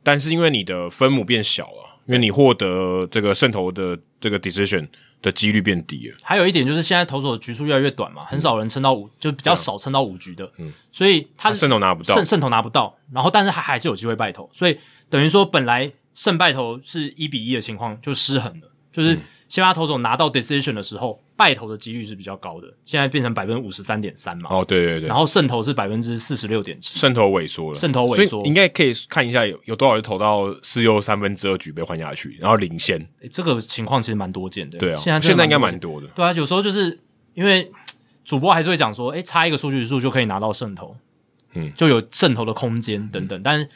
[0.03, 4.89] 但是因为你的分母变小了，因为你获得这个胜投的这个 decision。
[5.21, 6.17] 的几率变低了。
[6.23, 10.51] 还有一点就是，现在投手的局数越来越短嘛，很少人撑到五，嗯、就比较少撑到五局的。
[10.57, 14.77] 嗯，所以他胜投拿不到，胜胜投拿不到，然后但是他还是有机会败投，所以
[15.09, 19.15] 等于说本来胜败投是一比一的情况就失衡了，就是。
[19.15, 24.49] 嗯先发投手拿到 decision 的时候，败投的几率是比较高的，现在变成百分之五十三点三嘛。
[24.51, 25.09] 哦，对对对。
[25.09, 32.99] 然后胜投是百分之四十六点七，胜投萎缩了，胜投萎缩，应该可以看一下有有多少人投到四又三分之二局被换下去，然后领先。
[33.21, 34.77] 诶，这个情况其实蛮多见的。
[34.77, 36.05] 对啊，现在现在应该蛮多的。
[36.09, 36.99] 对啊，有时候就是
[37.33, 37.71] 因为
[38.23, 40.95] 主播还是会讲说，诶，差一个数据数就可以拿到胜投，
[41.55, 43.67] 嗯，就有胜投的空间等等，嗯、但是。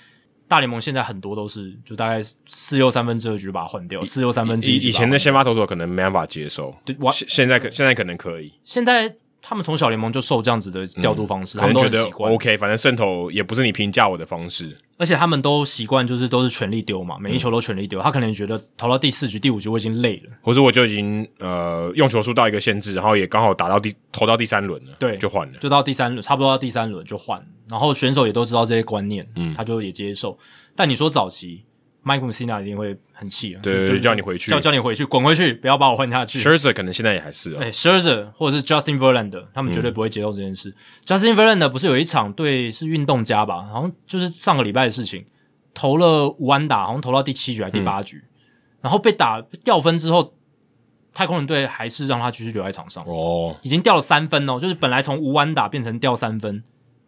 [0.53, 4.75] 大联盟现在很多都是就大概四又三分之二局把它换掉，四又三分之一。
[4.75, 8.53] 以前的先发投手可能没办法接受，对，现现在可现在可能可以。
[8.63, 9.15] 现在
[9.45, 14.77] 他们从小联盟就受这样子的调度方式，嗯、他们觉得 OK，反正渗透也不是你评价我的方式。
[14.97, 17.99] 而且他们都习惯就是都是全力丢嘛，每一球都全力丢。
[17.99, 27.45] 嗯、他可能觉得投到第四局、第五局我已经累了，或者我就已经呃用球数到一个限制，然后也刚好打到第投到第三轮了，对，就换了，就到第三轮，差不多到第三轮就换。
[27.67, 30.37] 然后选手也都知道这些观念，嗯，他就也接受。
[30.75, 31.65] 但你说早期
[32.03, 36.39] ，Mike Mussina 一定会很气啊，对，就叫你回去，叫叫你回去，滚回去，不要把我换下去。
[36.39, 40.69] Scherzer 可能现在也还是啊，哎，Scherzer 或者是 Justin Verlander，他们绝对不会接受这件事。
[40.69, 40.75] 嗯、
[41.05, 43.63] Justin Verlander 不是有一场对是运动家吧？
[43.71, 45.25] 好像就是上个礼拜的事情，
[45.73, 48.29] 投了五安打，好像投到第七局还是第八局，嗯、
[48.81, 50.33] 然后被打掉分之后，
[51.13, 56.63] 太空人队还是让他继续留在场上哦，已经掉了三分哦，就是本来从五安打变成掉三分，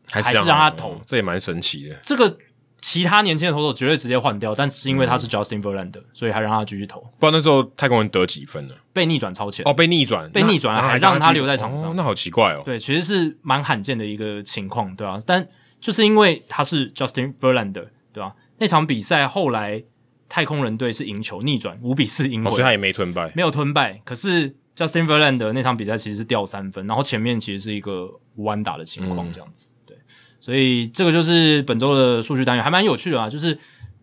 [0.10, 1.96] 还是让他投，这也蛮神奇的。
[2.02, 2.38] 这个。
[2.82, 7.00] 其他年轻的投手绝对直接换掉，但是因为他是 Justin Verlander，、嗯、所以还让他继续投。
[7.18, 8.76] 不然那时候太空人得几分了？
[8.94, 9.68] 被逆转超前。
[9.68, 12.62] 哦，被逆转，被逆转了，还让他留在场上，哦、那好奇怪哦。
[12.64, 15.22] 对，其实是蛮罕见的一个情况，对吧、啊？
[15.26, 15.48] 但
[15.80, 18.36] 就是因为他是 Justin Verlander，对吧、啊？
[18.60, 19.84] 那场比赛后来
[20.30, 24.00] 太空人队是赢球逆转五比四赢、哦，所以他也没吞败，没有吞败。
[24.06, 29.72] 可是 Justin Verlander 那场比赛其实是掉三分，然后前面其实是一个无安打的情况，这样子。
[29.72, 29.75] 嗯
[30.46, 33.28] 所以这个就是本周的数据单元，还蛮有趣的啊。
[33.28, 33.58] 就是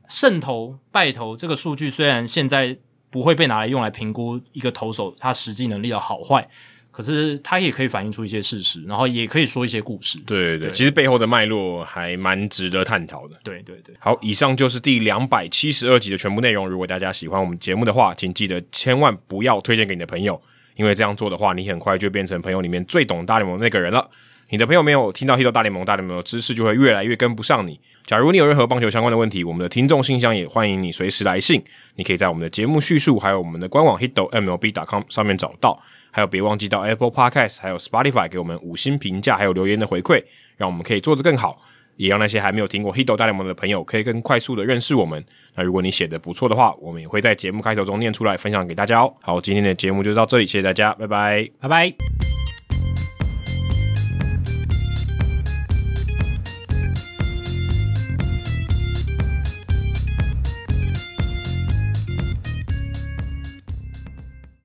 [0.08, 2.76] 胜投败投这个数据，虽然现在
[3.10, 6.48] 不会被拿来用来评估一个投手他实际能力的好坏，
[6.90, 10.18] 可是它也可以反映出一些事实，然后也可以说一些故事。
[10.26, 13.36] 对对对，其实背后的脉络还蛮值得探讨的。
[13.44, 13.94] 对对对。
[14.00, 16.68] 好，以上就是第两百七十二集的全部内容。
[16.68, 20.42] 如果大家喜欢我们节目的话，请记得千万不要推荐给你的朋友，
[20.74, 24.10] 因为这样做的话，你很快就变成朋友里面最懂大联盟那个人了。
[24.52, 27.80] 你的朋友没有听到《hit 大联盟》，大联盟的知识就会越来越跟不上你。
[28.04, 31.64] 假如你有任何棒球相关的问题，我们的听众信箱也欢迎你随时来信。
[31.94, 35.82] 你可以在我们的节目叙述，还有我们的官网 hitomlb.com 上面找到。
[36.10, 40.22] 还有，别忘记到 Apple Podcast 还有 Spotify 给我们五星评价，还有留言的回馈，
[40.58, 41.58] 让我们可以做得更好，
[41.96, 45.24] 也让那些还没有听过《hit 大联盟》的朋友可以更快速的认识我们。
[45.54, 49.14] 那如果你写的不错的话，我们也会在节目开头中念出来，分享给大家哦。
[49.22, 52.31] 好，今天的节目就到这里，谢谢大家，拜拜，拜拜。